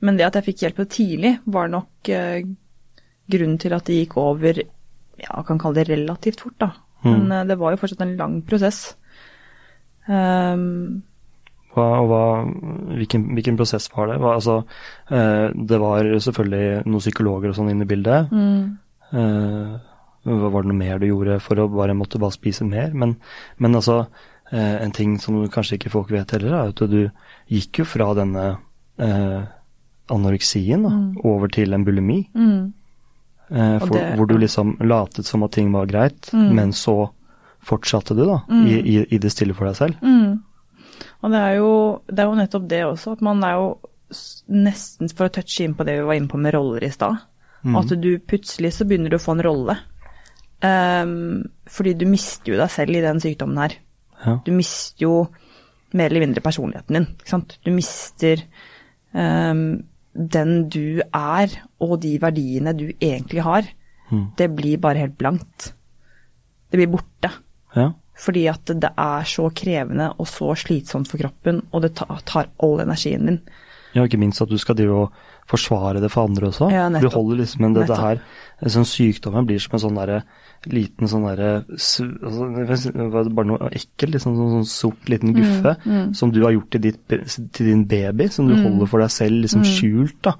men 0.05 0.17
det 0.17 0.25
at 0.27 0.35
jeg 0.39 0.45
fikk 0.51 0.63
hjelp 0.65 0.81
tidlig, 0.93 1.31
var 1.45 1.69
nok 1.73 2.09
eh, 2.13 2.41
grunnen 3.29 3.57
til 3.61 3.73
at 3.77 3.85
det 3.89 3.99
gikk 4.03 4.17
over 4.21 4.61
ja, 4.63 5.29
jeg 5.33 5.45
kan 5.47 5.57
kalle 5.61 5.79
det 5.81 5.89
relativt 5.91 6.41
fort, 6.45 6.57
da. 6.61 6.71
Men 7.05 7.27
Mm. 7.27 7.31
eh, 7.31 7.43
det 7.51 7.57
var 7.61 7.71
jo 7.75 7.77
fortsatt 7.83 8.01
en 8.05 8.15
lang 8.17 8.39
prosess. 8.45 8.95
Um, 10.07 11.03
Hva, 11.75 11.85
og 12.01 12.07
hva, 12.09 12.21
hvilken, 12.97 13.25
hvilken 13.37 13.57
prosess 13.59 13.85
var 13.93 14.07
det? 14.09 14.15
Hva, 14.23 14.31
altså, 14.39 14.55
eh, 15.13 15.51
det 15.53 15.77
var 15.81 16.07
selvfølgelig 16.25 16.85
noen 16.87 17.03
psykologer 17.03 17.51
og 17.51 17.57
sånn 17.59 17.69
inne 17.73 17.85
i 17.85 17.91
bildet. 17.93 18.31
mm, 18.33 18.77
Eh, 19.07 19.75
var 20.25 20.61
det 20.63 20.67
noe 20.71 20.77
mer 20.77 20.99
du 20.99 21.07
gjorde 21.07 21.39
for 21.41 21.55
å 21.55 21.67
bare 21.71 21.93
måtte 21.95 22.19
bare 22.19 22.31
spise 22.35 22.65
mer? 22.67 22.91
Men, 22.93 23.15
men 23.59 23.75
altså, 23.75 24.07
eh, 24.51 24.81
en 24.83 24.91
ting 24.91 25.17
som 25.19 25.47
kanskje 25.49 25.77
ikke 25.77 25.91
folk 25.91 26.09
vet 26.11 26.31
heller, 26.31 26.53
er 26.53 26.69
at 26.69 26.75
du 26.89 27.09
gikk 27.49 27.79
jo 27.79 27.85
fra 27.85 28.13
denne 28.17 28.57
eh, 28.99 29.43
anoreksien 30.09 30.83
da, 30.83 30.89
Mm. 30.89 31.17
over 31.25 31.47
til 31.47 31.73
en 31.73 31.83
bulimi. 31.85 32.29
mm, 32.33 32.73
Eh, 33.49 33.79
for, 33.79 33.87
det- 33.95 34.17
hvor 34.17 34.27
du 34.27 34.37
liksom 34.37 34.75
latet 34.81 35.23
som 35.25 35.41
at 35.43 35.51
ting 35.51 35.71
var 35.71 35.85
greit, 35.85 36.29
Mm. 36.33 36.53
men 36.55 36.71
så 36.73 37.09
fortsatte 37.63 38.13
du 38.15 38.25
da, 38.25 38.41
Mm. 38.49 38.65
i, 38.67 38.73
i, 38.97 39.05
i 39.15 39.17
det 39.17 39.31
stille 39.31 39.53
for 39.53 39.65
deg 39.67 39.75
selv. 39.75 39.95
mm. 40.01 40.41
Og 41.23 41.31
det 41.31 41.37
er, 41.39 41.55
jo, 41.55 42.01
det 42.07 42.19
er 42.19 42.23
jo 42.25 42.35
nettopp 42.35 42.67
det 42.67 42.83
også, 42.83 43.11
at 43.13 43.21
man 43.21 43.41
er 43.43 43.53
jo 43.53 43.77
nesten 44.49 45.09
for 45.15 45.27
å 45.27 45.31
touche 45.31 45.63
inn 45.63 45.73
på 45.75 45.85
det 45.85 45.95
vi 45.99 46.05
var 46.05 46.13
inne 46.15 46.27
på 46.27 46.37
med 46.39 46.53
roller 46.53 46.83
i 46.83 46.89
stad. 46.89 47.17
Mm. 47.63 47.75
At 47.79 47.87
du 48.01 48.19
plutselig 48.19 48.73
så 48.73 48.85
begynner 48.87 49.09
du 49.09 49.17
å 49.17 49.23
få 49.23 49.31
en 49.37 49.43
rolle. 49.43 49.77
Ehm, 50.65 51.43
fordi 51.69 51.93
du 51.93 52.07
mister 52.09 52.53
jo 52.53 52.61
deg 52.61 52.71
selv 52.73 52.97
i 52.97 53.03
den 53.03 53.21
sykdommen 53.21 53.59
her. 53.61 53.75
Ja. 54.23 54.39
Du 54.45 54.51
mister 54.55 55.05
jo 55.05 55.13
mer 55.97 56.09
eller 56.09 56.25
mindre 56.25 56.43
personligheten 56.43 56.97
din. 56.97 57.07
Ikke 57.19 57.33
sant? 57.35 57.57
Du 57.65 57.71
mister 57.75 58.41
um, 59.13 59.83
den 60.17 60.55
du 60.73 61.01
er, 61.05 61.53
og 61.83 61.99
de 62.01 62.15
verdiene 62.21 62.73
du 62.77 62.89
egentlig 62.97 63.45
har. 63.45 63.69
Mm. 64.09 64.25
Det 64.39 64.49
blir 64.55 64.81
bare 64.81 65.05
helt 65.05 65.17
blankt. 65.19 65.71
Det 66.71 66.81
blir 66.81 66.91
borte. 66.97 67.31
ja. 67.75 67.91
Fordi 68.17 68.47
at 68.49 68.65
det 68.65 68.89
er 68.97 69.25
så 69.29 69.43
krevende 69.53 70.07
og 70.17 70.25
så 70.25 70.55
slitsomt 70.57 71.05
for 71.05 71.21
kroppen, 71.21 71.59
og 71.69 71.83
det 71.83 71.91
tar 71.99 72.47
all 72.65 72.79
energien 72.81 73.27
din. 73.29 73.37
Ja, 73.93 74.07
ikke 74.07 74.17
minst 74.17 74.41
at 74.41 74.49
du 74.49 74.57
skal 74.57 74.73
drive 74.77 75.03
og 75.03 75.11
forsvare 75.47 76.01
det 76.03 76.11
for 76.11 76.27
andre 76.27 76.49
også. 76.51 76.67
Ja, 76.73 76.89
nettopp. 76.91 77.11
du 77.11 77.15
holder 77.15 77.41
liksom 77.43 77.65
en, 77.67 77.77
dette 77.77 77.97
her 78.01 78.19
sånn 78.73 78.87
Sykdommen 78.89 79.45
blir 79.47 79.61
som 79.61 79.75
en 79.77 79.83
sånn 79.83 79.97
derre 79.99 80.21
liten 80.73 81.07
sånn 81.07 81.27
derre 81.27 81.49
altså, 81.69 82.89
Bare 83.29 83.45
noe 83.45 83.69
ekkelt, 83.69 84.15
liksom 84.15 84.33
sånn, 84.35 84.53
sånn 84.55 84.69
sort 84.71 85.11
liten 85.11 85.35
guffe 85.37 85.75
mm. 85.85 86.15
som 86.17 86.31
du 86.33 86.41
har 86.43 86.55
gjort 86.55 86.71
til, 86.73 86.83
ditt, 86.87 87.15
til 87.53 87.69
din 87.69 87.83
baby, 87.89 88.27
som 88.33 88.49
du 88.49 88.55
holder 88.57 88.89
for 88.89 89.03
deg 89.03 89.13
selv 89.13 89.43
liksom 89.45 89.63
skjult, 89.67 90.17
da. 90.25 90.33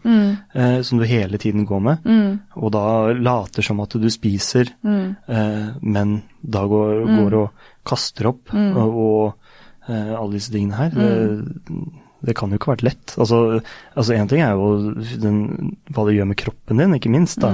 Eh, 0.58 0.80
som 0.88 1.00
du 1.00 1.06
hele 1.08 1.40
tiden 1.42 1.68
går 1.70 1.84
med. 1.86 2.08
Mm. 2.08 2.34
Og 2.58 2.74
da 2.74 3.14
later 3.14 3.66
som 3.66 3.80
at 3.86 3.96
du 4.02 4.10
spiser, 4.14 4.74
Mm. 4.88 5.16
eh, 5.28 5.70
men 5.82 6.18
da 6.42 6.66
går, 6.68 7.06
går 7.06 7.38
og 7.38 7.70
kaster 7.88 8.30
opp 8.32 8.54
og, 8.54 8.98
og 9.06 9.90
eh, 9.90 10.14
alle 10.18 10.38
disse 10.38 10.52
tingene 10.54 10.78
her. 10.82 10.92
Det, 10.98 12.07
det 12.28 12.36
kan 12.36 12.52
jo 12.52 12.60
ikke 12.60 12.70
ha 12.70 12.76
vært 12.76 12.86
lett. 12.90 13.16
Altså, 13.16 13.62
altså 13.96 14.16
En 14.18 14.28
ting 14.28 14.44
er 14.44 14.54
jo 14.58 14.94
den, 15.24 15.40
hva 15.96 16.04
det 16.08 16.18
gjør 16.18 16.28
med 16.34 16.40
kroppen 16.42 16.82
din, 16.82 16.96
ikke 16.98 17.12
minst. 17.14 17.40
da. 17.40 17.54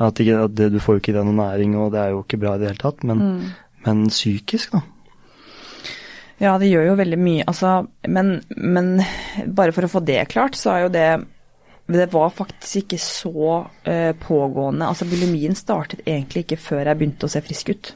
At, 0.00 0.20
ikke, 0.20 0.44
at 0.46 0.56
det, 0.56 0.70
Du 0.74 0.80
får 0.80 0.98
jo 0.98 1.02
ikke 1.04 1.16
den 1.16 1.34
næring, 1.38 1.76
og 1.80 1.92
det 1.94 2.02
er 2.02 2.14
jo 2.14 2.22
ikke 2.24 2.40
bra 2.42 2.54
i 2.56 2.62
det 2.62 2.72
hele 2.72 2.82
tatt. 2.82 3.04
Men, 3.08 3.52
men 3.86 4.08
psykisk, 4.12 4.76
da. 4.76 4.84
Ja, 6.40 6.54
det 6.60 6.70
gjør 6.70 6.90
jo 6.90 6.96
veldig 6.96 7.18
mye. 7.20 7.44
Altså, 7.48 7.74
men, 8.08 8.38
men 8.56 8.94
bare 9.44 9.74
for 9.76 9.84
å 9.84 9.92
få 9.92 10.00
det 10.04 10.22
klart, 10.32 10.56
så 10.56 10.72
er 10.72 10.86
jo 10.86 10.94
det 10.94 11.08
Det 11.90 12.06
var 12.12 12.30
faktisk 12.30 12.84
ikke 12.84 13.00
så 13.02 13.46
uh, 13.66 14.12
pågående. 14.22 14.88
Altså, 14.88 15.08
bulimien 15.10 15.56
startet 15.58 16.04
egentlig 16.06 16.46
ikke 16.46 16.60
før 16.60 16.84
jeg 16.86 17.00
begynte 17.00 17.28
å 17.28 17.32
se 17.32 17.42
frisk 17.44 17.72
ut. 17.74 17.92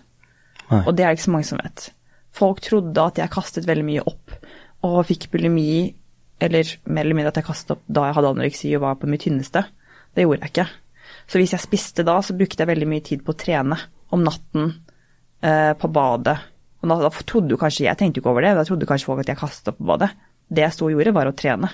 Nei. 0.70 0.80
Og 0.82 0.92
det 0.96 1.04
er 1.04 1.12
det 1.12 1.20
ikke 1.20 1.28
så 1.28 1.36
mange 1.36 1.48
som 1.48 1.60
vet. 1.62 1.86
Folk 2.34 2.60
trodde 2.64 3.04
at 3.04 3.20
jeg 3.20 3.32
kastet 3.32 3.68
veldig 3.68 3.86
mye 3.86 4.04
opp, 4.10 4.34
og 4.84 5.04
fikk 5.08 5.30
bulimi, 5.32 5.94
eller 6.46 6.70
mer 6.86 7.04
eller 7.04 7.18
mindre 7.18 7.32
at 7.32 7.40
jeg 7.40 7.48
kastet 7.48 7.76
opp 7.76 7.84
da 7.86 8.08
jeg 8.08 8.16
hadde 8.18 8.32
anoreksi 8.34 8.72
og 8.76 8.84
var 8.84 8.98
på 9.00 9.10
mitt 9.10 9.24
tynneste. 9.26 9.64
Det 10.14 10.24
gjorde 10.24 10.44
jeg 10.44 10.54
ikke. 10.54 10.66
Så 11.30 11.40
hvis 11.40 11.54
jeg 11.56 11.64
spiste 11.64 12.04
da, 12.06 12.18
så 12.22 12.36
brukte 12.36 12.62
jeg 12.62 12.70
veldig 12.70 12.88
mye 12.90 13.04
tid 13.04 13.24
på 13.24 13.34
å 13.34 13.38
trene. 13.38 13.78
Om 14.14 14.24
natten, 14.26 14.74
eh, 15.42 15.72
på 15.78 15.90
badet. 15.90 16.36
Og 16.82 16.90
da, 16.90 16.98
da 17.06 17.10
trodde 17.24 17.54
jo 17.54 17.60
kanskje, 17.60 17.86
Jeg 17.88 17.96
tenkte 17.98 18.20
jo 18.20 18.22
ikke 18.22 18.30
over 18.34 18.44
det, 18.44 18.54
da 18.54 18.64
trodde 18.64 18.86
kanskje 18.86 19.08
folk 19.08 19.24
at 19.24 19.32
jeg 19.32 19.40
kastet 19.40 19.72
opp 19.72 19.80
på 19.80 19.88
badet. 19.88 20.10
Det 20.48 20.62
jeg 20.62 20.76
sto 20.76 20.86
og 20.86 20.94
gjorde, 20.94 21.14
var 21.16 21.30
å 21.30 21.34
trene. 21.36 21.70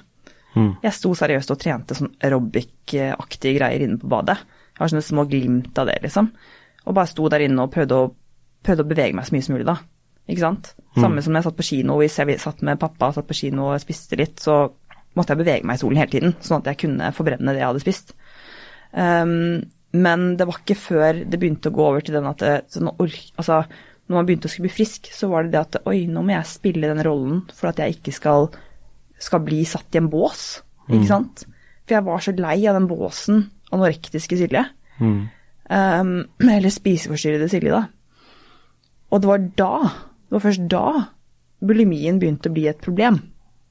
Mm. 0.55 0.71
Jeg 0.83 0.95
sto 0.95 1.13
seriøst 1.15 1.53
og 1.55 1.61
trente 1.63 1.95
sånn 1.95 2.15
aerobic-aktige 2.23 3.59
greier 3.59 3.85
inne 3.87 4.01
på 4.01 4.11
badet. 4.11 4.39
Jeg 4.75 4.83
har 4.83 4.93
sånne 4.93 5.07
små 5.07 5.27
glimt 5.31 5.79
av 5.79 5.91
det, 5.91 5.99
liksom. 6.07 6.31
Og 6.87 6.97
bare 6.97 7.11
sto 7.11 7.29
der 7.31 7.45
inne 7.47 7.67
og 7.67 7.73
prøvde 7.75 7.99
å, 7.99 8.11
prøvde 8.65 8.87
å 8.87 8.91
bevege 8.91 9.17
meg 9.17 9.27
så 9.27 9.37
mye 9.37 9.47
som 9.47 9.57
mulig, 9.57 9.67
da. 9.69 9.77
Ikke 10.31 10.45
sant? 10.45 10.73
Samme 10.99 11.23
som 11.23 11.35
når 11.35 11.43
jeg 11.43 11.49
satt 11.49 11.59
på 11.59 11.67
kino, 11.67 11.97
hvis 12.01 12.19
jeg 12.19 12.39
satt 12.43 12.63
med 12.67 12.81
pappa 12.83 13.13
satt 13.15 13.29
på 13.29 13.37
kino 13.39 13.69
og 13.71 13.83
spiste 13.83 14.19
litt, 14.19 14.41
så 14.43 14.63
måtte 15.19 15.35
jeg 15.35 15.43
bevege 15.43 15.67
meg 15.67 15.79
i 15.79 15.83
solen 15.83 16.01
hele 16.01 16.13
tiden, 16.13 16.35
sånn 16.43 16.63
at 16.63 16.71
jeg 16.71 16.81
kunne 16.85 17.11
forbrenne 17.15 17.55
det 17.55 17.63
jeg 17.63 17.69
hadde 17.69 17.83
spist. 17.83 18.15
Um, 18.91 19.61
men 19.95 20.27
det 20.39 20.47
var 20.47 20.61
ikke 20.61 20.79
før 20.79 21.23
det 21.27 21.39
begynte 21.39 21.71
å 21.71 21.75
gå 21.75 21.87
over 21.87 22.05
til 22.07 22.15
den 22.15 22.29
at 22.31 22.43
det, 22.43 22.57
sånn 22.71 22.93
ork, 22.93 23.21
altså, 23.41 23.63
når 24.11 24.19
man 24.19 24.27
begynte 24.27 24.51
å 24.51 24.53
skulle 24.53 24.69
bli 24.69 24.79
frisk, 24.81 25.11
så 25.15 25.31
var 25.31 25.47
det 25.47 25.55
det 25.55 25.63
at 25.63 25.81
oi, 25.91 26.05
nå 26.11 26.23
må 26.27 26.35
jeg 26.35 26.51
spille 26.51 26.91
den 26.91 27.03
rollen 27.07 27.45
for 27.55 27.71
at 27.71 27.83
jeg 27.83 27.99
ikke 27.99 28.15
skal, 28.15 28.51
skal 29.23 29.43
bli 29.47 29.63
satt 29.69 29.95
i 29.95 30.03
en 30.03 30.11
bås, 30.11 30.45
ikke 30.91 31.07
sant? 31.11 31.45
For 31.85 31.97
jeg 31.97 32.07
var 32.07 32.23
så 32.23 32.35
lei 32.39 32.57
av 32.71 32.79
den 32.79 32.91
båsen 32.91 33.45
anorektiske 33.75 34.39
Silje. 34.39 34.65
Mm. 34.99 35.21
Um, 35.71 36.15
eller 36.57 36.75
spiseforstyrrede 36.75 37.51
Silje, 37.51 37.75
da. 37.75 37.87
Og 39.11 39.23
det 39.23 39.31
var 39.31 39.47
da, 39.59 39.75
det 40.31 40.37
var 40.37 40.43
først 40.45 40.67
da, 40.71 40.85
bulimien 41.59 42.21
begynte 42.23 42.53
å 42.53 42.55
bli 42.55 42.69
et 42.71 42.79
problem. 42.79 43.17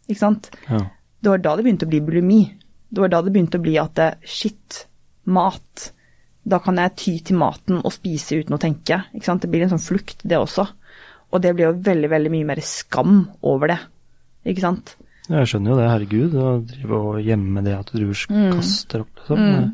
Ikke 0.09 0.19
sant? 0.19 0.49
Ja. 0.67 0.81
Det 1.23 1.31
var 1.31 1.39
da 1.43 1.53
det 1.55 1.63
begynte 1.63 1.87
å 1.87 1.91
bli 1.93 2.01
bulimi. 2.03 2.41
Det 2.91 2.99
var 2.99 3.13
da 3.13 3.21
det 3.23 3.31
begynte 3.31 3.61
å 3.61 3.63
bli 3.63 3.77
at 3.79 3.93
det, 3.95 4.09
shit, 4.27 4.81
mat. 5.31 5.85
Da 6.43 6.59
kan 6.63 6.81
jeg 6.83 6.97
ty 6.99 7.13
til 7.29 7.39
maten 7.39 7.79
og 7.79 7.95
spise 7.95 8.41
uten 8.41 8.57
å 8.57 8.59
tenke. 8.59 9.05
Ikke 9.15 9.29
sant? 9.29 9.45
Det 9.45 9.51
blir 9.53 9.63
en 9.63 9.71
sånn 9.71 9.85
flukt, 9.85 10.25
det 10.27 10.35
også. 10.35 10.67
Og 11.31 11.43
det 11.45 11.53
blir 11.55 11.69
jo 11.69 11.77
veldig, 11.85 12.09
veldig 12.11 12.33
mye 12.33 12.49
mer 12.51 12.63
skam 12.65 13.21
over 13.47 13.71
det. 13.71 13.79
Ikke 14.51 14.65
sant? 14.65 14.97
Jeg 15.29 15.45
skjønner 15.45 15.71
jo 15.71 15.77
det, 15.77 15.87
herregud, 15.91 16.35
å 16.41 16.51
drive 16.65 16.99
og 17.05 17.17
gjemme 17.21 17.61
det 17.61 17.75
at 17.77 17.91
du 17.93 18.07
kaster 18.09 19.03
opp, 19.05 19.11
liksom. 19.21 19.41
Mm. 19.45 19.67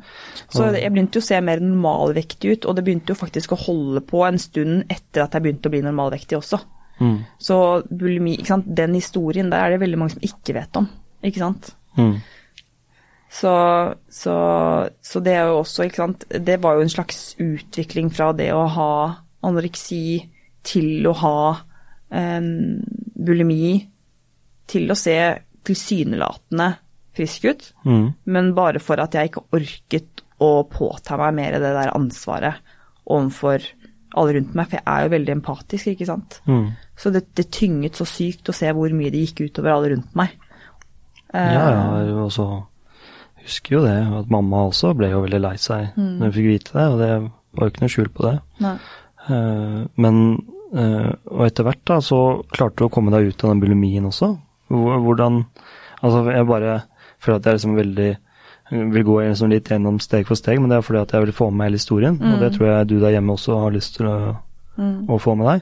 Så 0.52 0.66
jeg 0.76 0.92
begynte 0.92 1.18
jo 1.18 1.24
å 1.24 1.28
se 1.30 1.40
mer 1.48 1.64
normalvektig 1.64 2.52
ut, 2.52 2.68
og 2.68 2.76
det 2.76 2.84
begynte 2.84 3.16
jo 3.16 3.22
faktisk 3.22 3.56
å 3.56 3.62
holde 3.62 4.04
på 4.04 4.26
en 4.28 4.40
stund 4.42 4.92
etter 4.92 5.24
at 5.24 5.38
jeg 5.38 5.46
begynte 5.46 5.72
å 5.72 5.74
bli 5.74 5.82
normalvektig 5.86 6.42
også. 6.42 6.60
Mm. 7.00 7.18
Så 7.42 7.58
bulimi, 7.90 8.38
ikke 8.40 8.54
sant, 8.54 8.70
den 8.78 8.96
historien 8.96 9.50
der 9.52 9.66
er 9.66 9.76
det 9.76 9.82
veldig 9.84 10.00
mange 10.00 10.16
som 10.16 10.26
ikke 10.26 10.56
vet 10.56 10.80
om, 10.80 10.88
ikke 11.26 11.42
sant. 11.44 11.74
Mm. 12.00 12.16
Så, 13.36 13.52
så, 14.08 14.36
så 15.04 15.20
det 15.24 15.34
er 15.36 15.50
jo 15.50 15.60
også, 15.60 15.88
ikke 15.88 16.04
sant, 16.04 16.24
det 16.30 16.60
var 16.64 16.78
jo 16.78 16.86
en 16.86 16.94
slags 16.94 17.36
utvikling 17.42 18.12
fra 18.14 18.30
det 18.38 18.52
å 18.56 18.64
ha 18.72 18.92
anoreksi 19.46 20.22
til 20.66 21.06
å 21.10 21.14
ha 21.20 21.40
um, 22.16 22.80
bulimi, 23.28 23.76
til 24.72 24.88
å 24.90 24.98
se 24.98 25.18
tilsynelatende 25.66 26.72
frisk 27.16 27.46
ut, 27.48 27.68
Mm. 27.86 28.14
men 28.28 28.54
bare 28.56 28.80
for 28.84 29.00
at 29.00 29.14
jeg 29.16 29.30
ikke 29.30 29.46
orket 29.56 30.24
å 30.44 30.66
påta 30.68 31.16
meg 31.20 31.36
mer 31.38 31.60
det 31.60 31.72
der 31.76 31.94
ansvaret 31.96 32.60
overfor 33.06 33.64
alle 34.16 34.34
rundt 34.38 34.56
meg, 34.56 34.68
for 34.72 34.78
jeg 34.80 34.86
er 34.88 35.04
jo 35.08 35.14
veldig 35.16 35.34
empatisk, 35.36 35.88
ikke 35.92 36.08
sant. 36.10 36.40
Mm. 36.48 36.66
Så 36.98 37.12
det, 37.14 37.24
det 37.36 37.50
tynget 37.52 37.96
så 38.00 38.06
sykt 38.08 38.50
å 38.50 38.56
se 38.56 38.72
hvor 38.76 38.94
mye 38.96 39.12
det 39.14 39.22
gikk 39.26 39.46
utover 39.50 39.74
alle 39.76 39.92
rundt 39.96 40.16
meg. 40.16 40.36
ja, 41.34 41.66
Ja, 41.70 42.24
og 42.24 42.32
så 42.32 42.46
husker 43.46 43.76
jo 43.78 43.82
det, 43.86 43.96
at 44.20 44.30
mamma 44.34 44.64
også 44.70 44.94
ble 44.98 45.10
jo 45.12 45.22
veldig 45.26 45.42
lei 45.44 45.56
seg 45.62 45.92
Mm. 45.98 46.18
når 46.20 46.26
hun 46.30 46.36
fikk 46.38 46.48
vite 46.50 46.74
det, 46.74 46.86
og 46.92 47.00
det 47.00 47.10
var 47.56 47.68
jo 47.68 47.72
ikke 47.74 47.84
noe 47.86 47.94
skjul 47.94 48.10
på 48.16 48.24
det. 48.30 48.36
Nei. 48.66 48.76
Eh, 49.30 49.86
Men 49.98 50.18
eh, 50.76 51.12
Og 51.32 51.46
etter 51.48 51.64
hvert 51.64 51.84
da, 51.86 52.00
så 52.02 52.44
klarte 52.52 52.78
du 52.78 52.86
å 52.88 52.92
komme 52.94 53.12
deg 53.12 53.30
ut 53.32 53.44
av 53.44 53.52
den 53.54 53.62
bulimien 53.62 54.06
også. 54.06 54.38
Hvordan 54.70 55.46
Altså, 56.04 56.26
jeg 56.32 56.46
bare 56.48 56.84
føler 57.20 57.38
at 57.40 57.46
jeg 57.46 57.54
liksom 57.58 57.76
veldig 57.78 58.10
vil 58.72 59.04
gå 59.06 59.16
sånn 59.38 59.52
litt 59.54 59.70
gjennom 59.70 60.00
steg 60.02 60.26
for 60.28 60.36
steg, 60.36 60.60
men 60.60 60.70
det 60.72 60.78
er 60.80 60.86
fordi 60.88 61.02
at 61.04 61.12
jeg 61.14 61.26
vil 61.26 61.36
få 61.38 61.52
med 61.54 61.68
hele 61.68 61.78
historien. 61.78 62.16
Og 62.22 62.40
det 62.42 62.54
tror 62.56 62.68
jeg 62.72 62.88
du 62.90 62.96
der 63.00 63.14
hjemme 63.14 63.36
også 63.36 63.60
har 63.62 63.72
lyst 63.76 63.96
til 64.00 64.08
å, 64.10 64.18
Mm. 64.78 65.06
å 65.08 65.16
få 65.22 65.38
med 65.40 65.46
deg. 65.48 65.62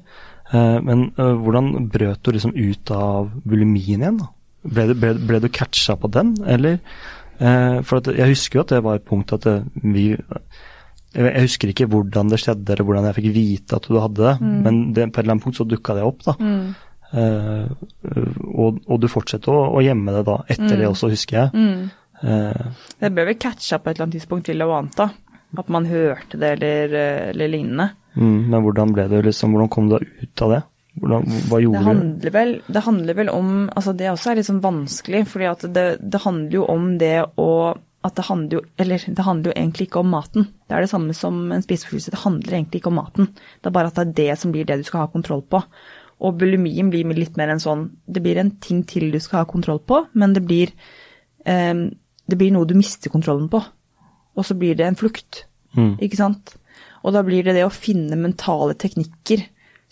Eh, 0.54 0.80
Men 0.82 1.12
uh, 1.20 1.36
hvordan 1.38 1.90
brøt 1.92 2.24
du 2.24 2.32
liksom 2.32 2.54
ut 2.56 2.92
av 2.92 3.30
bulimien 3.46 4.02
igjen? 4.02 4.18
da? 4.18 4.26
Ble 4.66 4.88
du, 4.88 4.94
ble, 4.96 5.14
ble 5.28 5.40
du 5.44 5.50
catcha 5.50 5.96
på 5.96 6.10
den, 6.10 6.32
eller? 6.48 6.80
Eh, 7.40 7.82
For 7.84 7.98
at 7.98 8.08
jeg 8.16 8.30
husker 8.32 8.58
jo 8.58 8.62
at 8.64 8.70
det 8.74 8.84
var 8.84 8.96
et 8.96 9.06
punkt 9.06 9.34
at 9.34 9.46
vi 9.84 10.18
Jeg 11.14 11.42
husker 11.46 11.68
ikke 11.70 11.86
hvordan 11.92 12.30
det 12.32 12.40
skjedde, 12.42 12.72
eller 12.74 12.84
hvordan 12.88 13.06
jeg 13.06 13.16
fikk 13.20 13.34
vite 13.36 13.76
at 13.78 13.86
du 13.88 14.00
hadde 14.00 14.16
det, 14.24 14.42
men 14.42 14.94
det, 14.94 15.12
på 15.14 15.20
et 15.20 15.24
eller 15.26 15.36
annet 15.36 15.44
punkt 15.44 15.58
så 15.60 15.68
dukka 15.70 15.94
det 15.94 16.04
opp, 16.08 16.24
da. 16.26 16.34
Mm. 16.40 16.74
Eh, 17.14 17.68
og, 18.50 18.80
og 18.90 19.00
du 19.04 19.08
fortsetter 19.12 19.54
å, 19.54 19.68
å 19.78 19.84
gjemme 19.86 20.10
det 20.16 20.24
da, 20.26 20.40
etter 20.50 20.74
det 20.80 20.88
også, 20.90 21.12
husker 21.14 21.38
jeg. 21.38 21.54
Mm. 21.54 21.92
Eh, 22.22 22.66
Det 23.00 23.10
ble 23.14 23.26
vel 23.26 23.36
catcha 23.42 23.80
på 23.80 23.90
et 23.90 23.96
eller 23.98 24.06
annet 24.08 24.20
tidspunkt, 24.20 24.48
vil 24.48 24.62
jeg 24.62 24.68
jo 24.70 24.76
anta. 24.78 25.10
At 25.58 25.70
man 25.70 25.86
hørte 25.86 26.38
det 26.42 26.52
eller, 26.58 26.94
eller 27.34 27.48
lignende. 27.52 27.90
mm, 28.16 28.50
men 28.50 28.62
hvordan 28.64 28.94
ble 28.94 29.08
det 29.10 29.24
liksom, 29.26 29.52
hvordan 29.54 29.70
kom 29.70 29.90
du 29.90 29.98
deg 30.00 30.08
ut 30.24 30.42
av 30.42 30.50
det? 30.56 30.62
Hvordan, 31.00 31.24
hva 31.50 31.58
Det 31.58 31.64
gjorde 31.64 31.80
du? 31.80 31.86
handler, 31.90 32.32
vel, 32.32 32.52
det 32.70 32.84
handler 32.86 33.14
vel 33.18 33.30
om 33.34 33.70
altså 33.76 33.94
Det 33.98 34.10
også 34.12 34.30
er 34.32 34.36
litt 34.38 34.46
sånn 34.46 34.62
vanskelig, 34.62 35.24
fordi 35.28 35.48
at 35.50 35.64
det, 35.74 35.86
det 36.02 36.22
handler 36.22 36.52
jo 36.54 36.66
om 36.70 36.98
det 37.02 37.16
å 37.38 37.48
at 38.04 38.16
det 38.20 38.26
handler 38.28 38.58
jo 38.58 38.62
Eller 38.78 39.00
det 39.08 39.24
handler 39.24 39.50
jo 39.50 39.56
egentlig 39.56 39.88
ikke 39.88 40.00
om 40.04 40.10
maten. 40.12 40.48
Det 40.68 40.76
er 40.76 40.82
det 40.84 40.90
samme 40.92 41.14
som 41.16 41.38
en 41.56 41.62
spiseforstyrrelse. 41.64 42.12
Det 42.12 42.20
handler 42.26 42.54
egentlig 42.58 42.82
ikke 42.82 42.92
om 42.92 42.98
maten. 43.00 43.30
Det 43.62 43.70
er 43.70 43.76
bare 43.78 43.88
at 43.88 43.96
det 43.96 44.04
er 44.04 44.14
det 44.34 44.40
som 44.42 44.52
blir 44.52 44.66
det 44.68 44.78
du 44.82 44.84
skal 44.84 45.06
ha 45.06 45.08
kontroll 45.08 45.42
på. 45.42 45.62
Og 46.20 46.38
bulimien 46.38 46.90
blir 46.92 47.08
litt 47.16 47.38
mer 47.40 47.50
en 47.54 47.60
sånn 47.64 47.86
Det 48.06 48.22
blir 48.22 48.38
en 48.42 48.52
ting 48.60 48.84
til 48.84 49.10
du 49.12 49.20
skal 49.24 49.46
ha 49.46 49.46
kontroll 49.46 49.80
på, 49.80 50.02
men 50.14 50.34
det 50.34 50.44
blir 50.46 50.74
eh, 51.46 51.74
Det 52.30 52.40
blir 52.40 52.54
noe 52.56 52.68
du 52.70 52.76
mister 52.78 53.12
kontrollen 53.14 53.50
på. 53.52 53.62
Og 54.34 54.46
så 54.48 54.56
blir 54.58 54.78
det 54.80 54.88
en 54.88 55.00
flukt. 55.00 55.46
Mm. 55.78 55.98
Ikke 56.06 56.20
sant? 56.20 56.56
Og 57.04 57.16
da 57.16 57.24
blir 57.26 57.44
det 57.46 57.58
det 57.58 57.66
å 57.68 57.74
finne 57.74 58.18
mentale 58.20 58.78
teknikker 58.80 59.44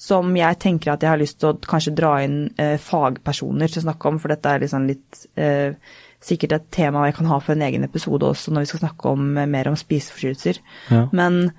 som 0.01 0.31
jeg 0.33 0.57
tenker 0.63 0.93
at 0.93 1.03
jeg 1.03 1.11
har 1.11 1.19
lyst 1.21 1.37
til 1.41 1.51
å 1.51 1.57
kanskje 1.61 1.93
dra 1.93 2.15
inn 2.25 2.37
eh, 2.61 2.77
fagpersoner 2.81 3.69
til 3.69 3.83
å 3.83 3.85
snakke 3.85 4.09
om, 4.09 4.17
for 4.21 4.33
dette 4.33 4.49
er 4.49 4.63
liksom 4.63 4.87
litt 4.89 5.19
eh, 5.37 5.75
sikkert 6.21 6.55
et 6.55 6.71
tema 6.73 7.05
jeg 7.05 7.19
kan 7.19 7.29
ha 7.29 7.37
for 7.41 7.53
en 7.53 7.65
egen 7.67 7.85
episode 7.85 8.25
også, 8.25 8.53
når 8.53 8.65
vi 8.65 8.71
skal 8.71 8.81
snakke 8.87 9.11
om 9.11 9.35
eh, 9.37 9.49
mer 9.49 9.69
om 9.69 9.77
spiseforstyrrelser. 9.77 10.61
Ja. 10.89 11.03
Men, 11.17 11.51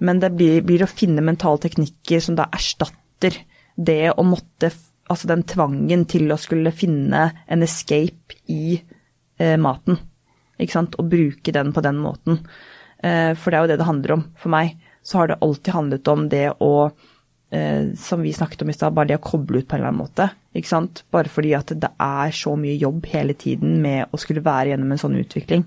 men 0.00 0.22
det 0.24 0.32
blir, 0.38 0.62
blir 0.64 0.86
å 0.86 0.88
finne 0.88 1.24
mentale 1.24 1.60
teknikker 1.66 2.24
som 2.24 2.38
da 2.38 2.48
erstatter 2.54 3.42
det 3.76 4.14
å 4.14 4.24
måtte 4.26 4.72
Altså 5.10 5.26
den 5.28 5.42
tvangen 5.44 6.04
til 6.08 6.30
å 6.32 6.38
skulle 6.40 6.70
finne 6.72 7.24
en 7.50 7.64
escape 7.66 8.36
i 8.48 8.78
eh, 8.78 9.58
maten. 9.60 9.98
Ikke 10.62 10.78
sant? 10.78 10.98
Og 11.00 11.10
bruke 11.10 11.54
den 11.54 11.72
på 11.74 11.84
den 11.84 11.98
måten. 12.02 12.42
Eh, 13.02 13.32
for 13.34 13.50
det 13.50 13.58
er 13.58 13.66
jo 13.66 13.72
det 13.72 13.80
det 13.82 13.88
handler 13.88 14.16
om 14.18 14.28
for 14.38 14.54
meg. 14.54 14.76
Så 15.02 15.18
har 15.18 15.32
det 15.32 15.40
alltid 15.42 15.74
handlet 15.74 16.12
om 16.12 16.28
det 16.30 16.46
å 16.62 16.74
eh, 17.52 17.90
som 17.98 18.22
vi 18.22 18.32
snakket 18.32 18.62
om 18.62 18.70
i 18.70 18.76
stad, 18.76 18.94
bare 18.94 19.12
det 19.12 19.18
å 19.18 19.24
koble 19.24 19.62
ut 19.62 19.68
på 19.68 19.76
en 19.76 19.82
eller 19.82 19.92
annen 19.92 20.04
måte. 20.04 20.28
Ikke 20.54 20.70
sant? 20.70 21.02
Bare 21.10 21.32
fordi 21.32 21.54
at 21.58 21.74
det 21.74 21.90
er 21.98 22.32
så 22.36 22.54
mye 22.58 22.78
jobb 22.78 23.10
hele 23.12 23.34
tiden 23.34 23.80
med 23.82 24.12
å 24.12 24.20
skulle 24.20 24.44
være 24.44 24.72
gjennom 24.72 24.94
en 24.94 25.02
sånn 25.02 25.18
utvikling. 25.20 25.66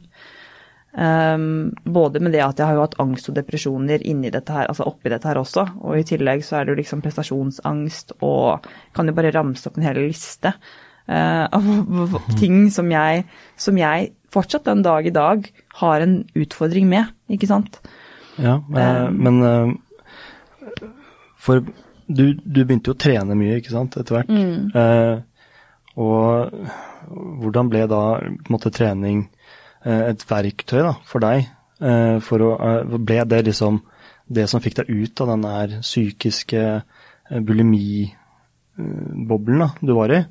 Um, 0.95 1.73
både 1.83 2.21
med 2.23 2.31
det 2.31 2.39
at 2.39 2.59
jeg 2.61 2.69
har 2.69 2.77
jo 2.77 2.83
hatt 2.85 2.93
angst 3.03 3.27
og 3.27 3.35
depresjoner 3.35 4.03
inni 4.07 4.29
dette 4.31 4.53
her, 4.55 4.69
altså 4.71 4.85
oppi 4.87 5.11
dette 5.11 5.27
her 5.27 5.41
også, 5.41 5.65
og 5.83 5.99
i 5.99 6.05
tillegg 6.07 6.45
så 6.47 6.55
er 6.55 6.63
det 6.63 6.71
jo 6.71 6.77
liksom 6.79 7.01
prestasjonsangst 7.03 8.13
og 8.23 8.69
kan 8.95 9.11
jo 9.11 9.15
bare 9.17 9.33
ramse 9.35 9.67
opp 9.67 9.75
en 9.75 9.89
hel 9.89 9.99
liste 10.05 10.53
av 11.11 11.61
v- 11.65 12.07
v- 12.13 12.35
ting 12.39 12.69
som 12.73 12.89
jeg, 12.91 13.25
som 13.57 13.77
jeg 13.77 14.11
fortsatt 14.33 14.65
den 14.67 14.81
dag 14.83 15.05
i 15.07 15.13
dag 15.15 15.45
har 15.81 16.01
en 16.03 16.17
utfordring 16.35 16.87
med, 16.91 17.11
ikke 17.31 17.47
sant? 17.51 17.79
Ja, 18.41 18.57
eh, 18.75 19.05
Um. 19.07 19.19
men 19.23 19.43
eh, 19.43 19.73
For 21.39 21.61
du, 22.07 22.25
du 22.41 22.59
begynte 22.65 22.91
jo 22.91 22.95
å 22.95 22.99
trene 23.01 23.35
mye, 23.37 23.59
ikke 23.61 23.73
sant, 23.73 23.95
etter 24.01 24.17
hvert. 24.19 24.29
Eh, 24.75 25.21
og 25.95 26.51
hvordan 27.41 27.69
ble 27.71 27.85
da 27.87 28.01
måte 28.51 28.71
trening 28.73 29.27
eh, 29.85 30.09
et 30.11 30.25
verktøy 30.29 30.81
da, 30.83 30.95
for 31.07 31.23
deg? 31.23 31.45
Eh, 31.79 32.17
for 32.25 32.43
å, 32.43 32.49
eh, 32.59 32.97
ble 32.97 33.21
det 33.29 33.43
liksom 33.51 33.79
det 34.27 34.47
som 34.49 34.61
fikk 34.63 34.79
deg 34.81 34.89
ut 34.89 35.21
av 35.21 35.31
den 35.35 35.45
der 35.45 35.75
psykiske 35.85 36.63
eh, 36.81 37.39
bulimiboblen 38.75 39.59
da, 39.63 39.69
du 39.81 39.93
var 39.95 40.11
i? 40.11 40.21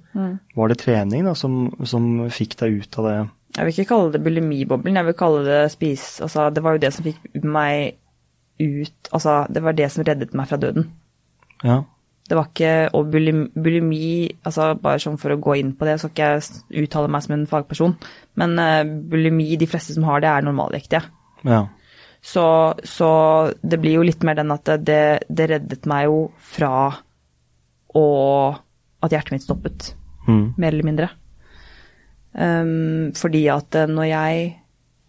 Var 0.55 0.69
det 0.69 0.79
trening 0.83 1.25
da, 1.27 1.35
som, 1.39 1.69
som 1.85 2.29
fikk 2.33 2.59
deg 2.61 2.81
ut 2.83 2.99
av 3.01 3.09
det? 3.09 3.17
Jeg 3.55 3.67
vil 3.67 3.75
ikke 3.75 3.91
kalle 3.93 4.13
det 4.15 4.23
bulimiboblen, 4.25 4.97
jeg 4.99 5.07
vil 5.09 5.17
kalle 5.19 5.45
det 5.47 5.61
spis... 5.73 6.21
Altså, 6.25 6.49
det 6.51 6.63
var 6.65 6.75
jo 6.75 6.83
det 6.83 6.93
som 6.95 7.07
fikk 7.07 7.45
meg 7.45 7.97
ut 8.63 9.09
Altså, 9.11 9.47
det 9.51 9.63
var 9.65 9.75
det 9.75 9.89
som 9.91 10.05
reddet 10.07 10.35
meg 10.39 10.47
fra 10.47 10.59
døden. 10.63 10.85
Ja, 11.65 11.81
Det 12.29 12.37
var 12.39 12.47
ikke 12.51 12.91
Og 12.95 13.09
bulimi, 13.11 13.49
bulimi 13.55 14.05
altså 14.47 14.75
Bare 14.79 15.01
sånn 15.03 15.19
for 15.19 15.35
å 15.35 15.41
gå 15.43 15.57
inn 15.59 15.73
på 15.75 15.89
det, 15.89 15.97
så 16.01 16.11
skal 16.11 16.37
jeg 16.37 16.85
uttale 16.85 17.11
meg 17.11 17.25
som 17.25 17.35
en 17.35 17.49
fagperson, 17.51 17.97
men 18.39 18.55
uh, 18.59 18.85
bulimi, 18.85 19.57
de 19.59 19.67
fleste 19.71 19.97
som 19.97 20.07
har 20.07 20.23
det, 20.23 20.31
er 20.31 20.47
normalvektige. 20.47 21.03
ja, 21.51 21.65
Så, 22.23 22.45
så 22.85 23.09
det 23.63 23.81
blir 23.83 23.99
jo 23.99 24.07
litt 24.07 24.23
mer 24.23 24.39
den 24.39 24.55
at 24.55 24.71
det, 24.87 25.03
det 25.29 25.51
reddet 25.51 25.87
meg 25.91 26.07
jo 26.07 26.21
fra 26.39 26.95
å 27.99 28.07
At 29.05 29.13
hjertet 29.13 29.35
mitt 29.35 29.45
stoppet, 29.45 29.91
mm, 30.25 30.55
mer 30.57 30.73
eller 30.73 30.87
mindre. 30.87 31.07
Um, 32.33 33.13
fordi 33.13 33.43
at 33.53 33.77
eh, 33.77 33.91
når 33.91 34.07
jeg 34.09 34.47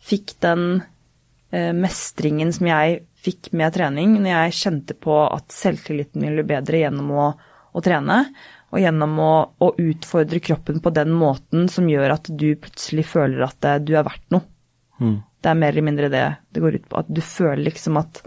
fikk 0.04 0.34
den 0.44 0.66
uh, 0.84 1.72
mestringen 1.72 2.52
som 2.52 2.68
jeg 2.68 2.98
fikk 3.26 3.54
med 3.56 3.72
trening, 3.74 4.18
når 4.20 4.34
jeg 4.34 4.58
kjente 4.60 4.98
på 5.00 5.16
at 5.24 5.56
selvtilliten 5.56 6.22
min 6.22 6.36
ble 6.36 6.44
bedre 6.50 6.84
gjennom 6.84 7.14
å, 7.16 7.30
å 7.72 7.84
trene, 7.86 8.20
og 8.76 8.82
gjennom 8.84 9.20
å, 9.24 9.34
å 9.64 9.72
utfordre 9.80 10.42
kroppen 10.44 10.82
på 10.84 10.92
den 10.94 11.14
måten 11.16 11.70
som 11.72 11.88
gjør 11.90 12.18
at 12.18 12.28
du 12.28 12.50
plutselig 12.60 13.08
føler 13.08 13.46
at 13.48 13.68
eh, 13.70 13.80
du 13.80 13.94
er 13.96 14.06
verdt 14.08 14.28
noe. 14.36 14.44
mm, 15.00 15.16
Det 15.40 15.52
er 15.52 15.62
mer 15.62 15.74
eller 15.74 15.88
mindre 15.88 16.12
det 16.12 16.26
det 16.52 16.64
går 16.64 16.82
ut 16.82 16.90
på. 16.90 17.00
At 17.00 17.10
du 17.10 17.22
føler 17.24 17.64
liksom 17.70 18.02
at 18.02 18.22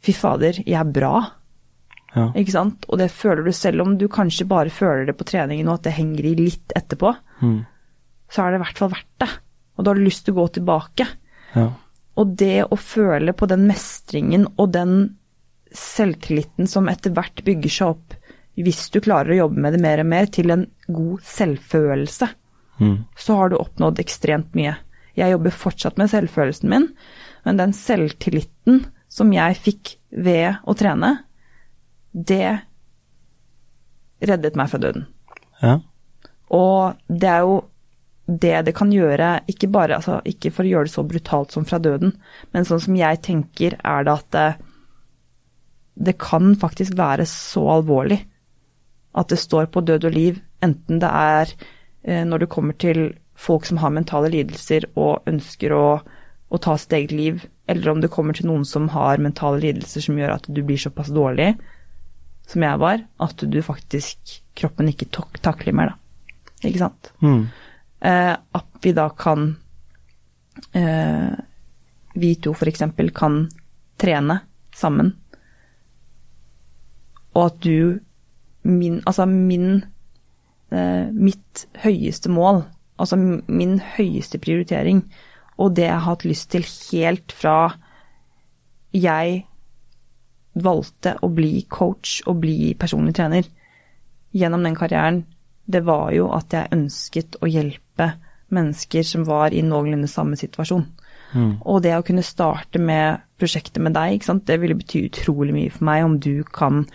fy 0.00 0.14
fader, 0.16 0.62
jeg 0.64 0.78
er 0.80 0.94
bra. 0.96 1.14
Ja, 2.14 2.32
Ikke 2.34 2.52
sant? 2.52 2.86
Og 2.88 2.98
det 2.98 3.10
føler 3.14 3.44
du 3.46 3.52
selv 3.52 3.82
om 3.84 3.96
du 3.98 4.08
kanskje 4.08 4.46
bare 4.50 4.70
føler 4.70 5.06
det 5.06 5.16
på 5.18 5.26
treningen 5.28 5.68
og 5.68 5.78
at 5.78 5.84
det 5.88 5.92
henger 5.98 6.26
i 6.26 6.34
litt 6.38 6.72
etterpå, 6.76 7.12
mm, 7.40 7.60
så 8.30 8.42
er 8.42 8.50
det 8.50 8.60
i 8.60 8.64
hvert 8.64 8.78
fall 8.78 8.90
verdt 8.90 9.14
det. 9.22 9.30
Og 9.76 9.84
da 9.84 9.90
har 9.92 10.00
du 10.00 10.04
lyst 10.04 10.24
til 10.26 10.34
å 10.34 10.40
gå 10.40 10.48
tilbake. 10.58 11.06
ja, 11.54 11.68
Og 12.16 12.34
det 12.36 12.64
å 12.66 12.76
føle 12.76 13.32
på 13.32 13.46
den 13.48 13.66
mestringen 13.68 14.46
og 14.58 14.72
den 14.74 15.16
selvtilliten 15.72 16.66
som 16.68 16.88
etter 16.90 17.14
hvert 17.14 17.44
bygger 17.46 17.70
seg 17.70 17.94
opp, 17.94 18.14
hvis 18.60 18.90
du 18.92 18.98
klarer 19.00 19.32
å 19.32 19.40
jobbe 19.44 19.62
med 19.62 19.72
det 19.76 19.80
mer 19.80 20.02
og 20.02 20.08
mer, 20.10 20.26
til 20.26 20.50
en 20.50 20.66
god 20.88 21.20
selvfølelse, 21.24 22.28
Mm. 22.80 23.04
så 23.16 23.34
har 23.36 23.50
du 23.50 23.56
oppnådd 23.58 23.98
ekstremt 24.00 24.54
mye. 24.56 24.74
Jeg 25.14 25.32
jobber 25.34 25.50
fortsatt 25.52 25.98
med 25.98 26.08
selvfølelsen 26.08 26.68
min, 26.72 26.86
men 27.44 27.58
den 27.58 27.72
selvtilliten 27.76 28.86
som 29.08 29.32
jeg 29.34 29.58
fikk 29.60 29.96
ved 30.10 30.56
å 30.64 30.72
trene, 30.74 31.18
det 32.12 32.58
reddet 34.20 34.56
meg 34.58 34.70
fra 34.72 34.80
døden. 34.82 35.06
Ja. 35.62 35.78
Og 36.50 36.98
det 37.08 37.30
er 37.30 37.44
jo 37.46 37.60
det 38.30 38.54
det 38.66 38.74
kan 38.78 38.92
gjøre, 38.94 39.40
ikke 39.50 39.70
bare 39.72 39.96
altså, 39.98 40.20
ikke 40.28 40.52
for 40.54 40.66
å 40.66 40.70
gjøre 40.70 40.86
det 40.86 40.94
så 40.94 41.02
brutalt 41.06 41.54
som 41.54 41.64
fra 41.66 41.80
døden, 41.82 42.12
men 42.54 42.66
sånn 42.66 42.82
som 42.84 42.98
jeg 42.98 43.22
tenker, 43.26 43.74
er 43.82 44.06
det 44.06 44.12
at 44.14 44.28
det, 44.36 44.50
det 46.10 46.14
kan 46.22 46.54
faktisk 46.58 46.94
være 46.98 47.26
så 47.26 47.64
alvorlig 47.74 48.20
at 49.18 49.32
det 49.32 49.40
står 49.42 49.66
på 49.74 49.82
død 49.82 50.06
og 50.06 50.14
liv, 50.14 50.38
enten 50.62 51.02
det 51.02 51.10
er 51.10 51.50
eh, 51.50 52.22
når 52.22 52.44
det 52.44 52.52
kommer 52.54 52.78
til 52.78 53.02
folk 53.34 53.66
som 53.66 53.80
har 53.82 53.94
mentale 53.96 54.30
lidelser 54.30 54.86
og 54.94 55.26
ønsker 55.30 55.74
å, 55.74 55.86
å 56.54 56.62
ta 56.62 56.76
sitt 56.78 56.94
eget 56.94 57.16
liv, 57.16 57.42
eller 57.66 57.90
om 57.90 58.04
det 58.04 58.12
kommer 58.14 58.36
til 58.36 58.46
noen 58.50 58.66
som 58.68 58.86
har 58.94 59.22
mentale 59.22 59.58
lidelser 59.64 60.06
som 60.06 60.18
gjør 60.20 60.36
at 60.36 60.46
du 60.46 60.62
blir 60.62 60.78
såpass 60.78 61.10
dårlig 61.14 61.56
som 62.50 62.64
jeg 62.66 62.80
var, 62.82 63.02
at 63.22 63.44
du 63.46 63.60
faktisk 63.62 64.40
kroppen 64.58 64.90
ikke 64.90 65.08
tok, 65.14 65.38
takler 65.44 65.76
mer, 65.76 65.92
da. 65.92 66.66
Ikke 66.66 66.82
sant? 66.82 67.12
Mm. 67.22 67.44
Eh, 68.00 68.34
at 68.34 68.84
vi 68.84 68.92
da 68.96 69.06
kan 69.12 69.54
eh, 70.76 71.32
Vi 72.16 72.30
to 72.42 72.52
f.eks. 72.56 72.82
kan 73.14 73.36
trene 74.00 74.40
sammen. 74.74 75.12
Og 77.36 77.44
at 77.46 77.60
du 77.62 78.00
min, 78.62 79.00
Altså 79.06 79.26
min 79.26 79.84
eh, 80.72 81.06
Mitt 81.12 81.66
høyeste 81.84 82.32
mål, 82.32 82.64
altså 82.98 83.16
min 83.16 83.78
høyeste 83.96 84.38
prioritering, 84.38 85.04
og 85.56 85.76
det 85.76 85.86
jeg 85.86 85.96
har 85.96 86.08
hatt 86.08 86.24
lyst 86.24 86.50
til 86.52 86.64
helt 86.64 87.32
fra 87.32 87.76
jeg 88.92 89.46
valgte 90.54 91.14
å 91.22 91.28
bli 91.32 91.64
coach 91.70 92.20
og 92.26 92.40
bli 92.42 92.74
personlig 92.78 93.14
trener 93.18 93.46
gjennom 94.34 94.64
den 94.66 94.76
karrieren, 94.78 95.24
det 95.70 95.82
var 95.86 96.10
jo 96.14 96.30
at 96.34 96.54
jeg 96.54 96.72
ønsket 96.74 97.38
å 97.42 97.50
hjelpe 97.50 98.12
mennesker 98.50 99.06
som 99.06 99.26
var 99.28 99.54
i 99.54 99.62
noenlunde 99.62 100.10
samme 100.10 100.38
situasjon. 100.38 100.86
Mm. 101.34 101.52
Og 101.62 101.82
det 101.84 101.94
å 101.94 102.02
kunne 102.06 102.26
starte 102.26 102.80
med 102.82 103.22
prosjektet 103.38 103.78
med 103.82 103.94
deg, 103.94 104.24
det 104.46 104.58
ville 104.60 104.74
bety 104.78 105.04
utrolig 105.06 105.54
mye 105.54 105.70
for 105.70 105.86
meg 105.86 106.04
om 106.06 106.18
du 106.18 106.42
kan 106.44 106.86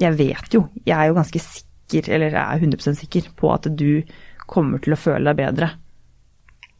Jeg 0.00 0.16
vet 0.16 0.54
jo, 0.54 0.64
jeg 0.88 0.96
er 0.96 1.10
jo 1.10 1.14
ganske 1.14 1.38
sikker, 1.38 2.08
eller 2.08 2.32
jeg 2.32 2.40
er 2.40 2.62
100 2.64 2.94
sikker 2.96 3.26
på 3.36 3.50
at 3.52 3.68
du 3.76 4.02
kommer 4.48 4.80
til 4.80 4.94
å 4.94 4.98
føle 4.98 5.28
deg 5.28 5.36
bedre 5.36 5.68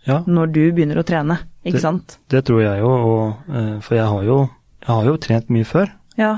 ja. 0.08 0.22
når 0.26 0.52
du 0.52 0.62
begynner 0.72 0.98
å 0.98 1.04
trene, 1.06 1.36
ikke 1.62 1.76
Det- 1.76 1.82
sant? 1.82 2.18
Det 2.26 2.42
tror 2.44 2.62
jeg 2.62 2.80
jo, 2.80 2.88
og, 2.88 3.54
eh, 3.54 3.80
for 3.80 3.94
jeg 3.94 4.06
har, 4.06 4.22
jo, 4.24 4.38
jeg 4.82 4.90
har 4.92 5.04
jo 5.08 5.16
trent 5.22 5.50
mye 5.54 5.64
før. 5.68 5.90
Ja, 6.18 6.36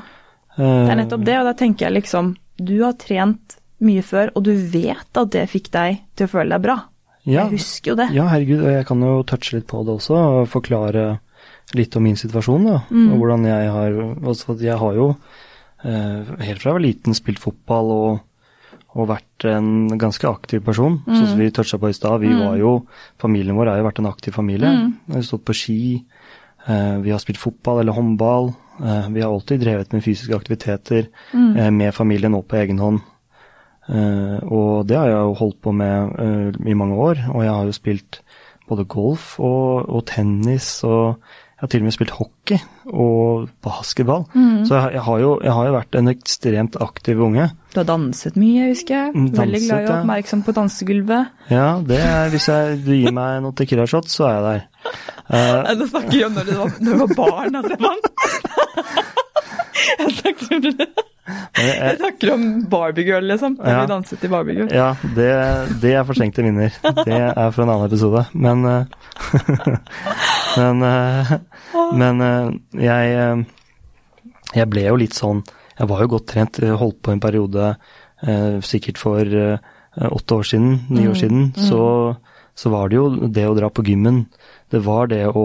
det 0.57 0.65
er 0.93 0.99
nettopp 1.01 1.25
det, 1.27 1.35
og 1.41 1.49
da 1.49 1.53
tenker 1.59 1.89
jeg 1.89 1.97
liksom 1.97 2.37
Du 2.63 2.77
har 2.85 2.93
trent 2.95 3.57
mye 3.83 4.03
før, 4.07 4.31
og 4.37 4.45
du 4.47 4.53
vet 4.55 5.19
at 5.19 5.31
det 5.35 5.49
fikk 5.51 5.71
deg 5.75 5.97
til 6.15 6.29
å 6.29 6.31
føle 6.31 6.55
deg 6.55 6.63
bra. 6.63 6.77
Ja, 7.25 7.47
Jeg 7.49 7.59
husker 7.59 7.91
jo 7.91 7.97
det. 7.99 8.11
ja, 8.15 8.29
herregud, 8.31 8.61
og 8.63 8.71
jeg 8.71 8.87
kan 8.87 9.01
jo 9.03 9.23
touche 9.27 9.57
litt 9.57 9.67
på 9.67 9.81
det 9.85 9.97
også, 9.97 10.15
og 10.15 10.49
forklare 10.53 11.19
litt 11.75 11.97
om 11.97 12.05
min 12.05 12.17
situasjon, 12.21 12.69
da. 12.69 12.77
Mm. 12.93 13.09
Og 13.15 13.19
hvordan 13.19 13.47
jeg 13.49 13.71
har 13.73 13.99
Altså, 14.29 14.55
Jeg 14.61 14.79
har 14.79 14.95
jo 14.95 15.09
eh, 15.85 16.21
helt 16.45 16.61
fra 16.63 16.71
jeg 16.71 16.79
var 16.79 16.85
liten 16.85 17.17
spilt 17.17 17.41
fotball 17.43 17.91
og, 17.91 18.21
og 18.95 19.09
vært 19.09 19.47
en 19.51 19.89
ganske 19.99 20.29
aktiv 20.29 20.63
person. 20.65 21.01
Mm. 21.07 21.15
Sånn 21.17 21.27
som 21.33 21.41
vi 21.41 21.51
toucha 21.51 21.79
på 21.81 21.91
i 21.91 21.97
stad. 21.97 22.21
Vi 22.21 22.31
var 22.31 22.57
jo 22.61 22.87
Familien 23.19 23.57
vår 23.57 23.73
har 23.73 23.81
jo 23.81 23.89
vært 23.89 23.99
en 24.05 24.13
aktiv 24.13 24.37
familie. 24.37 24.71
Mm. 24.71 24.93
Jeg 25.09 25.17
har 25.17 25.27
stått 25.33 25.45
på 25.49 25.57
ski. 25.57 25.81
Eh, 26.69 26.99
vi 27.05 27.11
har 27.11 27.19
spilt 27.23 27.39
fotball 27.39 27.81
eller 27.81 27.93
håndball. 27.93 28.53
eh, 28.81 29.09
vi 29.11 29.21
har 29.23 29.33
alltid 29.33 29.61
drevet 29.61 29.93
med 29.93 30.03
fysiske 30.03 30.35
aktiviteter 30.37 31.07
Mm. 31.33 31.57
eh, 31.57 31.71
med 31.71 31.95
familien 31.95 32.35
og 32.35 32.47
på 32.49 32.57
egen 32.57 32.79
hånd. 32.79 33.01
Og 33.87 34.87
det 34.89 34.97
har 34.97 35.07
jeg 35.07 35.17
jo 35.21 35.35
holdt 35.35 35.61
på 35.63 35.73
med 35.73 36.57
i 36.67 36.73
mange 36.75 36.95
år. 36.97 37.19
Og 37.35 37.43
jeg 37.45 37.53
har 37.53 37.65
jo 37.65 37.73
spilt 37.73 38.21
både 38.69 38.85
golf 38.89 39.39
og, 39.41 39.89
og 39.89 40.07
tennis, 40.07 40.83
og 40.85 41.19
jeg 41.65 41.69
har 41.69 41.73
til 41.73 41.81
og 41.81 41.87
med 41.87 41.95
spilt 41.95 42.11
hockey 42.13 42.57
og 42.93 43.45
basketball. 43.65 44.27
Mm. 44.35 44.67
Så 44.69 44.75
jeg, 44.77 44.91
jeg, 44.99 45.03
har 45.07 45.21
jo, 45.23 45.31
jeg 45.41 45.55
har 45.57 45.69
jo 45.69 45.73
vært 45.73 45.97
en 45.97 46.11
ekstremt 46.13 46.77
aktiv 46.85 47.23
unge. 47.25 47.47
Du 47.73 47.79
har 47.81 47.87
danset 47.89 48.37
mye, 48.37 48.67
husker 48.69 48.95
jeg. 48.99 49.15
Danset, 49.15 49.39
Veldig 49.39 49.61
glad 49.63 49.73
i 49.73 49.73
å 49.73 49.89
være 49.89 50.03
oppmerksom 50.03 50.43
på 50.45 50.55
dansegulvet. 50.59 51.33
Ja, 51.49 51.71
det 51.89 52.03
er, 52.05 52.29
hvis 52.35 52.51
jeg, 52.53 52.77
du 52.85 52.93
gir 52.93 53.17
meg 53.17 53.41
noen 53.47 53.57
Tequila 53.57 53.89
shots, 53.89 54.19
så 54.19 54.29
er 54.29 54.37
jeg 54.37 54.45
der. 54.51 54.69
Uh, 55.25 55.57
Nei, 55.65 55.75
Nå 55.81 55.89
snakker 55.89 56.13
vi 56.13 56.23
om 56.29 56.37
når 56.37 56.51
du 56.51 56.55
var, 56.61 56.77
når 56.85 56.93
du 56.93 57.03
var 57.07 57.17
barn, 57.23 57.61
altså. 57.63 57.75
Jeg 59.95 60.15
snakker 60.21 60.57
om, 60.59 60.69
men 60.69 61.14
jeg 61.25 61.69
jeg, 61.79 61.97
snakker 61.99 62.33
om 62.35 62.43
Barbiegirl, 62.69 63.25
liksom. 63.31 63.57
Da 63.57 63.71
Ja. 63.71 63.81
vi 63.83 63.91
danset 63.93 64.25
i 64.25 64.29
Barbiegirl. 64.29 64.73
Ja, 64.75 64.91
det, 65.17 65.29
det 65.81 65.95
er 65.97 66.05
fortrengte 66.05 66.45
minner. 66.45 66.75
Det 67.05 67.17
er 67.17 67.51
fra 67.55 67.65
en 67.65 67.73
annen 67.73 67.87
episode. 67.89 68.27
Men 68.35 68.65
eh, 68.69 68.85
Men, 70.61 70.83
eh, 70.87 71.33
men 71.99 72.21
eh, 72.23 72.51
jeg 72.85 73.47
Jeg 74.55 74.69
ble 74.71 74.85
jo 74.87 74.99
litt 75.01 75.17
sånn 75.17 75.41
Jeg 75.81 75.89
var 75.91 76.05
jo 76.05 76.13
godt 76.13 76.29
trent, 76.31 76.61
holdt 76.63 77.01
på 77.03 77.15
en 77.15 77.23
periode 77.23 77.75
sikkert 78.65 78.97
for 78.97 79.27
åtte 79.29 80.37
år 80.39 80.47
siden, 80.49 80.79
ni 80.89 81.03
år 81.11 81.17
siden, 81.19 81.43
så, 81.61 82.15
så 82.57 82.71
var 82.73 82.89
det 82.89 82.97
jo 82.97 83.27
det 83.29 83.45
å 83.45 83.57
dra 83.59 83.69
på 83.69 83.83
gymmen. 83.85 84.23
Det 84.73 84.81
var 84.87 85.11
det 85.11 85.27
å, 85.29 85.43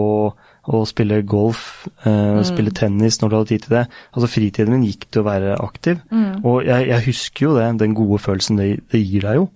å 0.68 0.82
spille 0.88 1.22
golf, 1.24 1.88
eh, 2.04 2.40
spille 2.44 2.72
tennis 2.76 3.20
når 3.20 3.30
du 3.30 3.36
hadde 3.36 3.50
tid 3.52 3.64
til 3.64 3.76
det. 3.78 3.84
Altså 4.12 4.28
Fritiden 4.30 4.74
min 4.74 4.84
gikk 4.84 5.06
til 5.08 5.22
å 5.22 5.28
være 5.28 5.54
aktiv. 5.60 6.02
Og 6.44 6.66
jeg, 6.66 6.88
jeg 6.90 7.06
husker 7.08 7.46
jo 7.46 7.54
det, 7.56 7.68
den 7.80 7.96
gode 7.96 8.20
følelsen 8.20 8.60
det, 8.60 8.68
det 8.92 9.00
gir 9.00 9.26
deg 9.28 9.40
jo. 9.40 9.48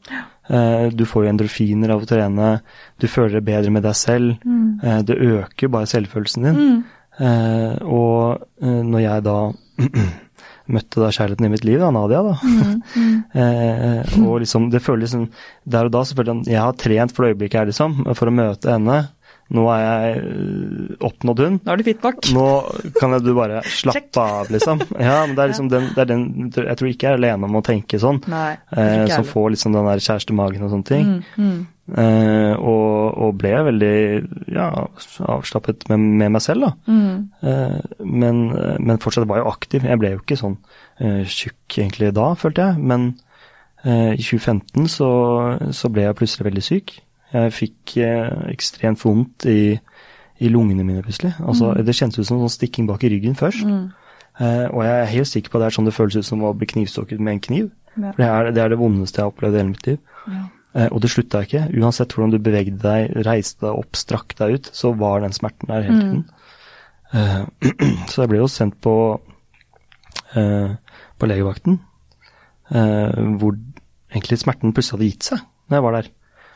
Uh, 0.44 0.90
du 0.92 1.06
får 1.08 1.24
jo 1.24 1.30
endorfiner 1.30 1.94
av 1.94 2.02
å 2.04 2.08
trene, 2.08 2.48
du 3.00 3.06
føler 3.08 3.38
deg 3.38 3.46
bedre 3.46 3.72
med 3.72 3.86
deg 3.86 3.96
selv. 3.96 4.42
Eh, 4.84 5.00
det 5.08 5.16
øker 5.16 5.72
bare 5.72 5.88
selvfølelsen 5.88 6.48
din. 6.48 6.82
Uh, 7.14 7.78
og 7.86 8.60
når 8.60 9.04
jeg 9.04 9.24
da 9.24 9.38
møtte 10.74 11.02
da 11.02 11.10
kjærligheten 11.12 11.46
i 11.46 11.52
mitt 11.52 11.64
liv, 11.66 11.80
da, 11.80 11.90
Nadia, 11.92 12.22
da. 12.24 12.34
eh, 13.40 14.14
og 14.22 14.40
liksom, 14.42 14.70
det 14.72 14.82
føles 14.84 15.12
som, 15.12 15.26
Der 15.64 15.88
og 15.88 15.94
da 15.94 16.04
så 16.04 16.16
følte 16.16 16.32
jeg 16.32 16.44
at 16.44 16.52
jeg 16.54 16.62
har 16.62 16.78
trent 16.80 17.14
for 17.14 17.24
det 17.24 17.34
øyeblikket 17.34 17.60
her, 17.60 17.70
liksom, 17.70 17.98
for 18.16 18.30
å 18.30 18.34
møte 18.34 18.72
henne. 18.72 19.00
Nå 19.52 19.64
er 19.68 19.82
jeg 19.82 20.22
øh, 20.24 20.94
oppnådd 21.04 21.42
hun. 21.44 21.58
Nå 21.60 21.72
er 21.72 21.80
du 21.80 21.84
fit 21.86 22.06
nok. 22.06 22.30
Nå 22.32 22.46
kan 22.96 23.12
jeg, 23.14 23.24
du 23.26 23.34
bare 23.36 23.60
slappe 23.80 24.24
av, 24.24 24.50
liksom. 24.54 24.80
Ja, 24.96 25.18
men 25.26 25.36
det 25.36 25.44
er 25.44 25.52
liksom 25.52 25.68
den, 25.72 25.90
det 25.92 26.04
er 26.06 26.10
den 26.10 26.24
Jeg 26.48 26.78
tror 26.80 26.90
ikke 26.90 27.06
jeg 27.06 27.12
er 27.12 27.20
alene 27.20 27.50
om 27.50 27.60
å 27.60 27.64
tenke 27.64 28.00
sånn. 28.00 28.22
Nei. 28.32 28.54
Eh, 28.72 29.04
som 29.12 29.26
får 29.28 29.54
liksom 29.54 29.76
den 29.76 29.90
der 29.90 30.02
kjærestemagen 30.06 30.64
og 30.64 30.72
sånne 30.72 30.88
ting. 30.88 31.12
Mm, 31.36 31.44
mm. 31.44 31.62
Eh, 32.00 32.54
og, 32.56 33.18
og 33.20 33.34
ble 33.36 33.52
veldig 33.66 33.94
ja, 34.56 34.70
avslappet 35.28 35.84
med, 35.92 36.08
med 36.22 36.32
meg 36.38 36.44
selv, 36.44 36.64
da. 36.64 36.72
Mm. 36.88 37.18
Eh, 37.44 37.78
men, 38.00 38.42
men 38.80 39.02
fortsatt 39.02 39.28
var 39.28 39.42
jeg 39.42 39.50
aktiv. 39.52 39.88
Jeg 39.90 40.00
ble 40.00 40.14
jo 40.14 40.22
ikke 40.24 40.40
sånn 40.40 40.56
eh, 41.04 41.22
tjukk 41.28 41.82
egentlig 41.84 42.14
da, 42.16 42.30
følte 42.40 42.70
jeg. 42.70 42.84
Men 42.92 43.10
eh, 43.84 44.14
i 44.16 44.24
2015 44.24 44.88
så, 44.96 45.10
så 45.76 45.92
ble 45.92 46.08
jeg 46.08 46.18
plutselig 46.22 46.48
veldig 46.48 46.64
syk. 46.64 46.96
Jeg 47.34 47.52
fikk 47.54 47.96
eh, 47.98 48.30
ekstremt 48.52 49.02
vondt 49.02 49.46
i, 49.50 49.74
i 50.38 50.50
lungene 50.52 50.86
mine 50.86 51.02
plutselig. 51.02 51.34
Altså, 51.42 51.72
Det 51.74 51.96
kjentes 51.96 52.22
ut 52.22 52.28
som 52.30 52.42
sånn 52.42 52.52
stikking 52.52 52.88
bak 52.90 53.02
i 53.04 53.10
ryggen 53.10 53.34
først. 53.38 53.66
Eh, 54.40 54.66
og 54.70 54.82
jeg 54.86 54.94
er 55.00 55.12
helt 55.12 55.30
sikker 55.30 55.50
på 55.50 55.58
at 55.58 55.64
det 55.64 55.70
er 55.70 55.76
sånn 55.78 55.88
det 55.88 55.94
føles 55.94 56.18
ut 56.18 56.26
som 56.26 56.42
å 56.46 56.54
bli 56.58 56.68
knivstukket 56.70 57.22
med 57.22 57.36
en 57.36 57.44
kniv. 57.48 57.70
Ja. 57.94 58.10
For 58.10 58.22
det 58.22 58.28
er, 58.28 58.52
det 58.54 58.62
er 58.62 58.72
det 58.72 58.80
vondeste 58.80 59.20
jeg 59.20 59.26
har 59.26 59.34
opplevd 59.34 59.56
i 59.56 59.60
hele 59.62 59.72
mitt 59.74 59.90
liv. 59.90 59.98
Ja. 60.26 60.44
Eh, 60.74 60.88
og 60.90 61.02
det 61.04 61.10
slutta 61.12 61.44
ikke. 61.46 61.66
Uansett 61.78 62.14
hvordan 62.14 62.34
du 62.34 62.40
bevegde 62.42 62.80
deg, 62.82 63.14
reiste 63.26 63.66
deg 63.66 63.82
opp, 63.82 63.98
strakk 63.98 64.34
deg 64.40 64.58
ut, 64.58 64.70
så 64.74 64.90
var 64.98 65.22
den 65.22 65.36
smerten 65.36 65.70
der 65.70 65.86
hele 65.86 66.00
tiden. 66.00 66.24
Eh, 67.14 67.42
så 68.10 68.24
jeg 68.24 68.32
ble 68.32 68.42
jo 68.42 68.50
sendt 68.50 68.80
på, 68.82 68.96
eh, 70.34 70.74
på 71.18 71.30
legevakten, 71.30 71.78
eh, 72.74 73.22
hvor 73.38 73.54
egentlig 74.10 74.40
smerten 74.42 74.74
plutselig 74.74 74.98
hadde 74.98 75.10
gitt 75.12 75.30
seg 75.30 75.44
når 75.70 75.78
jeg 75.78 75.86
var 75.86 75.98
der. 75.98 76.12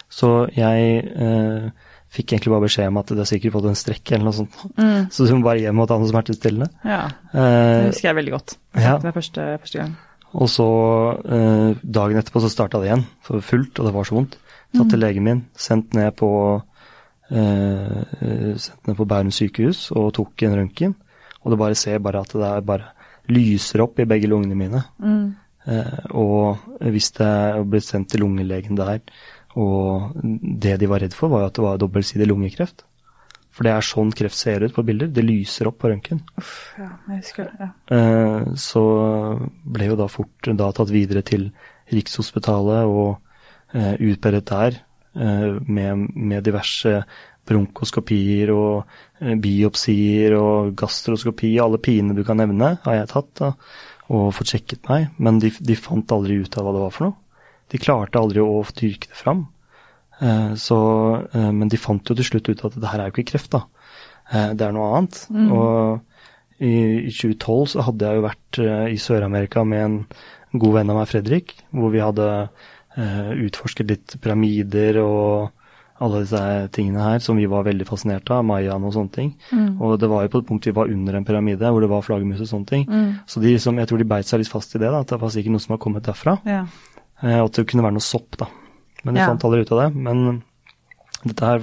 Så 0.09 0.29
jeg 0.57 1.05
eh, 1.05 1.69
fikk 2.09 2.33
egentlig 2.33 2.53
bare 2.55 2.65
beskjed 2.65 2.89
om 2.89 3.01
at 3.03 3.11
det 3.13 3.21
har 3.21 3.29
sikkert 3.29 3.53
fått 3.59 3.67
en 3.69 3.77
strekk 3.77 4.13
eller 4.15 4.25
noe 4.31 4.37
sånt. 4.39 4.55
Mm. 4.81 5.09
Så 5.13 5.27
du 5.29 5.35
må 5.37 5.45
bare 5.45 5.61
hjem 5.61 5.83
og 5.85 5.89
ta 5.91 5.99
noe 6.01 6.09
smertestillende. 6.09 6.71
Ja, 6.89 7.03
det 7.33 7.47
Eh, 7.49 7.87
husker 7.91 8.09
jeg 8.09 8.19
veldig 8.23 8.33
godt. 8.37 8.55
Ja. 8.75 8.95
Det 8.97 9.11
var 9.11 9.17
første, 9.19 9.49
første 9.61 9.79
gang. 9.83 9.97
og 10.33 10.49
så 10.53 10.69
eh, 11.25 11.75
dagen 11.85 12.21
etterpå 12.21 12.41
så 12.41 12.49
starta 12.53 12.81
det 12.81 12.89
igjen 12.89 13.05
for 13.25 13.45
fullt, 13.45 13.79
og 13.79 13.89
det 13.89 13.95
var 13.95 14.09
så 14.09 14.17
vondt. 14.17 14.39
Tatt 14.77 14.91
til 14.93 15.01
legen 15.01 15.25
min, 15.25 15.39
sendt 15.57 15.95
ned 15.97 16.13
på 16.17 16.29
eh, 17.31 18.57
sendt 18.61 18.89
ned 18.89 18.97
på 18.99 19.07
Bærum 19.09 19.31
sykehus 19.33 19.91
og 19.97 20.11
tok 20.17 20.45
en 20.49 20.57
røntgen. 20.59 20.95
Og 21.45 21.53
det 21.53 21.61
bare 21.61 21.79
ser 21.79 22.01
bare 22.05 22.21
at 22.25 22.33
det 22.35 22.49
er 22.49 22.65
bare 22.67 22.91
lyser 23.29 23.85
opp 23.85 24.01
i 24.01 24.09
begge 24.09 24.29
lungene 24.31 24.57
mine. 24.59 24.83
Mm. 25.01 25.27
Eh, 25.69 25.99
og 26.17 26.63
hvis 26.81 27.11
det 27.19 27.33
ble 27.69 27.81
sendt 27.85 28.11
til 28.13 28.25
lungelegen 28.25 28.79
der, 28.79 29.01
og 29.57 30.19
det 30.23 30.77
de 30.81 30.91
var 30.91 31.01
redd 31.05 31.17
for, 31.17 31.33
var 31.33 31.49
at 31.49 31.57
det 31.57 31.65
var 31.65 31.81
dobbeltsidig 31.81 32.29
lungekreft. 32.29 32.85
For 33.59 33.67
det 33.67 33.73
er 33.75 33.83
sånn 33.83 34.13
kreft 34.15 34.39
ser 34.39 34.63
ut 34.63 34.75
på 34.77 34.85
bilder. 34.87 35.09
Det 35.11 35.25
lyser 35.25 35.67
opp 35.71 35.81
på 35.83 35.91
røntgen. 35.91 36.21
Ja, 36.79 36.93
jeg 37.11 37.23
husker 37.25 37.49
det. 37.49 37.57
Ja. 37.59 37.71
Eh, 37.97 38.53
så 38.61 38.83
ble 39.67 39.89
jo 39.89 39.97
da 39.99 40.07
fort 40.13 40.51
da 40.61 40.69
tatt 40.77 40.93
videre 40.95 41.25
til 41.27 41.49
Rikshospitalet 41.91 42.87
og 42.87 43.17
eh, 43.75 43.97
utberedt 44.13 44.53
der 44.53 44.79
eh, 44.79 45.59
med, 45.67 46.07
med 46.15 46.47
diverse 46.47 47.01
bronkoskopier 47.49 48.53
og 48.55 49.35
biopsier 49.43 50.37
og 50.39 50.75
gastroskopi. 50.79 51.57
Alle 51.59 51.81
pinene 51.83 52.15
du 52.15 52.23
kan 52.29 52.39
nevne, 52.39 52.77
har 52.85 53.01
jeg 53.01 53.11
tatt 53.11 53.33
da, 53.41 53.55
og 54.13 54.35
fått 54.37 54.53
sjekket 54.53 54.87
meg. 54.87 55.11
Men 55.19 55.41
de, 55.43 55.51
de, 55.51 55.79
fant 55.81 56.15
aldri 56.15 56.39
ut 56.45 56.61
av 56.61 56.69
hva 56.69 56.77
det 56.77 56.85
var 56.85 56.95
for 56.95 57.09
noe. 57.09 57.19
De 57.73 57.81
klarte 57.81 58.21
aldri 58.21 58.43
å 58.43 58.63
dyrke 58.77 59.11
det 59.11 59.19
fram. 59.19 59.47
Eh, 60.21 60.55
så, 60.55 60.79
eh, 61.33 61.51
men 61.53 61.69
de 61.71 61.79
fant 61.81 62.03
jo 62.03 62.17
til 62.19 62.27
slutt 62.27 62.49
ut 62.51 62.65
at 62.67 62.79
det 62.79 62.91
her 62.91 63.03
er 63.03 63.11
jo 63.11 63.17
ikke 63.17 63.33
kreft, 63.35 63.53
da. 63.55 63.65
Eh, 64.33 64.55
det 64.59 64.67
er 64.67 64.75
noe 64.75 64.91
annet. 64.97 65.21
Mm. 65.31 65.53
Og 65.55 66.01
i, 66.59 66.73
i 67.07 67.13
2012 67.15 67.69
så 67.75 67.87
hadde 67.87 68.09
jeg 68.09 68.19
jo 68.19 68.27
vært 68.27 68.59
i 68.91 68.99
Sør-Amerika 68.99 69.63
med 69.69 69.85
en 69.85 70.01
god 70.59 70.81
venn 70.81 70.91
av 70.91 70.99
meg, 70.99 71.11
Fredrik, 71.11 71.55
hvor 71.71 71.95
vi 71.95 72.03
hadde 72.03 72.27
utforsket 72.99 73.87
litt 73.87 74.17
pyramider 74.19 74.97
og 74.99 75.53
alle 76.03 76.23
disse 76.25 76.41
tingene 76.75 77.03
her 77.03 77.23
som 77.23 77.39
vi 77.39 77.47
var 77.51 77.67
veldig 77.67 77.87
fascinert 77.87 78.31
av, 78.35 78.43
mayaen 78.47 78.83
og 78.87 78.95
sånne 78.97 79.15
ting. 79.15 79.31
Mm. 79.55 79.77
Og 79.83 79.97
det 80.03 80.11
var 80.11 80.25
jo 80.25 80.33
på 80.33 80.43
et 80.43 80.49
punkt 80.49 80.67
vi 80.67 80.75
var 80.75 80.91
under 80.91 81.15
en 81.15 81.27
pyramide 81.27 81.71
hvor 81.71 81.85
det 81.85 81.91
var 81.93 82.03
flaggermus 82.07 82.43
og 82.43 82.51
sånne 82.51 82.71
ting. 82.71 82.85
Mm. 82.91 83.09
Så 83.31 83.43
de 83.43 83.55
liksom, 83.55 83.79
jeg 83.79 83.91
tror 83.91 84.03
de 84.03 84.09
beit 84.11 84.27
seg 84.27 84.43
litt 84.43 84.51
fast 84.51 84.75
i 84.75 84.83
det, 84.83 84.91
da, 84.91 85.05
at 85.07 85.15
det 85.15 85.21
var 85.23 85.35
sikkert 85.35 85.55
noe 85.55 85.63
som 85.63 85.75
var 85.77 85.83
kommet 85.85 86.07
derfra. 86.11 86.39
Ja. 86.49 86.65
Eh, 87.23 87.41
at 87.45 87.53
det 87.53 87.67
kunne 87.67 87.83
være 87.83 87.97
noe 87.97 88.05
sopp, 88.05 88.37
da. 88.39 88.47
Men 89.05 89.15
de 89.15 89.21
Ja. 89.21 89.27
fant 89.29 89.45
aldri 89.45 89.61
ut 89.65 89.73
av 89.73 89.79
det. 89.93 89.97
Men 89.97 90.43
dette 91.25 91.41
her 91.45 91.59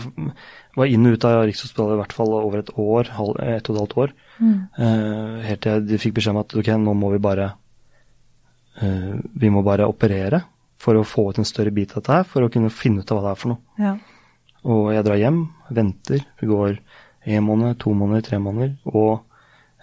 var 0.75 0.85
inn 0.85 1.05
og 1.07 1.13
ut 1.13 1.25
av 1.25 1.45
Rikshospitalet 1.47 1.93
i 1.95 2.01
hvert 2.01 2.13
fall 2.13 2.33
over 2.33 2.57
et 2.59 2.71
år, 2.77 3.03
halv- 3.15 3.39
ett 3.39 3.69
og 3.69 3.75
et 3.75 3.79
halvt 3.81 3.97
år. 3.97 4.13
Mm. 4.41 4.69
Eh, 4.77 5.41
helt 5.47 5.61
til 5.61 5.85
de 5.87 5.97
fikk 5.97 6.13
beskjed 6.15 6.35
om 6.35 6.41
at 6.43 6.55
ok, 6.55 6.67
nå 6.75 6.93
må 6.95 7.11
vi 7.13 7.19
bare 7.19 7.53
eh, 8.81 9.15
Vi 9.39 9.49
må 9.49 9.63
bare 9.63 9.87
operere 9.87 10.43
for 10.77 10.95
å 10.99 11.05
få 11.07 11.29
ut 11.29 11.37
en 11.39 11.45
større 11.47 11.71
bit 11.73 11.91
av 11.95 12.03
dette 12.03 12.13
her, 12.13 12.23
for 12.23 12.41
å 12.45 12.51
kunne 12.51 12.69
finne 12.69 12.99
ut 12.99 13.11
av 13.11 13.17
hva 13.21 13.29
det 13.29 13.31
er 13.31 13.41
for 13.41 13.47
noe. 13.49 13.57
ja. 13.79 13.97
Og 14.65 14.87
jeg 14.95 15.03
drar 15.05 15.19
hjem, 15.21 15.49
venter. 15.71 16.25
Det 16.39 16.47
går 16.49 16.79
én 17.27 17.43
måned, 17.45 17.77
to 17.77 17.91
måneder, 17.93 18.23
tre 18.25 18.39
måneder. 18.39 18.71
Og 18.87 19.21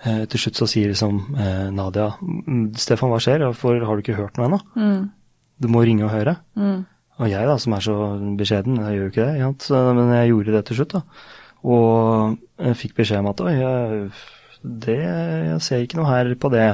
eh, 0.04 0.24
til 0.26 0.40
slutt 0.40 0.54
så 0.58 0.66
sier 0.66 0.88
liksom 0.90 1.36
eh, 1.38 1.70
Nadia 1.70 2.08
"Mm, 2.20 2.74
Stefan, 2.76 3.10
hva 3.10 3.20
skjer? 3.22 3.38
Hvorfor 3.46 3.78
har 3.86 3.94
du 3.96 4.02
ikke 4.02 4.16
hørt 4.18 4.36
noe 4.36 4.48
ennå? 4.48 4.60
Mm. 4.74 5.10
Du 5.62 5.68
må 5.70 5.84
ringe 5.86 6.06
og 6.08 6.12
høre. 6.14 6.36
Mm. 6.58 6.82
Og 7.22 7.30
jeg 7.30 7.48
da, 7.48 7.56
som 7.60 7.76
er 7.76 7.84
så 7.84 7.96
beskjeden, 8.38 8.80
jeg 8.82 8.96
gjør 8.98 9.04
jo 9.04 9.12
ikke 9.12 9.26
det? 9.28 9.48
Så, 9.62 9.80
men 9.94 10.14
jeg 10.16 10.30
gjorde 10.32 10.54
det 10.56 10.62
til 10.68 10.78
slutt, 10.80 10.94
da. 10.96 11.02
Og 11.62 12.38
jeg 12.58 12.78
fikk 12.80 12.96
beskjed 12.98 13.22
om 13.22 13.28
at 13.30 13.42
oi, 13.44 13.52
jeg, 13.54 14.06
det, 14.86 14.96
jeg 15.02 15.60
ser 15.62 15.84
ikke 15.84 16.00
noe 16.00 16.08
her 16.10 16.32
på 16.40 16.50
det. 16.54 16.70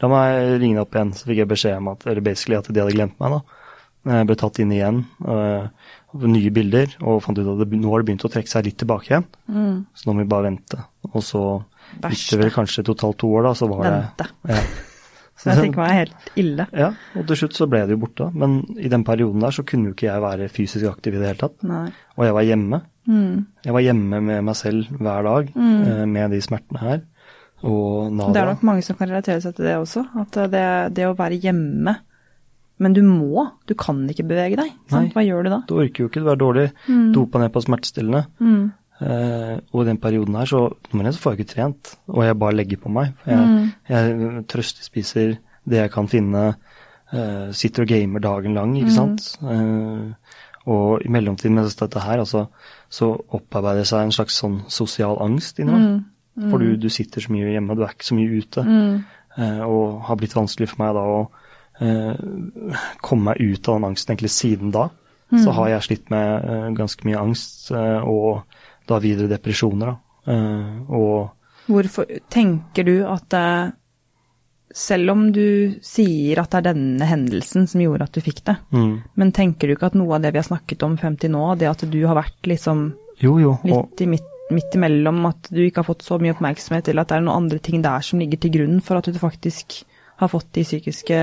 La 0.00 0.10
meg 0.10 0.62
ringe 0.62 0.78
deg 0.78 0.84
opp 0.86 0.96
igjen. 0.96 1.10
Så 1.18 1.28
fikk 1.28 1.42
jeg 1.42 1.50
beskjed 1.50 1.82
om 1.82 1.90
at, 1.92 2.06
eller 2.08 2.24
basically 2.24 2.56
at 2.58 2.70
de 2.70 2.80
hadde 2.82 2.94
glemt 2.96 3.18
meg, 3.20 3.36
da. 3.36 3.58
Jeg 4.12 4.26
ble 4.26 4.34
tatt 4.34 4.58
inn 4.58 4.72
igjen, 4.74 4.96
øh, 5.30 5.90
nye 6.26 6.50
bilder, 6.54 6.96
og 7.06 7.20
fant 7.22 7.38
ut 7.38 7.50
at 7.52 7.60
det, 7.60 7.78
nå 7.78 7.92
har 7.92 8.02
det 8.02 8.08
begynt 8.08 8.24
å 8.26 8.30
trekke 8.32 8.50
seg 8.50 8.66
litt 8.66 8.80
tilbake 8.82 9.12
igjen. 9.12 9.28
Mm. 9.46 9.76
Så 9.94 10.08
nå 10.08 10.16
må 10.16 10.24
vi 10.24 10.32
bare 10.32 10.48
vente. 10.48 10.80
Og 11.12 11.22
så 11.22 11.42
gikk 12.00 12.24
det 12.32 12.40
vel 12.40 12.50
kanskje 12.54 12.86
totalt 12.88 13.20
to 13.22 13.30
år, 13.36 13.46
da, 13.46 13.52
så 13.58 13.68
var 13.70 13.84
Vente. 13.86 14.26
det 14.42 14.56
ja. 14.56 14.64
Så 15.42 15.50
Jeg 15.50 15.60
tenker 15.66 15.82
meg 15.82 15.96
helt 15.96 16.32
ille. 16.38 16.66
ja, 16.70 16.92
og 17.18 17.26
til 17.28 17.40
slutt 17.42 17.58
så 17.58 17.66
ble 17.70 17.82
det 17.88 17.96
jo 17.96 18.02
borte. 18.04 18.28
Men 18.38 18.60
i 18.78 18.90
den 18.92 19.04
perioden 19.06 19.42
der 19.42 19.54
så 19.54 19.66
kunne 19.66 19.90
jo 19.90 19.96
ikke 19.96 20.08
jeg 20.08 20.22
være 20.22 20.50
fysisk 20.52 20.86
aktiv 20.90 21.16
i 21.16 21.20
det 21.20 21.32
hele 21.32 21.42
tatt. 21.42 21.56
Nei. 21.66 21.88
Og 22.16 22.26
jeg 22.28 22.36
var 22.38 22.46
hjemme. 22.46 22.82
Mm. 23.10 23.46
Jeg 23.66 23.74
var 23.74 23.82
hjemme 23.82 24.20
med 24.22 24.46
meg 24.46 24.58
selv 24.58 24.92
hver 24.94 25.26
dag 25.26 25.50
mm. 25.56 26.12
med 26.12 26.36
de 26.36 26.42
smertene 26.44 26.82
her. 26.82 27.02
Og 27.62 28.10
Det 28.34 28.40
er 28.40 28.48
nok 28.48 28.64
mange 28.66 28.82
som 28.82 28.96
kan 28.98 29.10
relatere 29.10 29.42
seg 29.42 29.54
til 29.54 29.68
det 29.68 29.76
også. 29.78 30.02
At 30.18 30.38
det, 30.50 30.64
det 30.96 31.06
å 31.06 31.14
være 31.18 31.38
hjemme 31.38 31.94
Men 32.82 32.94
du 32.96 33.02
må. 33.06 33.44
Du 33.70 33.76
kan 33.78 34.00
ikke 34.10 34.26
bevege 34.26 34.58
deg. 34.58 34.72
Sant? 34.90 35.12
Nei. 35.12 35.14
Hva 35.14 35.22
gjør 35.22 35.46
du 35.46 35.50
da? 35.52 35.58
Du 35.68 35.76
orker 35.78 36.02
jo 36.02 36.10
ikke, 36.10 36.22
du 36.24 36.30
er 36.32 36.38
dårlig. 36.40 36.64
Dopa 37.14 37.38
ned 37.38 37.52
på 37.54 37.62
smertestillende. 37.62 38.24
Mm. 38.42 38.64
Eh, 39.02 39.56
og 39.72 39.82
i 39.82 39.88
den 39.88 39.98
perioden 39.98 40.36
her 40.38 40.46
så 40.46 40.60
nummer 40.92 41.08
én 41.08 41.12
så 41.16 41.18
får 41.22 41.32
jeg 41.34 41.40
ikke 41.40 41.54
trent, 41.54 41.94
og 42.08 42.24
jeg 42.24 42.38
bare 42.38 42.54
legger 42.56 42.76
på 42.82 42.88
meg. 42.92 43.12
Jeg, 43.26 43.38
Mm. 43.38 43.72
jeg 43.88 44.46
trøstespiser 44.48 45.36
det 45.68 45.78
jeg 45.82 45.90
kan 45.90 46.08
finne. 46.08 46.54
uh, 47.14 47.52
sitter 47.52 47.82
og 47.82 47.88
gamer 47.88 48.20
dagen 48.20 48.54
lang, 48.54 48.70
ikke 48.78 48.90
sant. 48.94 49.36
Uh, 49.42 50.14
og 50.64 51.02
i 51.04 51.08
mellomtiden 51.12 51.54
med 51.54 51.68
dette 51.68 52.00
her, 52.00 52.18
altså, 52.22 52.46
så 52.88 53.10
opparbeider 53.28 53.82
det 53.82 53.86
seg 53.90 54.06
en 54.06 54.12
slags 54.16 54.38
sånn 54.40 54.62
sosial 54.72 55.18
angst 55.20 55.58
inni 55.60 55.72
meg. 55.72 56.04
For 56.50 56.56
du, 56.58 56.76
du 56.80 56.88
sitter 56.88 57.20
så 57.20 57.28
mye 57.34 57.50
hjemme, 57.52 57.76
du 57.76 57.82
er 57.84 57.92
ikke 57.92 58.08
så 58.08 58.14
mye 58.16 58.38
ute. 58.40 58.64
Mm. 58.64 59.04
Eh, 59.36 59.60
og 59.60 60.00
har 60.08 60.16
blitt 60.16 60.32
vanskelig 60.34 60.70
for 60.70 60.80
meg 60.80 60.94
da 60.96 61.02
å 61.04 61.20
eh, 61.84 62.16
komme 63.02 63.22
meg 63.34 63.40
ut 63.44 63.68
av 63.68 63.76
den 63.76 63.90
angsten 63.90 64.14
egentlig 64.14 64.30
siden 64.32 64.72
da. 64.72 64.88
Så 65.36 65.52
har 65.56 65.68
jeg 65.68 65.82
slitt 65.82 66.10
med 66.10 66.44
eh, 66.48 66.70
ganske 66.76 67.04
mye 67.08 67.20
angst, 67.20 67.70
eh, 67.72 68.00
og 68.08 68.42
da 68.88 68.98
videre 69.02 69.30
depresjoner, 69.30 69.92
da. 69.92 70.32
Eh, 70.32 70.92
og 70.92 71.70
Hvorfor 71.70 72.08
tenker 72.30 72.86
du 72.86 72.96
at 73.06 73.34
selv 74.74 75.12
om 75.12 75.26
du 75.32 75.78
sier 75.84 76.40
at 76.40 76.52
det 76.52 76.60
er 76.62 76.68
denne 76.72 77.06
hendelsen 77.06 77.68
som 77.70 77.82
gjorde 77.82 78.08
at 78.08 78.16
du 78.16 78.24
fikk 78.24 78.42
det, 78.48 78.56
mm, 78.72 78.92
men 79.20 79.32
tenker 79.36 79.68
du 79.68 79.76
ikke 79.76 79.92
at 79.92 79.98
noe 79.98 80.16
av 80.16 80.24
det 80.24 80.32
vi 80.32 80.40
har 80.40 80.48
snakket 80.48 80.84
om 80.86 80.96
frem 81.00 81.18
til 81.20 81.34
nå, 81.34 81.44
det 81.60 81.70
at 81.70 81.84
du 81.88 81.98
har 82.08 82.18
vært 82.18 82.50
liksom 82.50 82.90
Jo, 83.22 83.36
jo. 83.38 83.54
Og, 83.68 83.68
litt 83.68 84.02
i 84.02 84.08
midt, 84.14 84.28
midt 84.50 84.76
imellom, 84.78 85.20
at 85.28 85.50
du 85.52 85.60
ikke 85.62 85.82
har 85.82 85.90
fått 85.92 86.06
så 86.06 86.18
mye 86.18 86.34
oppmerksomhet, 86.34 86.88
eller 86.88 87.04
at 87.04 87.12
det 87.12 87.18
er 87.18 87.26
noen 87.26 87.44
andre 87.44 87.60
ting 87.62 87.84
der 87.84 88.04
som 88.04 88.22
ligger 88.22 88.40
til 88.42 88.54
grunn 88.56 88.80
for 88.84 88.98
at 88.98 89.10
du 89.12 89.20
faktisk 89.20 89.82
har 90.22 90.30
fått 90.30 90.52
de 90.56 90.64
psykiske 90.64 91.18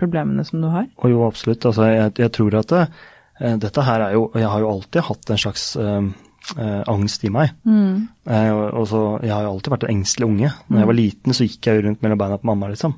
problemene 0.00 0.44
som 0.46 0.62
du 0.62 0.68
har? 0.72 0.88
og 0.96 1.12
jo, 1.12 1.22
absolutt. 1.26 1.64
Altså, 1.68 1.88
jeg, 1.92 2.14
jeg 2.18 2.34
tror 2.34 2.58
at 2.60 2.74
det, 2.74 2.84
eh, 3.40 3.56
dette 3.60 3.84
her 3.84 4.08
er 4.08 4.16
jo 4.16 4.30
Jeg 4.34 4.48
har 4.48 4.64
jo 4.64 4.70
alltid 4.72 5.06
hatt 5.08 5.30
en 5.30 5.42
slags 5.44 5.64
eh, 5.76 6.08
eh, 6.56 6.82
angst 6.88 7.24
i 7.24 7.30
meg. 7.30 7.50
Eh, 8.26 8.50
og, 8.54 8.74
og 8.80 8.88
så, 8.88 9.02
jeg 9.22 9.32
har 9.34 9.42
jo 9.44 9.52
alltid 9.52 9.72
vært 9.74 9.84
en 9.88 9.94
engstelig 9.96 10.26
unge. 10.28 10.50
Når 10.68 10.78
jeg 10.80 10.86
var 10.86 10.94
liten, 10.98 11.32
så 11.36 11.44
gikk 11.48 11.66
jeg 11.68 11.76
jo 11.82 11.86
rundt 11.88 12.02
mellom 12.02 12.18
beina 12.18 12.38
på 12.38 12.46
mamma, 12.50 12.68
liksom. 12.72 12.94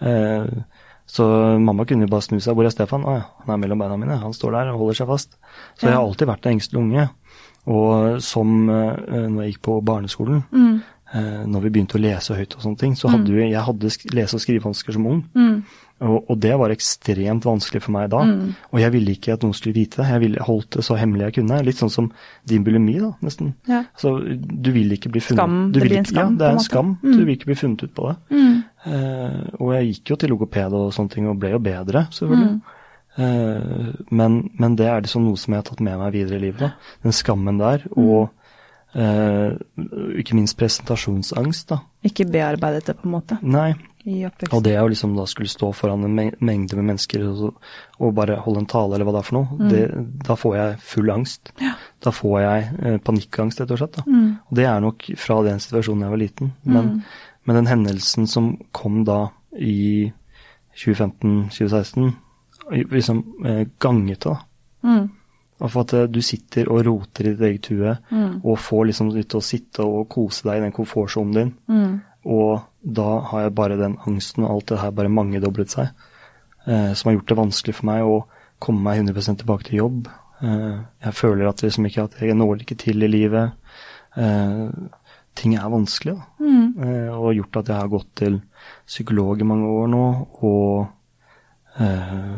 Eh, 0.00 0.62
så 1.06 1.58
mamma 1.60 1.84
kunne 1.84 2.06
jo 2.06 2.12
bare 2.12 2.22
snu 2.24 2.38
seg. 2.40 2.54
'Hvor 2.54 2.64
er 2.64 2.70
Stefan?' 2.72 3.04
'Å 3.04 3.12
ja, 3.14 3.24
han 3.44 3.54
er 3.54 3.60
mellom 3.66 3.78
beina 3.78 3.96
mine. 3.96 4.16
Han 4.22 4.32
står 4.32 4.52
der 4.52 4.72
og 4.72 4.78
holder 4.80 4.94
seg 4.94 5.06
fast.' 5.08 5.36
Så 5.78 5.86
jeg 5.86 5.92
har 5.94 6.02
alltid 6.02 6.28
vært 6.28 6.46
en 6.46 6.52
engstelig 6.58 6.80
unge. 6.80 7.08
Og 7.66 8.20
som 8.22 8.68
eh, 8.70 9.28
når 9.28 9.42
jeg 9.42 9.52
gikk 9.54 9.62
på 9.62 9.80
barneskolen, 9.84 10.42
eh, 11.14 11.44
når 11.46 11.60
vi 11.62 11.70
begynte 11.70 11.96
å 11.96 12.02
lese 12.02 12.34
høyt 12.36 12.56
og 12.56 12.60
sånne 12.62 12.78
ting, 12.78 12.94
så 12.96 13.08
hadde 13.08 13.32
vi, 13.32 13.50
jeg 13.52 13.62
hadde 13.62 13.90
lese- 14.12 14.34
og 14.36 14.40
skrivevansker 14.40 14.92
som 14.92 15.06
ung. 15.06 15.24
Og, 16.04 16.30
og 16.30 16.38
det 16.42 16.52
var 16.60 16.72
ekstremt 16.74 17.46
vanskelig 17.48 17.80
for 17.86 17.94
meg 17.96 18.10
da. 18.12 18.20
Og 18.72 18.80
jeg 18.82 18.92
ville 18.92 19.14
ikke 19.16 19.36
at 19.38 19.44
noen 19.46 19.56
skulle 19.56 19.76
vite 19.76 20.02
det. 20.02 20.08
Jeg 20.10 20.22
ville 20.26 20.44
holdt 20.44 20.76
det 20.76 20.84
så 20.84 20.98
hemmelig 21.00 21.28
jeg 21.28 21.36
kunne. 21.38 21.62
Litt 21.64 21.80
sånn 21.80 21.92
som 21.92 22.10
din 22.50 22.66
bulimi, 22.66 22.98
da, 23.00 23.14
nesten. 23.24 23.54
Ja. 23.70 23.84
Så 24.00 24.16
du 24.20 24.70
vil 24.74 24.92
ikke 24.96 25.12
bli 25.14 25.22
funnet 25.24 25.40
Skam, 25.40 25.58
det 25.72 25.84
blir 25.86 25.98
en 26.02 26.08
skam, 26.08 26.34
Ja, 26.34 26.38
det 26.40 26.48
er 26.48 26.58
en 26.58 26.64
skam. 26.66 26.94
Mm. 27.00 27.12
Du 27.14 27.24
vil 27.24 27.34
ikke 27.38 27.50
bli 27.52 27.58
funnet 27.62 27.86
ut 27.86 27.94
på 27.96 28.10
det. 28.10 28.16
Eh, 28.84 29.42
og 29.60 29.74
jeg 29.78 29.90
gikk 29.92 30.12
jo 30.12 30.20
til 30.20 30.34
logoped 30.34 30.76
og 30.76 30.88
sånne 30.94 31.14
ting, 31.14 31.28
og 31.30 31.38
ble 31.40 31.54
jo 31.54 31.62
bedre, 31.64 32.06
selvfølgelig. 32.14 32.80
Uh, 33.14 33.94
men, 34.10 34.40
men 34.58 34.74
det 34.74 34.88
er 34.90 35.04
liksom 35.04 35.22
noe 35.22 35.38
som 35.38 35.54
jeg 35.54 35.62
har 35.62 35.68
tatt 35.68 35.82
med 35.86 36.00
meg 36.00 36.16
videre 36.16 36.40
i 36.40 36.46
livet. 36.48 36.64
da. 36.64 36.96
Den 37.06 37.14
skammen 37.14 37.60
der, 37.60 37.84
og 37.94 38.32
uh, 38.98 39.54
ikke 40.18 40.34
minst 40.34 40.58
presentasjonsangst. 40.58 41.68
da. 41.70 41.80
Ikke 42.06 42.26
bearbeidet 42.26 42.88
det, 42.88 42.96
på 42.98 43.08
en 43.08 43.14
måte, 43.14 43.38
Nei, 43.46 43.70
i 44.04 44.18
og 44.26 44.58
det 44.64 44.74
å 44.76 44.88
liksom 44.90 45.14
da 45.16 45.24
skulle 45.28 45.48
stå 45.48 45.70
foran 45.72 46.04
en 46.04 46.16
mengde 46.44 46.76
med 46.76 46.90
mennesker 46.90 47.22
og, 47.24 47.54
og 47.96 48.10
bare 48.16 48.36
holde 48.44 48.60
en 48.60 48.68
tale, 48.68 48.96
eller 48.96 49.08
hva 49.08 49.14
det 49.16 49.22
er 49.22 49.28
for 49.28 49.38
noe, 49.38 49.68
det, 49.70 49.84
da 50.26 50.36
får 50.36 50.56
jeg 50.58 50.74
full 50.90 51.12
angst. 51.14 51.52
Da 52.04 52.12
får 52.12 52.34
jeg 52.42 52.66
eh, 52.82 52.98
panikkangst, 53.04 53.62
rett 53.62 53.72
og 53.72 53.80
slett. 53.80 53.96
Da. 53.96 54.04
Og 54.50 54.58
det 54.58 54.66
er 54.68 54.84
nok 54.84 55.08
fra 55.20 55.38
den 55.46 55.62
situasjonen 55.64 56.04
jeg 56.04 56.14
var 56.14 56.20
liten. 56.20 56.52
Men, 56.68 56.90
men 57.48 57.60
den 57.62 57.70
hendelsen 57.70 58.28
som 58.28 58.52
kom 58.76 59.00
da 59.08 59.22
i 59.56 60.12
2015-2016, 60.84 62.12
liksom 62.92 63.24
eh, 63.46 63.62
ganget 63.80 64.20
det. 64.20 64.34
da. 64.34 64.36
Mm. 64.84 65.08
For 65.64 65.80
at 65.86 65.96
eh, 65.96 66.10
du 66.12 66.20
sitter 66.24 66.68
og 66.68 66.84
roter 66.90 67.30
i 67.30 67.32
ditt 67.32 67.48
eget 67.48 67.72
hue, 67.72 67.96
og 68.42 68.60
får 68.60 68.90
liksom 68.90 69.14
ut 69.14 69.24
til 69.24 69.40
å 69.40 69.48
sitte 69.48 69.88
og 69.88 70.10
kose 70.12 70.44
deg 70.48 70.60
i 70.60 70.66
den 70.66 70.76
komfortsonen 70.76 71.36
din. 71.38 71.56
Mm. 71.72 71.94
Og 72.34 72.60
da 72.84 73.08
har 73.30 73.46
jeg 73.46 73.54
bare 73.56 73.78
den 73.80 73.96
angsten 74.06 74.44
og 74.44 74.50
alt 74.50 74.72
det 74.72 74.80
her 74.82 74.92
bare 74.96 75.12
mangedoblet 75.12 75.72
seg. 75.72 76.04
Eh, 76.66 76.92
som 76.92 77.10
har 77.10 77.18
gjort 77.18 77.32
det 77.32 77.40
vanskelig 77.40 77.76
for 77.78 77.88
meg 77.88 78.04
å 78.04 78.18
komme 78.62 78.84
meg 78.84 79.02
100 79.02 79.40
tilbake 79.40 79.68
til 79.68 79.80
jobb. 79.80 80.08
Eh, 80.44 80.76
jeg 81.06 81.16
føler 81.16 81.48
at, 81.48 81.64
liksom 81.64 81.88
ikke, 81.88 82.08
at 82.08 82.20
jeg 82.20 82.36
når 82.36 82.64
ikke 82.64 82.78
til 82.84 83.04
i 83.04 83.10
livet. 83.10 83.52
Eh, 84.20 84.68
ting 85.34 85.56
er 85.58 85.72
vanskelig. 85.72 86.16
Da. 86.16 86.44
Mm. 86.44 86.66
Eh, 86.86 87.12
og 87.14 87.34
gjort 87.38 87.60
at 87.62 87.72
jeg 87.72 87.80
har 87.80 87.92
gått 87.92 88.10
til 88.20 88.40
psykolog 88.86 89.40
i 89.40 89.48
mange 89.48 89.70
år 89.80 89.88
nå, 89.90 90.04
og 90.46 91.80
eh, 91.82 92.34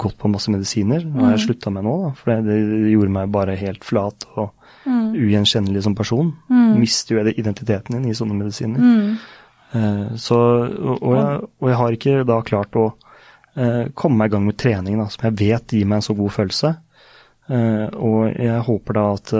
gått 0.00 0.18
på 0.18 0.30
masse 0.32 0.52
medisiner. 0.54 1.04
Nå 1.04 1.26
har 1.26 1.34
jeg 1.34 1.48
slutta 1.48 1.74
med 1.74 1.84
nå, 1.86 1.96
da, 2.06 2.12
for 2.18 2.32
det, 2.32 2.44
det, 2.48 2.92
gjorde 2.94 3.16
meg 3.18 3.34
bare 3.34 3.58
helt 3.60 3.84
flat 3.86 4.28
og 4.34 4.52
Mm. 4.84 5.14
ugjenkjennelig 5.16 5.82
som 5.82 5.94
person. 5.96 6.34
Mister 6.76 7.16
jo 7.16 7.22
identiteten 7.24 7.96
din 7.96 8.10
i 8.10 8.16
sånne 8.16 8.36
medisiner. 8.36 8.80
Mm. 8.80 9.14
Eh, 9.74 10.14
så, 10.20 10.38
og, 10.94 11.12
jeg, 11.16 11.44
og 11.60 11.68
jeg 11.70 11.78
har 11.80 11.96
ikke 11.96 12.16
da 12.28 12.38
klart 12.46 12.76
å 12.78 12.86
eh, 13.58 13.90
komme 13.98 14.20
meg 14.20 14.30
i 14.30 14.34
gang 14.36 14.46
med 14.46 14.58
trening 14.60 14.98
da, 15.00 15.08
som 15.10 15.26
jeg 15.26 15.38
vet 15.40 15.74
gir 15.74 15.88
meg 15.90 16.00
en 16.00 16.06
så 16.08 16.16
god 16.18 16.34
følelse. 16.36 16.74
Eh, 17.50 17.86
og 17.98 18.28
jeg 18.40 18.66
håper 18.70 19.00
da 19.00 19.06
at 19.18 19.38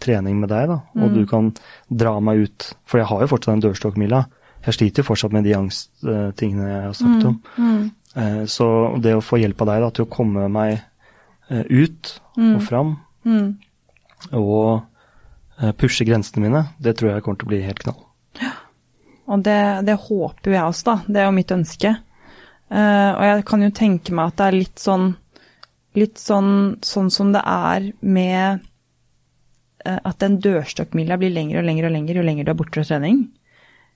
trening 0.00 0.38
med 0.40 0.48
deg, 0.48 0.70
da, 0.70 0.76
og 1.02 1.10
du 1.12 1.24
kan 1.28 1.48
dra 1.90 2.14
meg 2.22 2.46
ut 2.46 2.66
For 2.88 3.00
jeg 3.00 3.08
har 3.10 3.20
jo 3.20 3.26
fortsatt 3.28 3.56
den 3.56 3.64
dørstokkmila. 3.64 4.20
Jeg 4.64 4.76
sliter 4.76 5.02
jo 5.02 5.08
fortsatt 5.08 5.34
med 5.34 5.44
de 5.44 5.52
angsttingene 5.58 6.68
jeg 6.70 6.84
har 6.86 6.94
snakket 6.96 7.26
om. 7.28 7.34
Mm. 7.58 7.90
Mm. 8.16 8.46
så 8.48 8.68
det 9.04 9.12
å 9.18 9.24
få 9.26 9.40
hjelp 9.42 9.60
av 9.66 9.68
deg 9.68 9.82
da, 9.84 9.90
til 9.98 10.06
å 10.06 10.12
komme 10.14 10.46
meg 10.48 10.78
ut 11.50 12.14
og 12.38 12.62
fram, 12.64 12.94
Mm. 13.26 13.56
og 14.38 14.86
pushe 15.82 16.06
grensene 16.08 16.46
mine, 16.46 16.62
det 16.80 16.96
tror 16.96 17.10
jeg 17.10 17.26
kommer 17.26 17.42
til 17.42 17.50
å 17.50 17.52
bli 17.52 17.60
helt 17.66 17.82
knall. 17.82 18.00
Og 19.26 19.42
det, 19.46 19.60
det 19.86 19.96
håper 20.06 20.50
jo 20.50 20.54
jeg 20.54 20.70
også, 20.70 20.86
da. 20.86 20.96
Det 21.06 21.20
er 21.20 21.28
jo 21.28 21.36
mitt 21.36 21.54
ønske. 21.54 21.92
Uh, 22.70 23.10
og 23.14 23.22
jeg 23.26 23.44
kan 23.46 23.62
jo 23.62 23.74
tenke 23.74 24.14
meg 24.16 24.32
at 24.32 24.38
det 24.40 24.46
er 24.46 24.60
litt 24.64 24.82
sånn 24.82 25.12
Litt 25.96 26.18
sånn, 26.20 26.48
sånn 26.84 27.06
som 27.08 27.30
det 27.32 27.40
er 27.48 27.86
med 28.04 28.58
uh, 29.86 30.00
at 30.04 30.18
den 30.20 30.34
dørstokkmila 30.44 31.16
blir 31.16 31.32
lengre 31.32 31.62
og 31.62 31.64
lengre 31.64 31.88
og 31.88 31.94
lengre 31.94 32.18
jo 32.18 32.24
lenger 32.26 32.44
du 32.44 32.50
er 32.52 32.58
borte 32.58 32.76
fra 32.76 32.84
trening. 32.84 33.22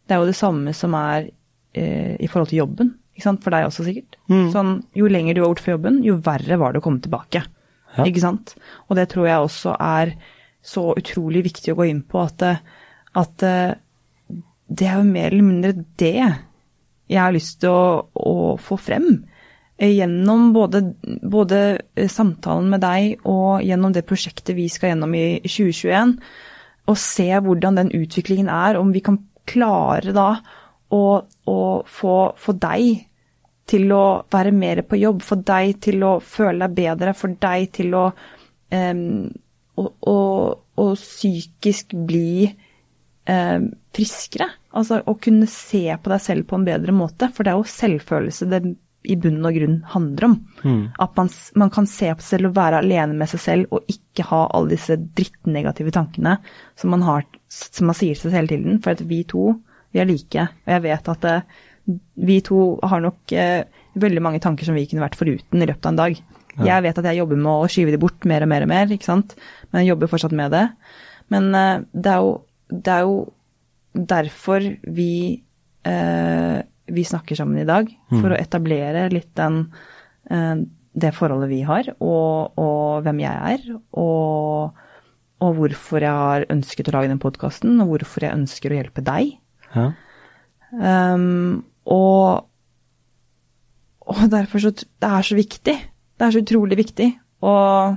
Det 0.09 0.17
er 0.17 0.23
jo 0.23 0.31
det 0.31 0.37
samme 0.39 0.73
som 0.73 0.97
er 0.97 1.27
uh, 1.29 2.15
i 2.17 2.31
forhold 2.31 2.49
til 2.55 2.63
jobben. 2.63 2.95
Ikke 3.13 3.27
sant? 3.27 3.43
For 3.45 3.53
deg 3.53 3.67
også, 3.69 3.85
sikkert. 3.85 4.17
Sånn, 4.55 4.73
jo 4.97 5.11
lenger 5.13 5.37
du 5.37 5.43
var 5.43 5.53
borte 5.53 5.67
fra 5.67 5.75
jobben, 5.75 6.01
jo 6.07 6.17
verre 6.25 6.57
var 6.63 6.73
det 6.73 6.81
å 6.81 6.87
komme 6.87 7.05
tilbake. 7.05 7.45
Ja. 7.99 8.07
Ikke 8.07 8.25
sant? 8.25 8.55
Og 8.89 8.97
det 8.97 9.11
tror 9.13 9.29
jeg 9.29 9.45
også 9.45 9.77
er 9.77 10.15
så 10.65 10.87
utrolig 10.97 11.45
viktig 11.51 11.75
å 11.75 11.79
gå 11.83 11.91
inn 11.91 12.01
på, 12.09 12.25
at, 12.25 12.65
at 13.21 13.45
det 14.71 14.87
er 14.87 15.01
jo 15.01 15.09
mer 15.09 15.33
eller 15.33 15.47
mindre 15.47 15.73
det 16.01 16.15
jeg 17.11 17.19
har 17.19 17.35
lyst 17.35 17.59
til 17.65 17.75
å, 17.75 18.07
å 18.15 18.35
få 18.63 18.79
frem. 18.79 19.09
Eh, 19.77 19.97
Gjennom 19.97 20.53
både, 20.55 20.85
både 21.27 21.59
eh, 21.99 22.07
samtalen 22.11 22.71
med 22.71 22.85
deg 22.85 23.27
og 23.27 23.65
gjennom 23.67 23.95
det 23.97 24.07
prosjektet 24.07 24.55
vi 24.59 24.69
skal 24.71 24.93
gjennom 24.93 25.17
i 25.19 25.27
2021. 25.43 26.15
Og 26.91 26.99
se 27.03 27.29
hvordan 27.43 27.81
den 27.81 27.93
utviklingen 27.99 28.51
er, 28.53 28.79
om 28.79 28.95
vi 28.95 29.03
kan 29.05 29.19
klare 29.51 30.15
da 30.15 30.31
å, 30.95 31.05
å 31.51 31.61
få, 31.87 32.17
få 32.39 32.57
deg 32.63 33.07
til 33.71 33.91
å 33.95 34.05
være 34.31 34.55
mer 34.55 34.83
på 34.87 34.99
jobb, 34.99 35.23
få 35.23 35.43
deg 35.47 35.77
til 35.83 36.03
å 36.07 36.17
føle 36.23 36.67
deg 36.67 36.79
bedre, 36.79 37.15
for 37.15 37.35
deg 37.43 37.71
til 37.75 37.95
å 37.99 38.09
å, 39.81 40.17
å 40.81 40.87
psykisk 40.95 41.95
bli 42.07 42.49
um, 43.29 43.71
friskere. 43.95 44.49
Altså 44.77 45.01
å 45.09 45.17
kunne 45.19 45.49
se 45.51 45.83
på 45.99 46.13
deg 46.13 46.23
selv 46.23 46.47
på 46.51 46.59
en 46.59 46.67
bedre 46.69 46.95
måte. 46.95 47.31
For 47.35 47.47
det 47.47 47.53
er 47.53 47.59
jo 47.59 47.75
selvfølelse 47.75 48.49
det 48.51 48.63
i 49.09 49.17
bunn 49.17 49.41
og 49.47 49.57
grunn 49.57 49.79
handler 49.95 50.27
om. 50.27 50.35
At 51.01 51.17
man, 51.17 51.31
man 51.57 51.73
kan 51.73 51.89
se 51.89 52.11
på 52.13 52.25
seg 52.25 52.37
selv 52.37 52.51
og 52.51 52.59
være 52.59 52.83
alene 52.83 53.17
med 53.17 53.31
seg 53.33 53.43
selv 53.43 53.75
og 53.75 53.89
ikke 53.91 54.27
ha 54.29 54.43
alle 54.53 54.75
disse 54.75 54.99
drittnegative 55.01 55.95
tankene 55.97 56.37
som 56.79 56.93
man, 56.93 57.05
har, 57.07 57.25
som 57.49 57.89
man 57.89 57.97
sier 57.97 58.19
til 58.19 58.29
seg 58.29 58.37
hele 58.37 58.53
tiden. 58.53 58.81
For 58.85 58.95
at 58.95 59.05
vi 59.09 59.23
to, 59.29 59.55
vi 59.95 60.03
er 60.03 60.11
like. 60.11 60.47
Og 60.67 60.75
jeg 60.75 60.85
vet 60.87 61.11
at 61.15 61.29
uh, 61.31 61.63
vi 62.21 62.39
to 62.47 62.61
har 62.93 63.03
nok 63.07 63.35
uh, 63.35 63.81
veldig 64.01 64.25
mange 64.27 64.43
tanker 64.45 64.69
som 64.69 64.77
vi 64.77 64.85
kunne 64.91 65.07
vært 65.07 65.19
foruten 65.19 65.65
i 65.65 65.71
løpet 65.71 65.89
av 65.89 65.95
en 65.95 66.03
dag. 66.05 66.23
Jeg 66.61 66.83
vet 66.85 66.99
at 67.01 67.07
jeg 67.09 67.21
jobber 67.23 67.39
med 67.41 67.51
å 67.51 67.69
skyve 67.73 67.93
de 67.95 67.99
bort 68.03 68.27
mer 68.29 68.45
og 68.45 68.51
mer 68.53 68.67
og 68.67 68.69
mer, 68.69 68.91
ikke 68.93 69.09
sant. 69.09 69.33
Men 69.71 69.81
jeg 69.81 69.95
jobber 69.95 70.11
fortsatt 70.13 70.35
med 70.37 70.53
det. 70.53 70.67
Men 71.33 71.49
uh, 71.57 71.87
det, 71.97 72.13
er 72.13 72.27
jo, 72.27 72.33
det 72.69 72.97
er 72.99 73.07
jo 73.09 73.21
derfor 73.93 74.65
vi, 74.83 75.43
eh, 75.85 76.59
vi 76.87 77.05
snakker 77.05 77.37
sammen 77.37 77.59
i 77.59 77.69
dag. 77.69 77.89
For 78.11 78.31
å 78.31 78.39
etablere 78.39 79.09
litt 79.13 79.35
den, 79.39 79.73
eh, 80.31 80.55
det 80.93 81.15
forholdet 81.15 81.51
vi 81.51 81.63
har, 81.63 81.87
og, 82.01 82.59
og 82.59 83.03
hvem 83.07 83.21
jeg 83.23 83.55
er. 83.55 83.81
Og, 83.93 84.87
og 85.41 85.57
hvorfor 85.57 86.05
jeg 86.05 86.13
har 86.13 86.47
ønsket 86.53 86.91
å 86.91 86.97
lage 86.99 87.13
den 87.13 87.23
podkasten, 87.23 87.81
og 87.81 87.95
hvorfor 87.95 88.27
jeg 88.27 88.37
ønsker 88.37 88.73
å 88.73 88.81
hjelpe 88.81 89.05
deg. 89.07 89.37
Ja. 89.75 89.91
Um, 90.71 91.65
og, 91.91 92.47
og 94.07 94.21
derfor 94.31 94.63
så 94.63 94.71
Det 94.71 95.09
er 95.09 95.27
så 95.27 95.35
viktig. 95.35 95.75
Det 96.19 96.27
er 96.27 96.35
så 96.35 96.43
utrolig 96.43 96.79
viktig. 96.79 97.09
Og 97.43 97.97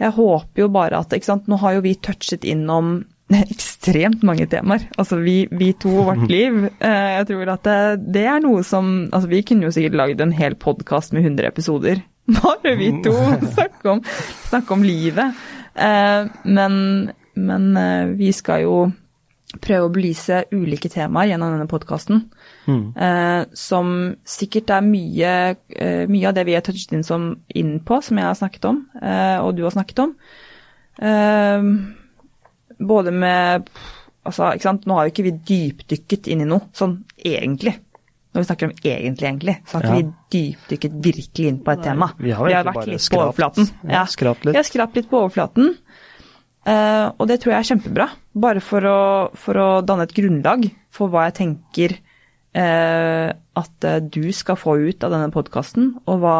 jeg 0.00 0.14
håper 0.16 0.64
jo 0.64 0.68
bare 0.74 0.98
at 0.98 1.46
Nå 1.46 1.58
har 1.62 1.76
jo 1.76 1.84
vi 1.84 1.94
touchet 1.94 2.44
innom 2.44 3.04
ekstremt 3.32 4.22
mange 4.26 4.46
temaer. 4.50 4.84
Altså 5.00 5.16
vi, 5.22 5.46
vi 5.50 5.72
to 5.80 5.88
og 6.02 6.10
vårt 6.12 6.28
liv. 6.36 6.64
Eh, 6.78 7.10
Jeg 7.18 7.26
tror 7.30 7.52
at 7.54 7.62
det, 7.64 7.78
det 8.14 8.24
er 8.28 8.40
noe 8.44 8.62
som 8.62 9.08
Altså 9.12 9.28
vi 9.30 9.42
kunne 9.42 9.64
jo 9.64 9.72
sikkert 9.74 9.96
lagd 9.96 10.20
en 10.20 10.32
hel 10.36 10.54
podkast 10.60 11.12
med 11.16 11.24
100 11.24 11.46
episoder. 11.48 12.02
Bare 12.36 12.74
vi 12.78 12.90
to 13.04 13.14
snakke 13.56 13.90
om, 13.96 14.02
snakke 14.50 14.76
om 14.76 14.82
livet. 14.84 15.40
Eh, 15.74 16.28
Men, 16.44 16.76
men 17.34 17.76
eh, 17.76 18.12
vi 18.18 18.30
skal 18.32 18.62
jo 18.66 18.76
prøve 19.62 19.86
å 19.86 19.92
belyse 19.94 20.40
ulike 20.50 20.88
temaer 20.90 21.28
gjennom 21.30 21.52
denne 21.54 21.68
podkasten. 21.70 22.24
Mm. 22.66 22.94
som 23.54 23.90
sikkert 24.26 24.70
er 24.72 24.80
mye, 24.82 25.32
mye 26.10 26.26
av 26.26 26.34
det 26.34 26.42
vi 26.48 26.54
har 26.56 26.64
touchet 26.64 26.94
inn, 26.96 27.04
som, 27.06 27.26
inn 27.54 27.76
på, 27.86 28.00
som 28.02 28.18
jeg 28.18 28.24
har 28.26 28.34
snakket 28.38 28.64
om, 28.66 28.80
og 29.44 29.50
du 29.54 29.62
har 29.62 29.74
snakket 29.76 30.00
om. 30.08 30.14
Både 32.78 33.12
med 33.14 33.70
Altså, 34.24 34.54
ikke 34.56 34.64
sant, 34.64 34.86
nå 34.88 34.94
har 34.96 35.04
jo 35.04 35.12
ikke 35.12 35.24
vi 35.26 35.32
dypdykket 35.50 36.30
inn 36.32 36.40
i 36.40 36.46
noe, 36.48 36.70
sånn 36.72 36.94
egentlig. 37.20 37.74
Når 38.32 38.40
vi 38.40 38.46
snakker 38.48 38.70
om 38.70 38.72
egentlig, 38.80 39.26
egentlig, 39.28 39.54
så 39.68 39.76
har 39.76 39.84
ikke 39.84 39.92
Ja. 39.92 39.98
vi 39.98 40.14
dypdykket 40.32 40.94
virkelig 41.04 41.48
inn 41.50 41.58
på 41.60 41.72
et 41.74 41.82
tema. 41.84 42.08
vi 42.16 42.30
har 42.30 42.46
egentlig 42.48 42.64
vært 42.64 42.74
bare 42.74 42.86
litt 42.86 43.10
på 43.10 43.20
overflaten. 43.20 43.68
Ja, 43.86 44.06
skrapt 44.06 44.46
litt. 44.46 44.54
Vi 44.54 44.62
har 44.62 44.64
skrapt 44.64 44.96
litt 44.96 45.10
på 45.10 45.20
overflaten. 45.20 45.76
Uh, 46.66 47.12
og 47.20 47.28
det 47.28 47.40
tror 47.42 47.52
jeg 47.52 47.60
er 47.60 47.76
kjempebra, 47.76 48.08
bare 48.34 48.60
for 48.64 48.80
å, 48.80 49.00
for 49.36 49.60
å 49.60 49.68
danne 49.84 50.06
et 50.08 50.14
grunnlag 50.16 50.64
for 50.88 51.12
hva 51.12 51.26
jeg 51.28 51.34
tenker 51.36 51.92
uh, 52.56 53.36
at 53.54 53.84
eh, 53.84 54.00
du 54.00 54.32
skal 54.32 54.56
få 54.56 54.78
ut 54.80 55.04
av 55.04 55.12
denne 55.12 55.30
podkasten, 55.30 55.98
og 56.08 56.22
hva, 56.24 56.38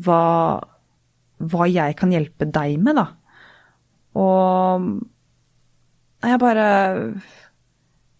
hva, 0.00 0.22
hva 1.36 1.68
jeg 1.68 1.98
kan 2.00 2.10
hjelpe 2.10 2.48
deg 2.48 2.80
med, 2.80 2.96
da. 2.96 3.06
Og 4.16 4.88
jeg 6.32 6.40
bare 6.42 6.68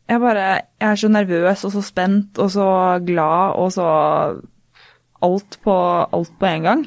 Jeg 0.06 0.20
bare 0.22 0.46
Jeg 0.80 0.88
er 0.90 1.00
så 1.00 1.08
nervøs 1.08 1.64
og 1.64 1.72
så 1.72 1.82
spent 1.82 2.38
og 2.38 2.50
så 2.50 2.68
glad 3.06 3.56
og 3.56 3.72
så 3.72 3.86
Alt 5.24 5.56
på, 5.64 5.72
alt 6.12 6.34
på 6.38 6.46
en 6.46 6.62
gang. 6.62 6.82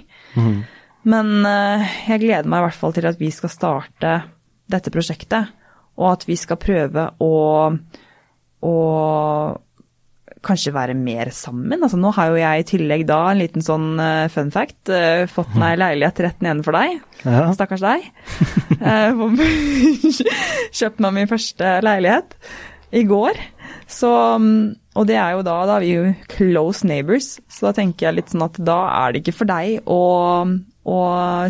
Men 1.10 1.46
eh, 1.50 1.88
jeg 2.12 2.22
gleder 2.22 2.46
meg 2.46 2.62
i 2.62 2.66
hvert 2.68 2.78
fall 2.78 2.94
til 2.94 3.08
at 3.10 3.18
vi 3.20 3.32
skal 3.34 3.50
starte 3.50 4.12
dette 4.70 4.92
prosjektet, 4.94 5.50
og 5.98 6.12
at 6.12 6.28
vi 6.28 6.36
skal 6.38 6.60
prøve 6.62 7.08
å, 7.26 7.34
å 8.62 8.76
kanskje 10.46 10.74
være 10.76 10.96
mer 10.98 11.32
sammen. 11.36 11.82
Altså, 11.84 12.00
nå 12.00 12.12
har 12.16 12.32
jo 12.32 12.40
jeg 12.40 12.64
i 12.64 12.68
tillegg 12.72 13.06
da 13.10 13.20
en 13.32 13.42
liten 13.42 13.66
sånn 13.66 13.92
uh, 14.00 14.30
fun 14.32 14.52
fact, 14.56 14.78
Uh, 14.90 15.28
fått 15.30 15.52
meg 15.60 15.78
leilighet 15.78 16.20
rett 16.26 16.44
nedenfor 16.44 16.74
deg. 16.76 17.00
Ja. 17.26 17.46
Stakkars 17.56 17.84
deg. 17.86 18.10
Eh, 18.80 19.18
Kjøpt 20.78 21.02
meg 21.04 21.12
min 21.12 21.28
første 21.28 21.72
leilighet 21.84 22.36
i 22.96 23.02
går. 23.04 23.36
Så, 23.92 24.08
mm, 24.40 24.78
og 24.96 25.08
det 25.10 25.18
er 25.20 25.36
jo 25.36 25.44
da, 25.44 25.58
da 25.68 25.76
er 25.76 25.84
vi 25.84 25.90
jo 25.92 26.14
close 26.32 26.88
neighbors, 26.88 27.34
så 27.52 27.68
da 27.68 27.74
tenker 27.82 28.08
jeg 28.08 28.20
litt 28.22 28.32
sånn 28.32 28.46
at 28.48 28.60
da 28.64 28.78
er 29.02 29.12
det 29.12 29.24
ikke 29.24 29.36
for 29.42 29.52
deg 29.52 29.90
å, 29.90 30.00
å 30.88 31.00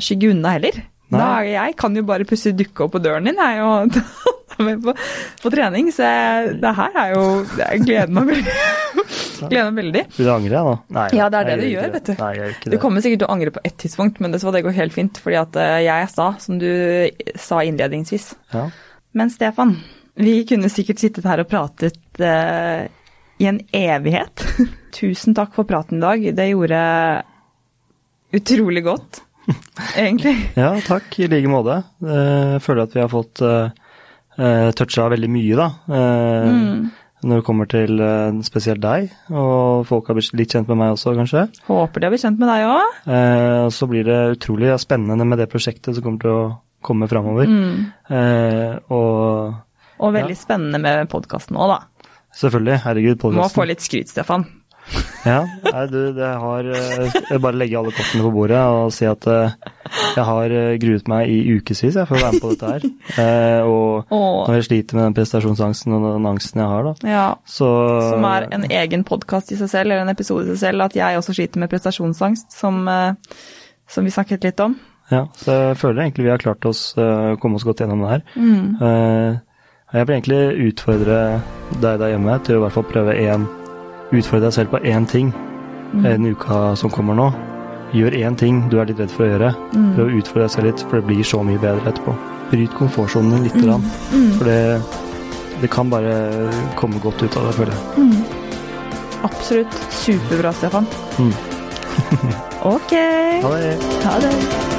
skygge 0.01 0.33
unna 0.33 0.55
heller. 0.57 0.81
Da 1.09 1.17
Nei. 1.17 1.29
er 1.39 1.47
jeg 1.55 1.75
kan 1.81 1.95
jo 1.97 2.03
bare 2.05 2.25
plutselig 2.29 2.57
dukke 2.59 2.85
opp 2.85 2.91
på 2.93 2.99
døren 3.01 3.25
din 3.25 3.39
jeg, 3.41 3.61
og 3.65 3.95
ta 4.53 4.65
med 4.65 4.81
på, 4.85 4.93
på 5.41 5.51
trening, 5.53 5.87
så 5.95 6.05
jeg, 6.05 6.51
det 6.61 6.73
her 6.77 6.97
er 7.01 7.13
jo 7.15 7.23
Jeg 7.57 7.81
gleder 7.87 8.11
meg 8.13 8.27
veldig. 8.29 8.55
gleder 9.49 9.71
meg 9.71 9.79
veldig. 9.83 10.03
Vil 10.17 10.27
du 10.29 10.31
angre, 10.33 10.61
da? 10.67 10.75
Nei, 10.99 11.05
Ja, 11.17 11.29
det 11.33 11.39
er 11.41 11.49
det 11.49 11.55
du 11.63 11.67
gjør 11.69 11.87
det. 11.87 11.91
vet 11.95 12.11
du. 12.11 12.13
Nei, 12.19 12.29
jeg 12.35 12.41
gjør 12.43 12.53
ikke 12.57 12.73
Du 12.73 12.77
kommer 12.83 13.05
sikkert 13.05 13.23
til 13.23 13.29
å 13.29 13.31
angre 13.37 13.53
på 13.55 13.63
ett 13.71 13.77
tidspunkt, 13.85 14.19
men 14.21 14.35
det, 14.35 14.41
så 14.43 14.53
det 14.53 14.61
går 14.67 14.77
helt 14.77 14.93
fint, 14.99 15.17
fordi 15.23 15.39
at 15.41 15.57
eh, 15.63 15.77
jeg 15.87 16.05
er 16.05 16.11
sta, 16.13 16.27
som 16.45 16.59
du 16.61 16.69
sa 17.41 17.63
innledningsvis. 17.65 18.27
Ja. 18.53 18.67
Men 19.17 19.33
Stefan, 19.33 19.73
vi 20.19 20.35
kunne 20.49 20.69
sikkert 20.69 21.01
sittet 21.01 21.25
her 21.25 21.41
og 21.41 21.49
pratet 21.49 22.21
eh, 22.21 22.85
i 23.41 23.47
en 23.49 23.61
evighet. 23.73 24.45
Tusen 24.99 25.33
takk 25.37 25.55
for 25.57 25.65
praten 25.69 25.97
i 26.01 26.05
dag. 26.05 26.29
Det 26.37 26.49
gjorde 26.51 26.83
utrolig 28.35 28.83
godt, 28.85 29.23
egentlig. 30.05 30.35
ja, 30.57 30.71
takk. 30.85 31.19
I 31.19 31.27
like 31.31 31.49
måte. 31.51 31.81
Eh, 32.03 32.55
Jeg 32.55 32.63
føler 32.65 32.83
at 32.87 32.95
vi 32.95 33.01
har 33.03 33.11
fått 33.11 33.41
eh, 33.45 33.69
uh, 34.39 34.69
toucha 34.77 35.09
veldig 35.11 35.29
mye, 35.31 35.55
da. 35.59 35.69
Mm. 35.89 36.89
Når 37.19 37.41
det 37.41 37.43
kommer 37.43 37.67
til 37.67 37.99
spesielt 38.47 38.79
deg, 38.79 39.09
og 39.35 39.81
folk 39.89 40.07
har 40.07 40.15
blitt 40.15 40.31
litt 40.39 40.53
kjent 40.55 40.69
med 40.71 40.77
meg 40.79 40.93
også, 40.93 41.11
kanskje. 41.17 41.41
Håper 41.67 41.99
de 41.99 42.07
har 42.07 42.13
blitt 42.13 42.23
kjent 42.23 42.39
med 42.39 42.47
deg 42.47 42.63
òg. 42.69 42.99
Uh, 43.09 43.65
så 43.75 43.89
blir 43.91 44.05
det 44.07 44.19
utrolig 44.37 44.71
spennende 44.79 45.27
med 45.27 45.41
det 45.41 45.49
prosjektet 45.51 45.97
som 45.97 46.05
kommer 46.05 46.23
til 46.23 46.31
å 46.31 46.45
komme 46.85 47.09
framover. 47.11 47.49
Mm. 47.51 47.89
Uh, 48.07 48.77
og 48.95 49.99
Og 49.99 50.15
veldig 50.15 50.37
spennende 50.39 50.79
med 50.79 51.09
podkasten 51.11 51.59
òg, 51.59 51.73
da. 51.75 52.07
selvfølgelig, 52.39 52.77
herregud, 52.85 53.27
Må 53.35 53.49
få 53.51 53.67
litt 53.67 53.83
skryt, 53.83 54.07
Stefan. 54.13 54.47
Ja, 55.27 55.43
nei, 55.65 55.83
du, 55.91 55.97
det 56.15 56.27
har 56.41 56.67
uh, 56.71 57.17
Jeg 57.29 57.41
bare 57.43 57.57
legge 57.59 57.77
alle 57.77 57.91
kortene 57.91 58.23
på 58.23 58.31
bordet 58.33 58.61
og 58.71 58.93
si 58.95 59.03
at 59.09 59.27
uh, 59.27 59.51
jeg 60.15 60.23
har 60.25 60.53
uh, 60.55 60.77
gruet 60.79 61.09
meg 61.11 61.29
i 61.33 61.57
ukevis 61.59 61.97
for 62.07 62.15
å 62.15 62.21
være 62.23 62.37
med 62.37 62.43
på 62.43 62.53
dette 62.53 62.71
her. 62.71 63.65
Og 63.67 64.09
når 64.09 64.59
jeg 64.59 64.67
sliter 64.69 64.97
med 64.97 65.09
den 65.09 65.17
prestasjonsangsten 65.17 65.97
og 65.97 66.05
den 66.07 66.29
angsten 66.29 66.63
jeg 66.63 66.71
har, 66.71 66.87
da. 66.87 67.09
Ja. 67.09 67.25
Så 67.49 67.67
Som 68.13 68.25
er 68.29 68.47
en 68.55 68.65
egen 68.69 69.03
podkast 69.07 69.51
i 69.53 69.57
seg 69.59 69.71
selv, 69.71 69.89
eller 69.89 70.05
en 70.05 70.13
episode 70.13 70.45
i 70.47 70.53
seg 70.53 70.61
selv, 70.63 70.85
at 70.87 70.95
jeg 70.97 71.19
også 71.19 71.35
sliter 71.37 71.61
med 71.61 71.71
prestasjonsangst, 71.71 72.53
som, 72.55 72.81
eh, 72.87 73.13
som 73.89 74.07
vi 74.07 74.13
snakket 74.13 74.47
litt 74.47 74.63
om. 74.63 74.77
Ja, 75.09 75.25
så 75.37 75.55
jeg 75.55 75.77
føler 75.81 76.03
egentlig 76.03 76.27
vi 76.27 76.33
har 76.33 76.41
klart 76.41 76.65
oss 76.69 76.93
å 76.97 77.37
komme 77.41 77.57
oss 77.57 77.65
godt 77.65 77.81
gjennom 77.81 78.03
det 78.05 78.11
her. 78.13 78.25
Mm. 78.37 78.75
Eh, 78.77 79.39
jeg 79.89 80.05
vil 80.05 80.15
egentlig 80.19 80.67
utfordre 80.69 81.21
deg 81.81 82.01
der 82.01 82.11
hjemme 82.13 82.35
til 82.45 82.57
å 82.57 82.59
i 82.59 82.63
hvert 82.67 82.77
fall 82.77 82.89
prøve 82.91 83.17
én 83.17 83.47
Utfordre 84.11 84.47
deg 84.47 84.53
selv 84.53 84.69
på 84.73 84.79
én 84.85 85.05
ting 85.07 85.33
Mm. 85.93 86.03
den 86.03 86.25
uka 86.35 86.75
som 86.77 86.89
kommer 86.93 87.15
nå. 87.17 87.31
Gjør 87.93 88.13
én 88.13 88.35
ting 88.37 88.69
du 88.69 88.77
er 88.79 88.85
litt 88.85 88.99
redd 88.99 89.09
for 89.09 89.23
å 89.25 89.29
gjøre. 89.31 89.55
Mm. 89.73 89.95
Prøv 89.95 90.05
å 90.05 90.17
utfordre 90.19 90.43
deg 90.43 90.51
selv 90.51 90.65
litt, 90.67 90.79
for 90.89 90.99
det 91.01 91.05
blir 91.07 91.23
så 91.25 91.39
mye 91.43 91.57
bedre 91.57 91.81
etterpå. 91.91 92.13
Bryt 92.51 92.73
komfortsonen 92.77 93.31
din 93.31 93.43
lite 93.43 93.57
Mm. 93.57 93.65
grann, 93.65 93.83
for 94.37 94.45
det, 94.45 94.81
det 95.61 95.69
kan 95.71 95.89
bare 95.89 96.49
komme 96.75 96.99
godt 97.01 97.23
ut 97.23 97.37
av 97.37 97.47
det, 97.47 97.55
føler 97.55 97.73
jeg. 97.73 97.97
Mm. 97.97 98.23
Absolutt. 99.23 99.73
Superbra, 99.89 100.53
Stefan. 100.53 100.85
Mm. 101.17 101.33
ok. 102.75 102.91
Ha 103.41 103.57
det. 103.57 103.77
Ha 104.05 104.19
det. 104.19 104.78